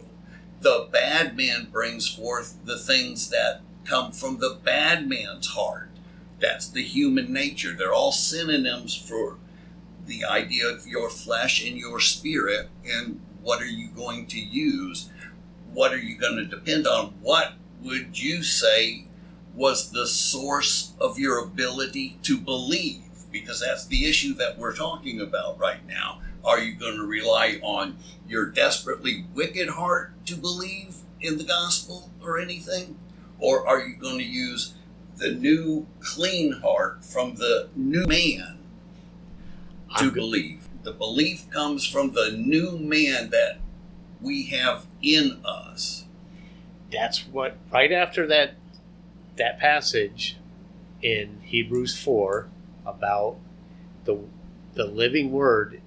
The 0.61 0.89
bad 0.91 1.37
man 1.37 1.69
brings 1.73 2.09
forth 2.09 2.65
the 2.65 2.79
things 2.79 3.31
that 3.31 3.61
come 3.85 4.13
from 4.13 4.39
the 4.39 4.59
bad 4.63 5.09
man's 5.09 5.49
heart. 5.49 5.91
That's 6.41 6.69
the 6.69 6.83
human 6.83 7.33
nature. 7.33 7.75
They're 7.75 7.93
all 7.93 8.13
synonyms 8.13 8.95
for 8.95 9.37
the 10.07 10.25
idea 10.25 10.67
of 10.67 10.87
your 10.87 11.09
flesh 11.09 11.65
and 11.65 11.77
your 11.77 12.01
spirit. 12.01 12.69
And 12.85 13.21
what 13.43 13.63
are 13.63 13.67
you 13.67 13.89
going 13.89 14.27
to 14.27 14.41
use? 14.41 15.11
What 15.73 15.93
are 15.93 15.99
you 15.99 16.17
going 16.17 16.37
to 16.37 16.45
depend 16.45 16.87
on? 16.87 17.15
What 17.21 17.55
would 17.83 18.19
you 18.19 18.43
say 18.43 19.07
was 19.55 19.91
the 19.91 20.07
source 20.07 20.95
of 21.01 21.19
your 21.19 21.39
ability 21.39 22.19
to 22.23 22.39
believe? 22.39 23.03
Because 23.31 23.61
that's 23.61 23.87
the 23.87 24.07
issue 24.09 24.35
that 24.35 24.59
we're 24.59 24.77
talking 24.77 25.21
about 25.21 25.59
right 25.59 25.87
now. 25.87 26.21
Are 26.45 26.61
you 26.61 26.75
going 26.75 26.97
to 26.97 27.07
rely 27.07 27.61
on 27.63 27.99
your 28.27 28.47
desperately 28.47 29.27
wicked 29.35 29.71
heart 29.71 30.13
to 30.27 30.37
believe 30.37 30.97
in 31.21 31.39
the 31.39 31.45
gospel 31.45 32.11
or 32.23 32.39
anything? 32.39 32.99
Or 33.39 33.67
are 33.67 33.81
you 33.81 33.97
going 33.97 34.19
to 34.19 34.25
use 34.25 34.75
the 35.17 35.33
new 35.33 35.87
clean 36.01 36.61
heart 36.63 37.05
from 37.05 37.37
the 37.37 37.69
new 37.77 38.07
man 38.07 38.59
to 39.99 40.11
believe? 40.11 40.69
The 40.83 40.93
belief 40.93 41.49
comes 41.51 41.87
from 41.87 42.13
the 42.13 42.33
new 42.37 42.79
man 42.79 43.31
that 43.31 43.59
we 44.21 44.47
have 44.47 44.87
in 45.03 45.41
us. 45.45 46.05
that's 46.91 47.27
what 47.29 47.57
right 47.73 47.93
after 47.93 48.27
that 48.27 48.55
that 49.37 49.59
passage 49.59 50.37
in 51.03 51.41
Hebrews 51.45 51.99
4 51.99 52.49
about 52.87 53.37
the 54.05 54.19
the 54.75 54.87
living 54.87 55.33
word 55.33 55.81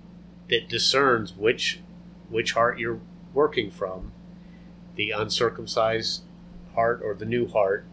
that 0.49 0.69
discerns 0.69 1.33
which 1.35 1.81
which 2.29 2.53
heart 2.53 2.79
you're 2.79 2.99
working 3.33 3.71
from 3.71 4.11
the 4.95 5.11
uncircumcised 5.11 6.23
heart 6.75 7.01
or 7.03 7.13
the 7.15 7.25
new 7.25 7.47
heart 7.47 7.85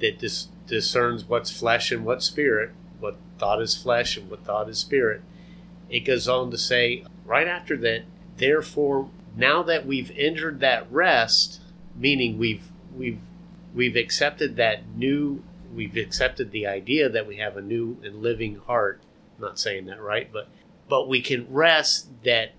that 0.00 0.18
dis- 0.18 0.48
discerns 0.66 1.24
what's 1.26 1.50
flesh 1.50 1.92
and 1.92 2.04
what's 2.04 2.26
spirit 2.26 2.72
thought 3.38 3.60
is 3.60 3.76
flesh 3.76 4.16
and 4.16 4.30
what 4.30 4.44
thought 4.44 4.68
is 4.68 4.78
spirit. 4.78 5.22
It 5.88 6.00
goes 6.00 6.28
on 6.28 6.50
to 6.50 6.58
say 6.58 7.04
right 7.24 7.46
after 7.46 7.76
that 7.78 8.02
therefore 8.36 9.08
now 9.36 9.62
that 9.62 9.86
we've 9.86 10.10
entered 10.16 10.60
that 10.60 10.90
rest 10.90 11.60
meaning 11.96 12.38
we've 12.38 12.68
we've 12.94 13.20
we've 13.74 13.96
accepted 13.96 14.56
that 14.56 14.88
new 14.96 15.42
we've 15.74 15.96
accepted 15.96 16.50
the 16.50 16.66
idea 16.66 17.08
that 17.08 17.26
we 17.26 17.36
have 17.36 17.56
a 17.56 17.62
new 17.62 17.96
and 18.02 18.22
living 18.22 18.56
heart 18.66 19.00
I'm 19.36 19.42
not 19.42 19.58
saying 19.58 19.86
that 19.86 20.00
right 20.00 20.30
but 20.32 20.48
but 20.88 21.08
we 21.08 21.22
can 21.22 21.46
rest 21.50 22.08
that 22.24 22.52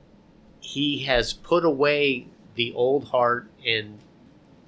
he 0.60 1.00
has 1.00 1.34
put 1.34 1.66
away 1.66 2.28
the 2.56 2.74
old 2.74 3.06
heart 3.06 3.50
and 3.66 4.00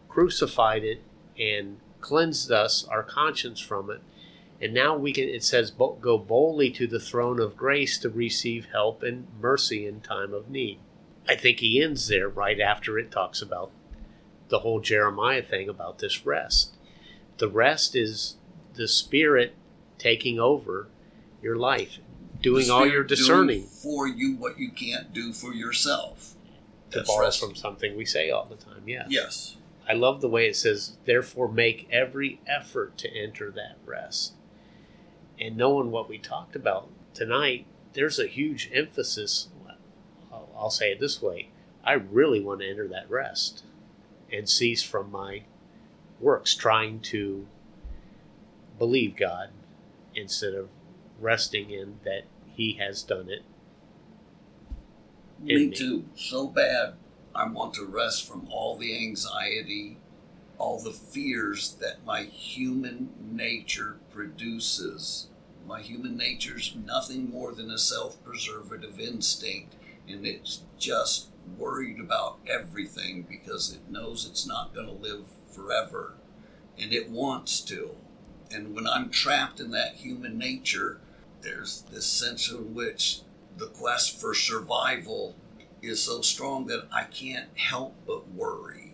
crucified 0.10 0.84
it 0.84 1.01
and 1.39 1.78
cleansed 2.01 2.51
us 2.51 2.86
our 2.86 3.03
conscience 3.03 3.60
from 3.60 3.89
it 3.89 4.01
and 4.62 4.74
now 4.74 4.95
we 4.95 5.12
can 5.12 5.26
it 5.26 5.43
says 5.43 5.72
go 5.72 6.18
boldly 6.18 6.70
to 6.70 6.88
the 6.88 6.99
throne 6.99 7.39
of 7.39 7.58
grace 7.58 7.97
to 7.97 8.10
receive 8.10 8.68
help 8.72 9.03
and 9.03 9.28
mercy 9.41 9.86
in 9.86 9.99
time 10.01 10.34
of 10.34 10.49
need 10.49 10.80
i 11.28 11.36
think 11.36 11.60
he 11.60 11.82
ends 11.82 12.08
there 12.08 12.30
right 12.30 12.60
after 12.60 12.97
it 12.97 13.12
talks 13.12 13.41
about 13.41 13.72
the 14.49 14.60
whole 14.60 14.80
Jeremiah 14.80 15.41
thing 15.41 15.70
about 15.70 15.99
this 15.99 16.26
rest. 16.26 16.76
The 17.38 17.49
rest 17.49 17.95
is 17.95 18.38
the 18.74 18.88
spirit 18.88 19.56
taking 19.97 20.39
over 20.39 20.88
your 21.41 21.56
life, 21.56 21.97
doing 22.41 22.70
all 22.70 22.86
your 22.86 23.03
discerning. 23.03 23.64
for 23.64 24.08
you 24.08 24.36
what 24.36 24.60
you 24.60 24.70
can't 24.72 25.14
do 25.14 25.34
for 25.34 25.53
yourself. 25.53 26.36
To 26.91 26.99
That's 26.99 27.10
borrow 27.10 27.26
rest. 27.26 27.39
from 27.39 27.56
something 27.56 27.97
we 27.97 28.06
say 28.06 28.30
all 28.30 28.45
the 28.45 28.56
time. 28.56 28.84
yes. 28.86 29.08
Yes. 29.10 29.58
I 29.88 29.93
love 29.93 30.22
the 30.22 30.30
way 30.30 30.47
it 30.47 30.56
says, 30.56 30.97
therefore 31.06 31.51
make 31.51 31.88
every 31.91 32.39
effort 32.47 32.97
to 32.99 33.10
enter 33.12 33.51
that 33.51 33.78
rest. 33.86 34.34
And 35.39 35.57
knowing 35.57 35.91
what 35.91 36.09
we 36.09 36.17
talked 36.17 36.55
about 36.55 36.89
tonight, 37.13 37.65
there's 37.93 38.19
a 38.19 38.27
huge 38.27 38.69
emphasis. 38.73 39.49
I'll 40.31 40.49
I'll 40.55 40.69
say 40.69 40.91
it 40.91 40.99
this 40.99 41.21
way 41.21 41.49
I 41.83 41.93
really 41.93 42.39
want 42.39 42.61
to 42.61 42.69
enter 42.69 42.88
that 42.88 43.09
rest 43.09 43.63
and 44.31 44.49
cease 44.49 44.81
from 44.81 45.11
my 45.11 45.43
works, 46.19 46.55
trying 46.55 46.99
to 46.99 47.47
believe 48.79 49.15
God 49.15 49.49
instead 50.15 50.53
of 50.53 50.69
resting 51.19 51.69
in 51.69 51.99
that 52.03 52.23
He 52.55 52.73
has 52.73 53.03
done 53.03 53.29
it. 53.29 53.43
Me 55.39 55.67
me. 55.67 55.75
too. 55.75 56.05
So 56.15 56.47
bad. 56.47 56.95
I 57.36 57.47
want 57.49 57.73
to 57.75 57.86
rest 57.86 58.27
from 58.27 58.47
all 58.49 58.77
the 58.77 58.95
anxiety, 58.97 59.97
all 60.58 60.80
the 60.80 60.91
fears 60.91 61.76
that 61.80 62.06
my 62.06 62.24
human 62.24 63.10
nature 63.20 63.97
produces. 64.12 65.28
My 65.68 65.82
human 65.82 66.16
nature's 66.16 66.76
nothing 66.76 67.30
more 67.30 67.53
than 67.53 67.72
a 67.72 67.78
self 67.78 68.24
preservative 68.24 68.99
instinct, 68.99 69.76
and 70.08 70.26
it's 70.26 70.62
just 70.78 71.30
worried 71.58 71.99
about 71.99 72.39
everything 72.47 73.26
because 73.30 73.74
it 73.74 73.89
knows 73.89 74.26
it's 74.26 74.47
not 74.47 74.74
going 74.74 74.88
to 74.88 74.93
live 74.93 75.26
forever, 75.49 76.14
and 76.78 76.93
it 76.93 77.10
wants 77.10 77.62
to. 77.62 77.95
And 78.51 78.76
when 78.76 78.88
I'm 78.88 79.10
trapped 79.10 79.60
in 79.60 79.72
that 79.72 79.95
human 79.95 80.38
nature, 80.38 80.99
there's 81.41 81.84
this 81.91 82.06
sense 82.06 82.49
in 82.49 82.74
which 82.74 83.22
the 83.58 83.68
quest 83.68 84.20
for 84.20 84.34
survival 84.34 85.36
is 85.82 86.01
so 86.01 86.22
strong 86.22 86.68
that 86.68 86.88
I 86.91 87.03
can't 87.03 87.58
help 87.58 87.95
but 88.06 88.30
worry. 88.30 88.84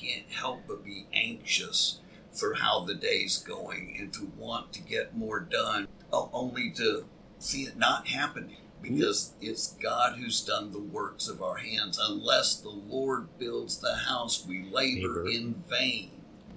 Can't 0.00 0.30
help 0.30 0.62
but 0.66 0.84
be 0.84 1.06
anxious 1.12 2.00
for 2.32 2.54
how 2.54 2.84
the 2.84 2.94
day's 2.94 3.36
going 3.36 3.96
and 3.98 4.12
to 4.14 4.30
want 4.36 4.72
to 4.72 4.80
get 4.80 5.16
more 5.16 5.40
done, 5.40 5.88
only 6.12 6.70
to 6.76 7.04
see 7.38 7.62
it 7.62 7.76
not 7.76 8.08
happening 8.08 8.56
because 8.82 9.32
it's 9.40 9.74
God 9.74 10.18
who's 10.18 10.40
done 10.40 10.72
the 10.72 10.78
works 10.78 11.28
of 11.28 11.42
our 11.42 11.56
hands. 11.56 11.98
Unless 12.02 12.56
the 12.56 12.70
Lord 12.70 13.28
builds 13.38 13.78
the 13.78 13.94
house, 13.94 14.46
we 14.46 14.62
labor 14.70 15.24
Labor. 15.24 15.28
in 15.28 15.62
vain. 15.68 16.10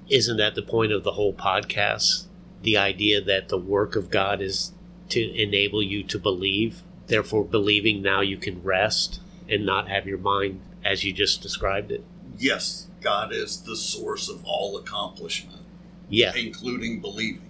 Isn't 0.09 0.37
that 0.37 0.55
the 0.55 0.61
point 0.61 0.91
of 0.91 1.03
the 1.03 1.13
whole 1.13 1.33
podcast? 1.33 2.27
The 2.61 2.77
idea 2.77 3.21
that 3.21 3.49
the 3.49 3.57
work 3.57 3.95
of 3.95 4.09
God 4.09 4.41
is 4.41 4.71
to 5.09 5.41
enable 5.41 5.83
you 5.83 6.03
to 6.03 6.19
believe. 6.19 6.81
Therefore, 7.07 7.43
believing 7.43 8.01
now 8.01 8.21
you 8.21 8.37
can 8.37 8.63
rest 8.63 9.19
and 9.49 9.65
not 9.65 9.89
have 9.89 10.07
your 10.07 10.17
mind 10.17 10.61
as 10.85 11.03
you 11.03 11.11
just 11.11 11.41
described 11.41 11.91
it. 11.91 12.03
Yes, 12.37 12.87
God 13.01 13.31
is 13.33 13.61
the 13.61 13.75
source 13.75 14.29
of 14.29 14.43
all 14.45 14.77
accomplishment, 14.77 15.61
Yeah, 16.09 16.33
including 16.35 16.99
believing. 16.99 17.49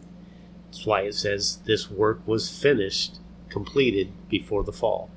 that's 0.65 0.85
why 0.85 1.01
it 1.01 1.15
says 1.15 1.57
this 1.65 1.89
work 1.89 2.19
was 2.25 2.49
finished, 2.49 3.19
completed 3.49 4.11
before 4.29 4.63
the 4.63 4.73
fall. 4.73 5.09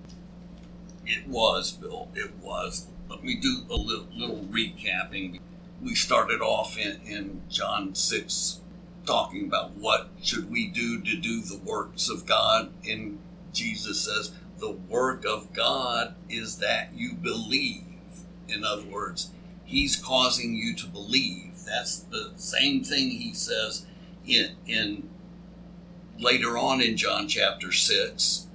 It 1.07 1.27
was, 1.29 1.73
Bill. 1.73 2.09
It 2.15 2.35
was. 2.37 2.87
Let 3.09 3.23
me 3.23 3.37
do 3.37 3.63
a 3.71 3.77
little, 3.77 4.09
little 4.15 4.45
recapping. 4.51 5.41
We 5.81 5.95
started 5.95 6.41
off 6.41 6.77
in, 6.79 7.01
in 7.07 7.43
John 7.49 7.95
6 7.95 8.61
talking 9.07 9.47
about 9.47 9.73
what 9.77 10.09
should 10.21 10.51
we 10.51 10.67
do 10.67 11.01
to 11.01 11.17
do 11.17 11.41
the 11.43 11.59
works 11.65 12.09
of 12.09 12.27
God. 12.27 12.73
And 12.89 13.19
Jesus 13.53 14.05
says, 14.05 14.33
the 14.59 14.73
work 14.73 15.25
of 15.25 15.53
God 15.53 16.15
is 16.29 16.59
that 16.59 16.91
you 16.95 17.15
believe. 17.15 17.85
In 18.49 18.65
other 18.65 18.85
words, 18.85 19.31
He's 19.67 19.97
causing 19.97 20.55
you 20.55 20.75
to 20.77 20.87
believe. 20.87 21.65
That's 21.67 21.99
the 21.99 22.31
same 22.37 22.85
thing 22.85 23.11
He 23.11 23.35
says 23.35 23.85
in, 24.25 24.53
in 24.67 25.09
later 26.19 26.57
on 26.57 26.81
in 26.81 26.97
John 26.97 27.29
chapter 27.29 27.73
6, 27.73 28.47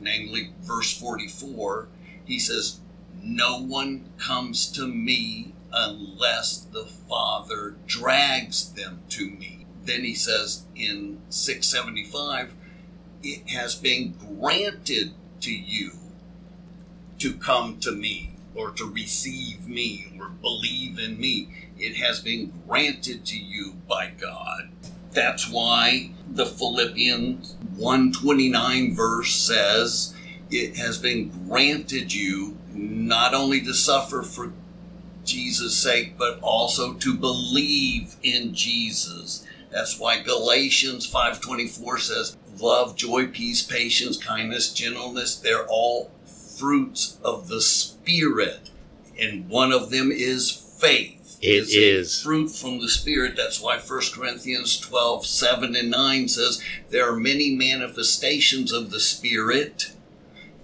namely 0.00 0.52
verse 0.62 0.98
44, 0.98 1.88
he 2.24 2.38
says, 2.38 2.80
No 3.22 3.60
one 3.60 4.10
comes 4.18 4.66
to 4.72 4.86
me 4.86 5.52
unless 5.72 6.60
the 6.60 6.86
Father 6.86 7.76
drags 7.86 8.72
them 8.72 9.02
to 9.10 9.30
me. 9.30 9.66
Then 9.84 10.04
he 10.04 10.14
says 10.14 10.64
in 10.74 11.20
675, 11.28 12.54
It 13.22 13.50
has 13.50 13.74
been 13.74 14.12
granted 14.12 15.12
to 15.40 15.54
you 15.54 15.92
to 17.18 17.34
come 17.34 17.78
to 17.80 17.92
me 17.92 18.35
or 18.56 18.70
to 18.72 18.90
receive 18.90 19.68
me 19.68 20.06
or 20.18 20.28
believe 20.28 20.98
in 20.98 21.18
me. 21.20 21.48
It 21.78 21.96
has 21.96 22.20
been 22.20 22.52
granted 22.66 23.24
to 23.26 23.36
you 23.36 23.74
by 23.88 24.12
God. 24.18 24.70
That's 25.12 25.50
why 25.50 26.10
the 26.30 26.46
Philippians 26.46 27.56
129 27.76 28.94
verse 28.94 29.34
says, 29.34 30.14
It 30.50 30.76
has 30.76 30.98
been 30.98 31.28
granted 31.48 32.12
you 32.12 32.56
not 32.72 33.34
only 33.34 33.60
to 33.62 33.74
suffer 33.74 34.22
for 34.22 34.52
Jesus' 35.24 35.76
sake, 35.76 36.16
but 36.16 36.38
also 36.40 36.94
to 36.94 37.14
believe 37.14 38.16
in 38.22 38.54
Jesus. 38.54 39.44
That's 39.70 39.98
why 39.98 40.20
Galatians 40.20 41.06
5:24 41.06 41.98
says, 41.98 42.36
"Love, 42.58 42.96
joy, 42.96 43.26
peace, 43.26 43.62
patience, 43.62 44.16
kindness, 44.16 44.72
gentleness, 44.72 45.34
they're 45.34 45.66
all 45.66 46.10
fruits 46.56 47.16
of 47.22 47.48
the 47.48 47.60
spirit." 47.60 48.70
And 49.18 49.48
one 49.48 49.72
of 49.72 49.90
them 49.90 50.10
is 50.12 50.50
faith. 50.50 51.36
It 51.40 51.64
It's 51.64 51.74
a 51.74 51.98
is. 51.98 52.20
fruit 52.20 52.48
from 52.48 52.80
the 52.80 52.88
spirit. 52.88 53.34
That's 53.36 53.60
why 53.60 53.78
1 53.78 54.12
Corinthians 54.12 54.78
12, 54.78 55.26
7 55.26 55.76
and 55.76 55.90
9 55.90 56.28
says, 56.28 56.60
"There 56.90 57.08
are 57.08 57.16
many 57.16 57.50
manifestations 57.50 58.72
of 58.72 58.90
the 58.90 59.00
spirit." 59.00 59.90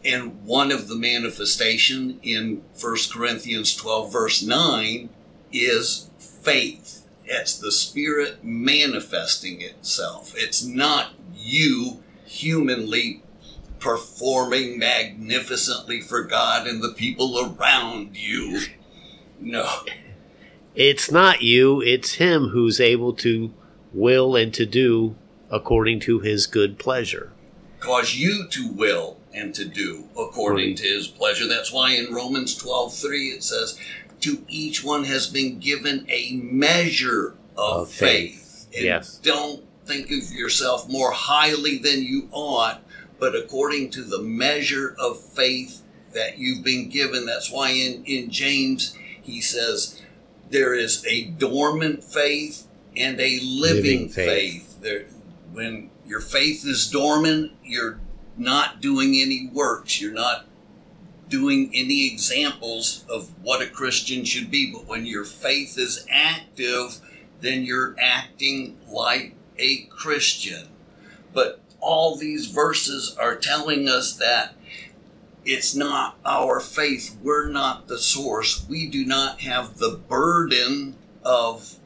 And 0.05 0.45
one 0.45 0.73
of 0.73 0.89
the 0.89 0.97
manifestation 0.97 2.19
in 2.23 2.63
1 2.75 3.11
Corinthians 3.11 3.75
12, 3.75 4.13
verse 4.13 4.43
9, 4.43 5.11
is 5.53 6.07
faith. 6.19 7.03
It's 7.25 7.57
the 7.57 7.71
Spirit 7.71 8.43
manifesting 8.43 9.61
itself. 9.61 10.35
It's 10.37 10.63
not 10.63 11.15
you 11.39 12.03
humanly 12.27 13.23
performing 13.83 14.79
magnificently 14.79 16.01
for 16.01 16.23
God 16.23 16.67
and 16.67 16.83
the 16.83 16.93
people 16.95 17.39
around 17.59 18.17
you. 18.17 18.61
No. 19.41 19.69
It's 20.75 21.11
not 21.11 21.43
you, 21.43 21.83
it's 21.83 22.15
Him 22.15 22.49
who's 22.49 22.81
able 22.81 23.13
to 23.15 23.53
will 23.93 24.37
and 24.37 24.55
to 24.55 24.65
do 24.65 25.17
according 25.51 26.01
to 26.01 26.21
His 26.21 26.47
good 26.47 26.79
pleasure. 26.79 27.33
cause 27.81 28.15
you 28.15 28.47
to 28.49 28.69
will 28.73 29.19
and 29.35 29.55
to 29.55 29.65
do 29.65 30.09
according 30.19 30.77
to 30.77 30.85
his 30.85 31.09
pleasure. 31.09 31.49
That's 31.49 31.73
why 31.73 31.95
in 31.95 32.13
Romans 32.15 32.55
12 32.57 32.95
3 32.95 33.19
it 33.29 33.43
says, 33.43 33.79
To 34.21 34.45
each 34.49 34.85
one 34.85 35.05
has 35.05 35.27
been 35.27 35.59
given 35.59 36.07
a 36.09 36.33
measure 36.35 37.35
of, 37.57 37.83
Of 37.83 37.91
faith. 37.91 38.67
And 38.75 38.85
Yes. 38.85 39.19
don't 39.23 39.65
think 39.87 40.11
of 40.11 40.31
yourself 40.33 40.87
more 40.89 41.13
highly 41.13 41.79
than 41.79 42.03
you 42.05 42.29
ought, 42.31 42.83
but 43.23 43.37
according 43.37 43.89
to 43.89 44.03
the 44.03 44.21
measure 44.21 44.97
of 44.99 45.17
faith 45.17 45.81
that 46.13 46.39
you've 46.39 46.65
been 46.65 46.89
given. 46.89 47.25
That's 47.25 47.53
why 47.53 47.71
in, 47.71 48.05
in 48.05 48.33
James 48.33 48.99
he 49.23 49.41
says, 49.41 50.03
There 50.51 50.75
is 50.75 51.07
a 51.07 51.27
dormant 51.27 52.03
faith 52.03 52.67
and 52.97 53.21
a 53.21 53.39
living, 53.39 54.09
Living 54.09 54.09
faith. 54.09 54.27
faith. 54.27 54.81
There, 54.81 55.05
when 55.53 55.91
your 56.05 56.19
faith 56.19 56.67
is 56.67 56.91
dormant, 56.91 57.53
you're 57.63 58.01
not 58.37 58.81
doing 58.81 59.15
any 59.15 59.49
works. 59.53 60.01
You're 60.01 60.11
not 60.11 60.47
doing 61.29 61.71
any 61.73 62.09
examples 62.13 63.05
of 63.09 63.31
what 63.45 63.63
a 63.63 63.71
Christian 63.71 64.25
should 64.25 64.51
be. 64.51 64.73
But 64.73 64.89
when 64.89 65.07
your 65.07 65.25
faith 65.25 65.79
is 65.79 66.05
active, 66.11 66.99
then 67.41 67.63
you're 67.63 67.95
acting 68.01 68.81
like 68.89 69.37
a 69.61 69.83
Christian. 69.83 70.67
But 71.33 71.62
all 71.83 72.17
these 72.17 72.47
verses 72.47 73.15
are 73.19 73.37
telling 73.37 73.89
us 73.89 74.17
that 74.17 74.55
it's 75.45 75.75
not 75.75 76.17
our 76.25 76.61
faith. 76.61 77.19
We're 77.21 77.49
not 77.49 77.89
the 77.89 77.99
source. 77.99 78.65
We 78.69 78.87
do 78.87 79.05
not 79.05 79.41
have 79.41 79.79
the 79.79 79.91
burden 80.09 80.97
of 81.25 81.77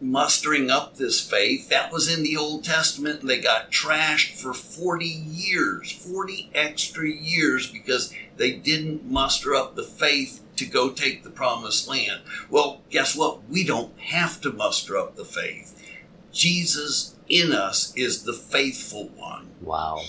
mustering 0.00 0.70
up 0.70 0.96
this 0.96 1.20
faith. 1.20 1.68
That 1.68 1.92
was 1.92 2.12
in 2.12 2.22
the 2.22 2.36
Old 2.36 2.64
Testament, 2.64 3.20
and 3.20 3.30
they 3.30 3.40
got 3.40 3.70
trashed 3.70 4.40
for 4.40 4.54
40 4.54 5.04
years, 5.06 5.92
40 5.92 6.50
extra 6.54 7.08
years, 7.08 7.70
because 7.70 8.12
they 8.36 8.52
didn't 8.52 9.04
muster 9.04 9.54
up 9.54 9.74
the 9.74 9.82
faith 9.82 10.40
to 10.56 10.64
go 10.64 10.90
take 10.90 11.22
the 11.22 11.30
promised 11.30 11.86
land. 11.86 12.22
Well, 12.48 12.80
guess 12.88 13.14
what? 13.14 13.48
We 13.48 13.64
don't 13.64 13.98
have 14.00 14.40
to 14.40 14.52
muster 14.52 14.96
up 14.96 15.16
the 15.16 15.24
faith. 15.24 15.74
Jesus 16.32 17.15
in 17.28 17.52
us 17.52 17.92
is 17.96 18.22
the 18.22 18.32
faithful 18.32 19.08
one. 19.08 19.48
Wow. 19.60 20.02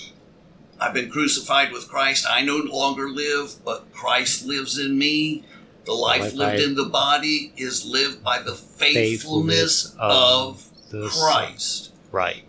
I've 0.80 0.93
been 0.93 1.09
crucified 1.09 1.72
with 1.72 1.88
Christ. 1.89 2.26
I 2.30 2.41
no 2.41 2.57
longer 2.57 3.09
live, 3.09 3.55
but 3.65 3.91
Christ 3.91 4.45
lives 4.45 4.78
in 4.78 4.97
me. 4.97 5.43
The 5.86 5.93
life 5.93 6.22
Life 6.22 6.34
lived 6.34 6.61
I- 6.61 6.63
in 6.65 6.76
the 6.76 6.86
body 6.86 7.53
is 7.57 7.86
lived 7.86 8.24
by 8.24 8.39
the 8.39 8.53
Faithfulness 8.53 9.91
faithfulness, 9.93 9.95
of 9.97 10.11
of, 10.11 10.89
the 10.91 11.07
Christ. 11.09 11.91
Right. 12.11 12.43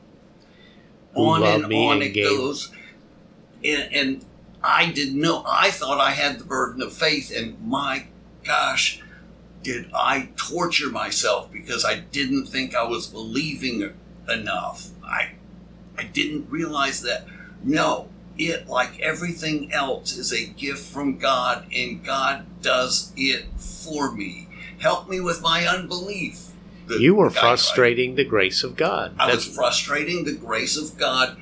Who 1.14 1.25
On 1.25 1.43
and 1.43 1.64
on 1.73 1.95
and 1.95 2.03
it 2.03 2.21
goes. 2.21 2.71
And, 3.64 3.95
and 3.95 4.25
I 4.62 4.91
didn't 4.91 5.21
know. 5.21 5.43
I 5.47 5.71
thought 5.71 5.99
I 6.01 6.11
had 6.11 6.39
the 6.39 6.45
burden 6.45 6.83
of 6.83 6.93
faith, 6.93 7.33
and 7.35 7.57
my 7.66 8.07
gosh, 8.45 9.01
did 9.62 9.91
I 9.95 10.31
torture 10.37 10.91
myself 10.91 11.51
because 11.51 11.85
I 11.85 12.01
didn't 12.01 12.47
think 12.47 12.75
I 12.75 12.83
was 12.83 13.07
believing 13.07 13.81
enough. 14.31 14.89
I 15.05 15.33
I 15.97 16.05
didn't 16.05 16.51
realize 16.51 17.03
that 17.03 17.26
no, 17.62 18.09
it 18.39 18.68
like 18.68 19.01
everything 19.01 19.72
else 19.72 20.16
is 20.16 20.33
a 20.33 20.47
gift 20.47 20.85
from 20.85 21.18
God 21.18 21.66
and 21.74 22.05
God 22.05 22.47
does 22.62 23.12
it 23.16 23.47
for 23.57 24.12
me. 24.12 24.49
Help 24.79 25.09
me 25.09 25.20
with 25.20 25.43
my 25.43 25.66
unbelief. 25.66 26.49
The- 26.87 27.01
You 27.01 27.16
were 27.16 27.31
frustrating 27.31 28.14
the 28.14 28.24
grace 28.24 28.62
of 28.62 28.76
God. 28.76 29.14
I 29.18 29.26
was 29.35 29.45
That's 29.45 29.57
frustrating 29.57 30.24
the 30.24 30.35
grace 30.35 30.76
of 30.76 30.97
God 30.97 31.37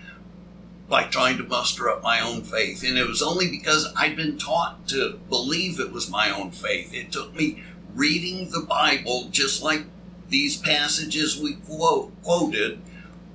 by 0.89 1.05
trying 1.05 1.37
to 1.37 1.43
muster 1.43 1.91
up 1.91 2.03
my 2.03 2.21
own 2.21 2.43
faith. 2.43 2.83
And 2.83 2.97
it 2.97 3.07
was 3.07 3.23
only 3.23 3.49
because 3.51 3.93
I'd 3.97 4.17
been 4.17 4.39
taught 4.39 4.89
to 4.89 5.19
believe 5.29 5.81
it 5.81 5.93
was 5.93 6.09
my 6.09 6.31
own 6.31 6.53
faith. 6.53 6.95
It 6.95 7.13
took 7.13 7.35
me 7.35 7.63
reading 7.95 8.51
the 8.51 8.61
Bible, 8.61 9.29
just 9.31 9.63
like 9.63 9.85
these 10.29 10.57
passages 10.57 11.41
we 11.41 11.55
quote, 11.55 12.13
quoted, 12.23 12.81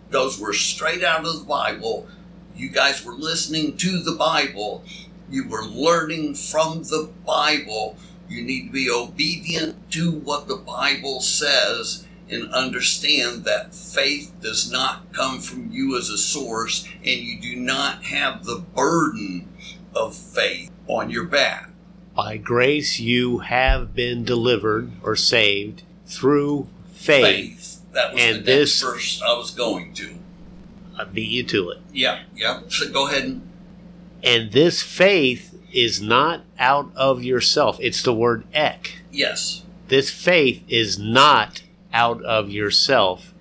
those 0.10 0.40
were 0.40 0.54
straight 0.54 1.04
out 1.04 1.26
of 1.26 1.40
the 1.40 1.46
Bible. 1.46 2.08
You 2.56 2.70
guys 2.70 3.04
were 3.06 3.14
listening 3.14 3.78
to 3.78 4.02
the 4.04 4.16
Bible. 4.16 4.84
You 5.30 5.48
were 5.48 5.64
learning 5.64 6.36
from 6.36 6.84
the 6.84 7.10
Bible. 7.26 7.96
You 8.28 8.42
need 8.44 8.68
to 8.68 8.72
be 8.74 8.90
obedient 8.90 9.92
to 9.92 10.12
what 10.12 10.48
the 10.48 10.58
Bible 10.58 11.22
says. 11.22 12.06
and 12.30 12.54
understand 12.54 13.44
that 13.44 13.76
faith 13.76 14.32
does 14.42 14.72
not 14.72 15.12
come 15.12 15.40
from 15.42 15.70
you 15.70 15.98
as 15.98 16.10
a 16.10 16.18
source 16.18 16.88
and 17.04 17.20
you 17.20 17.40
do 17.42 17.58
not 17.58 18.06
have 18.06 18.46
the 18.46 18.64
burden 18.74 19.50
of 19.94 20.16
faith 20.16 20.72
on 20.88 21.10
your 21.10 21.26
back. 21.26 21.70
By 22.16 22.38
grace 22.38 23.00
you 23.00 23.40
have 23.40 23.94
been 23.94 24.24
delivered 24.24 24.92
or 25.04 25.16
saved 25.18 25.84
through 26.06 26.70
faith. 27.02 27.26
Faith. 27.26 27.82
That 27.94 28.14
was 28.14 28.22
And 28.22 28.38
the 28.40 28.42
this- 28.44 28.82
verse 28.82 29.22
I 29.22 29.34
was 29.34 29.52
going 29.52 29.94
to. 29.96 30.16
I 30.98 31.04
beat 31.06 31.30
you 31.30 31.44
to 31.44 31.70
it. 31.72 31.80
Yeah, 31.94 32.20
yeah. 32.36 32.62
So 32.70 32.90
go 32.92 33.08
ahead 33.08 33.24
and 33.24 33.42
And 34.24 34.52
this 34.52 34.82
faith 34.84 35.58
is 35.74 36.02
not 36.02 36.44
out 36.60 36.92
of 36.96 37.24
yourself. 37.24 37.78
It's 37.82 38.04
the 38.04 38.14
word 38.14 38.46
ek. 38.54 39.00
yes. 39.12 39.64
This 39.88 40.10
faith 40.10 40.64
is 40.70 40.98
not 40.98 41.64
out 41.94 42.24
of 42.24 42.50
yourself. 42.50 43.34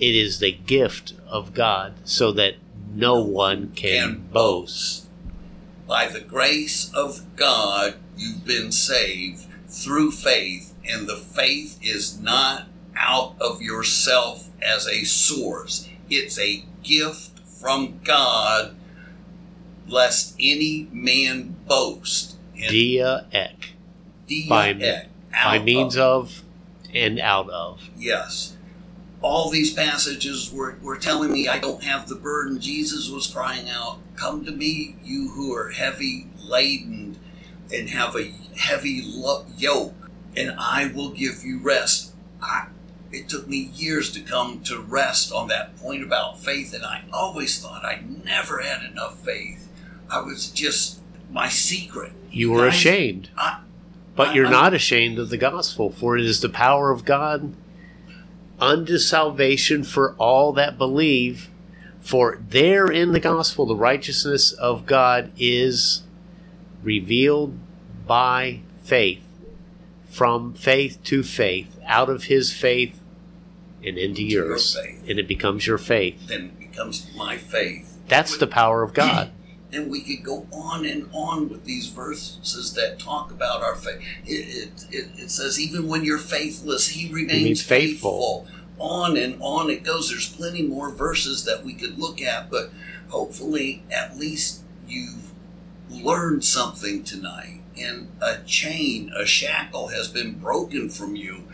It 0.00 0.16
is 0.16 0.40
the 0.40 0.50
gift 0.52 1.12
of 1.28 1.54
God 1.54 1.94
so 2.02 2.32
that 2.32 2.54
no 2.92 3.20
one 3.22 3.70
can, 3.76 4.00
Can 4.14 4.28
boast. 4.32 5.06
By 5.86 6.08
the 6.08 6.20
grace 6.20 6.90
of 6.92 7.36
God, 7.36 7.94
you've 8.16 8.44
been 8.44 8.72
saved 8.72 9.44
through 9.68 10.10
faith, 10.10 10.73
and 10.88 11.06
the 11.08 11.16
faith 11.16 11.78
is 11.82 12.20
not 12.20 12.66
out 12.96 13.34
of 13.40 13.60
yourself 13.62 14.48
as 14.62 14.86
a 14.86 15.04
source. 15.04 15.88
It's 16.10 16.38
a 16.38 16.64
gift 16.82 17.40
from 17.40 18.00
God, 18.04 18.74
lest 19.88 20.34
any 20.38 20.88
man 20.92 21.56
boast. 21.66 22.36
And 22.56 22.70
Dia 22.70 23.26
ek. 23.32 23.70
dia 24.26 24.48
by- 24.48 24.68
ek, 24.70 25.08
By 25.32 25.58
means 25.58 25.96
of. 25.96 26.26
of 26.26 26.42
and 26.94 27.18
out 27.18 27.50
of. 27.50 27.90
Yes. 27.98 28.52
All 29.20 29.50
these 29.50 29.72
passages 29.72 30.52
were, 30.52 30.76
were 30.82 30.98
telling 30.98 31.32
me 31.32 31.48
I 31.48 31.58
don't 31.58 31.82
have 31.82 32.08
the 32.08 32.14
burden. 32.14 32.60
Jesus 32.60 33.08
was 33.10 33.26
crying 33.26 33.68
out, 33.68 33.98
Come 34.16 34.44
to 34.44 34.52
me, 34.52 34.96
you 35.02 35.30
who 35.30 35.52
are 35.54 35.70
heavy 35.70 36.28
laden 36.38 37.18
and 37.72 37.88
have 37.90 38.14
a 38.16 38.32
heavy 38.56 39.02
yoke, 39.56 40.03
and 40.36 40.54
I 40.58 40.90
will 40.94 41.10
give 41.10 41.44
you 41.44 41.58
rest. 41.58 42.12
I, 42.40 42.66
it 43.12 43.28
took 43.28 43.48
me 43.48 43.70
years 43.74 44.10
to 44.12 44.20
come 44.20 44.60
to 44.64 44.80
rest 44.80 45.32
on 45.32 45.48
that 45.48 45.76
point 45.76 46.02
about 46.02 46.40
faith, 46.40 46.74
and 46.74 46.84
I 46.84 47.04
always 47.12 47.60
thought 47.60 47.84
I 47.84 48.02
never 48.24 48.60
had 48.60 48.82
enough 48.90 49.20
faith. 49.20 49.68
I 50.10 50.20
was 50.20 50.50
just 50.50 51.00
my 51.30 51.48
secret. 51.48 52.12
You 52.30 52.50
were 52.50 52.66
ashamed. 52.66 53.30
I, 53.36 53.60
But 54.16 54.34
you're 54.34 54.50
not 54.50 54.74
ashamed 54.74 55.18
of 55.18 55.30
the 55.30 55.36
gospel, 55.36 55.90
for 55.90 56.16
it 56.16 56.24
is 56.24 56.40
the 56.40 56.48
power 56.48 56.90
of 56.90 57.04
God 57.04 57.54
unto 58.60 58.98
salvation 58.98 59.84
for 59.84 60.14
all 60.14 60.52
that 60.52 60.78
believe. 60.78 61.48
For 62.00 62.38
there 62.48 62.86
in 62.86 63.12
the 63.12 63.20
gospel, 63.20 63.66
the 63.66 63.76
righteousness 63.76 64.52
of 64.52 64.86
God 64.86 65.32
is 65.38 66.02
revealed 66.82 67.58
by 68.06 68.60
faith, 68.82 69.23
from 70.14 70.54
faith 70.54 71.02
to 71.02 71.24
faith, 71.24 71.76
out 71.84 72.08
of 72.08 72.24
his 72.24 72.52
faith 72.52 73.00
and 73.84 73.98
into 73.98 74.22
your 74.22 74.46
yours. 74.46 74.76
faith. 74.76 75.02
And 75.08 75.18
it 75.18 75.26
becomes 75.26 75.66
your 75.66 75.76
faith. 75.78 76.28
then 76.28 76.44
it 76.44 76.58
becomes 76.70 77.10
my 77.16 77.36
faith. 77.36 77.98
That's 78.06 78.36
the 78.38 78.46
power 78.46 78.84
of 78.84 78.94
God. 78.94 79.32
and 79.72 79.90
we 79.90 80.02
could 80.02 80.24
go 80.24 80.46
on 80.52 80.84
and 80.86 81.08
on 81.12 81.48
with 81.48 81.64
these 81.64 81.88
verses 81.88 82.72
that 82.74 83.00
talk 83.00 83.32
about 83.32 83.60
our 83.62 83.74
faith. 83.74 84.00
It, 84.24 84.30
it, 84.30 84.86
it, 84.92 85.10
it 85.24 85.30
says, 85.30 85.58
even 85.58 85.88
when 85.88 86.04
you're 86.04 86.18
faithless, 86.18 86.88
he 86.90 87.12
remains, 87.12 87.32
Remains 87.40 87.62
faithful. 87.62 88.44
faithful. 88.44 88.60
On 88.78 89.16
and 89.16 89.36
on 89.40 89.68
it 89.68 89.82
goes. 89.82 90.10
There's 90.10 90.28
plenty 90.28 90.62
more 90.62 90.90
verses 90.90 91.44
that 91.44 91.64
we 91.64 91.74
could 91.74 91.98
look 91.98 92.20
at, 92.22 92.50
but 92.50 92.70
hopefully, 93.08 93.82
at 93.90 94.16
least 94.16 94.62
you've 94.86 95.32
learned 95.90 96.44
something 96.44 97.02
tonight. 97.04 97.60
And 97.76 98.08
a 98.20 98.38
chain, 98.46 99.12
a 99.16 99.26
shackle 99.26 99.88
has 99.88 100.08
been 100.08 100.38
broken 100.38 100.88
from 100.88 101.16
you. 101.16 101.44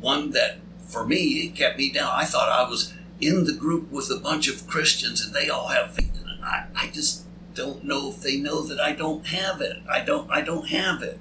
One 0.00 0.30
that, 0.30 0.58
for 0.86 1.04
me, 1.04 1.46
it 1.46 1.54
kept 1.54 1.78
me 1.78 1.90
down. 1.90 2.10
I 2.14 2.24
thought 2.24 2.48
I 2.48 2.68
was 2.68 2.94
in 3.20 3.44
the 3.44 3.52
group 3.52 3.90
with 3.90 4.10
a 4.10 4.20
bunch 4.20 4.48
of 4.48 4.66
Christians 4.66 5.24
and 5.24 5.34
they 5.34 5.48
all 5.48 5.68
have 5.68 5.94
faith 5.94 6.08
it. 6.14 6.44
I, 6.44 6.66
I 6.74 6.86
just 6.88 7.24
don't 7.54 7.84
know 7.84 8.10
if 8.10 8.20
they 8.20 8.36
know 8.36 8.62
that 8.62 8.80
I 8.80 8.92
don't 8.92 9.26
have 9.26 9.60
it. 9.60 9.82
I 9.90 10.00
don't 10.04 10.30
I 10.30 10.42
don't 10.42 10.68
have 10.68 11.02
it. 11.02 11.18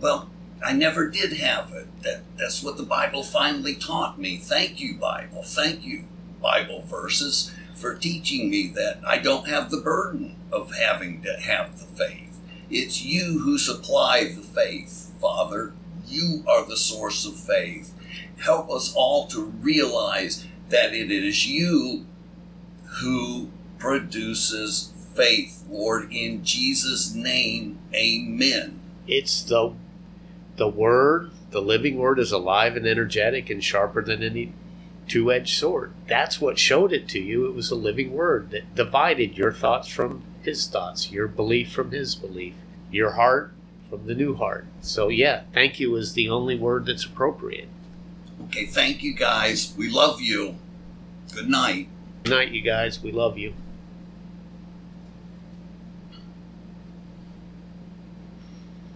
Well, 0.00 0.28
I 0.64 0.72
never 0.72 1.08
did 1.08 1.34
have 1.34 1.72
it. 1.72 1.88
That 2.02 2.22
that's 2.36 2.62
what 2.62 2.76
the 2.76 2.82
Bible 2.82 3.22
finally 3.22 3.74
taught 3.74 4.18
me. 4.20 4.36
Thank 4.36 4.80
you, 4.80 4.96
Bible. 4.96 5.42
Thank 5.42 5.84
you, 5.84 6.04
Bible 6.42 6.82
verses, 6.82 7.54
for 7.74 7.94
teaching 7.94 8.50
me 8.50 8.68
that 8.74 9.00
I 9.06 9.18
don't 9.18 9.48
have 9.48 9.70
the 9.70 9.80
burden 9.80 10.36
of 10.52 10.74
having 10.74 11.22
to 11.22 11.40
have 11.40 11.78
the 11.78 11.86
faith. 11.86 12.29
It's 12.70 13.04
you 13.04 13.40
who 13.40 13.58
supply 13.58 14.24
the 14.24 14.42
faith, 14.42 15.12
Father. 15.20 15.72
You 16.06 16.44
are 16.48 16.66
the 16.66 16.76
source 16.76 17.26
of 17.26 17.36
faith. 17.36 17.94
Help 18.38 18.70
us 18.70 18.94
all 18.94 19.26
to 19.28 19.44
realize 19.44 20.46
that 20.68 20.94
it 20.94 21.10
is 21.10 21.46
you 21.46 22.06
who 23.00 23.50
produces 23.78 24.92
faith, 25.14 25.64
Lord. 25.68 26.12
In 26.12 26.44
Jesus' 26.44 27.14
name, 27.14 27.78
amen. 27.94 28.80
It's 29.06 29.42
the 29.42 29.74
the 30.56 30.68
word, 30.68 31.30
the 31.50 31.62
living 31.62 31.96
word 31.96 32.18
is 32.18 32.32
alive 32.32 32.76
and 32.76 32.86
energetic 32.86 33.50
and 33.50 33.64
sharper 33.64 34.02
than 34.02 34.22
any 34.22 34.52
two-edged 35.08 35.58
sword. 35.58 35.92
That's 36.06 36.40
what 36.40 36.58
showed 36.58 36.92
it 36.92 37.08
to 37.08 37.18
you. 37.18 37.46
It 37.46 37.54
was 37.54 37.70
a 37.70 37.76
living 37.76 38.12
word 38.12 38.50
that 38.50 38.74
divided 38.74 39.36
your 39.38 39.52
thoughts 39.52 39.88
from 39.88 40.22
his 40.42 40.66
thoughts, 40.66 41.10
your 41.10 41.28
belief 41.28 41.72
from 41.72 41.90
his 41.90 42.14
belief, 42.14 42.54
your 42.90 43.12
heart 43.12 43.52
from 43.88 44.06
the 44.06 44.14
new 44.14 44.34
heart. 44.34 44.66
So 44.80 45.08
yeah, 45.08 45.42
thank 45.52 45.80
you 45.80 45.96
is 45.96 46.12
the 46.14 46.28
only 46.28 46.56
word 46.56 46.86
that's 46.86 47.04
appropriate. 47.04 47.68
Okay, 48.44 48.66
thank 48.66 49.02
you 49.02 49.14
guys. 49.14 49.74
We 49.76 49.90
love 49.90 50.20
you. 50.20 50.56
Good 51.34 51.48
night. 51.48 51.88
Good 52.24 52.30
night, 52.30 52.50
you 52.50 52.62
guys. 52.62 53.02
We 53.02 53.12
love 53.12 53.38
you. 53.38 53.54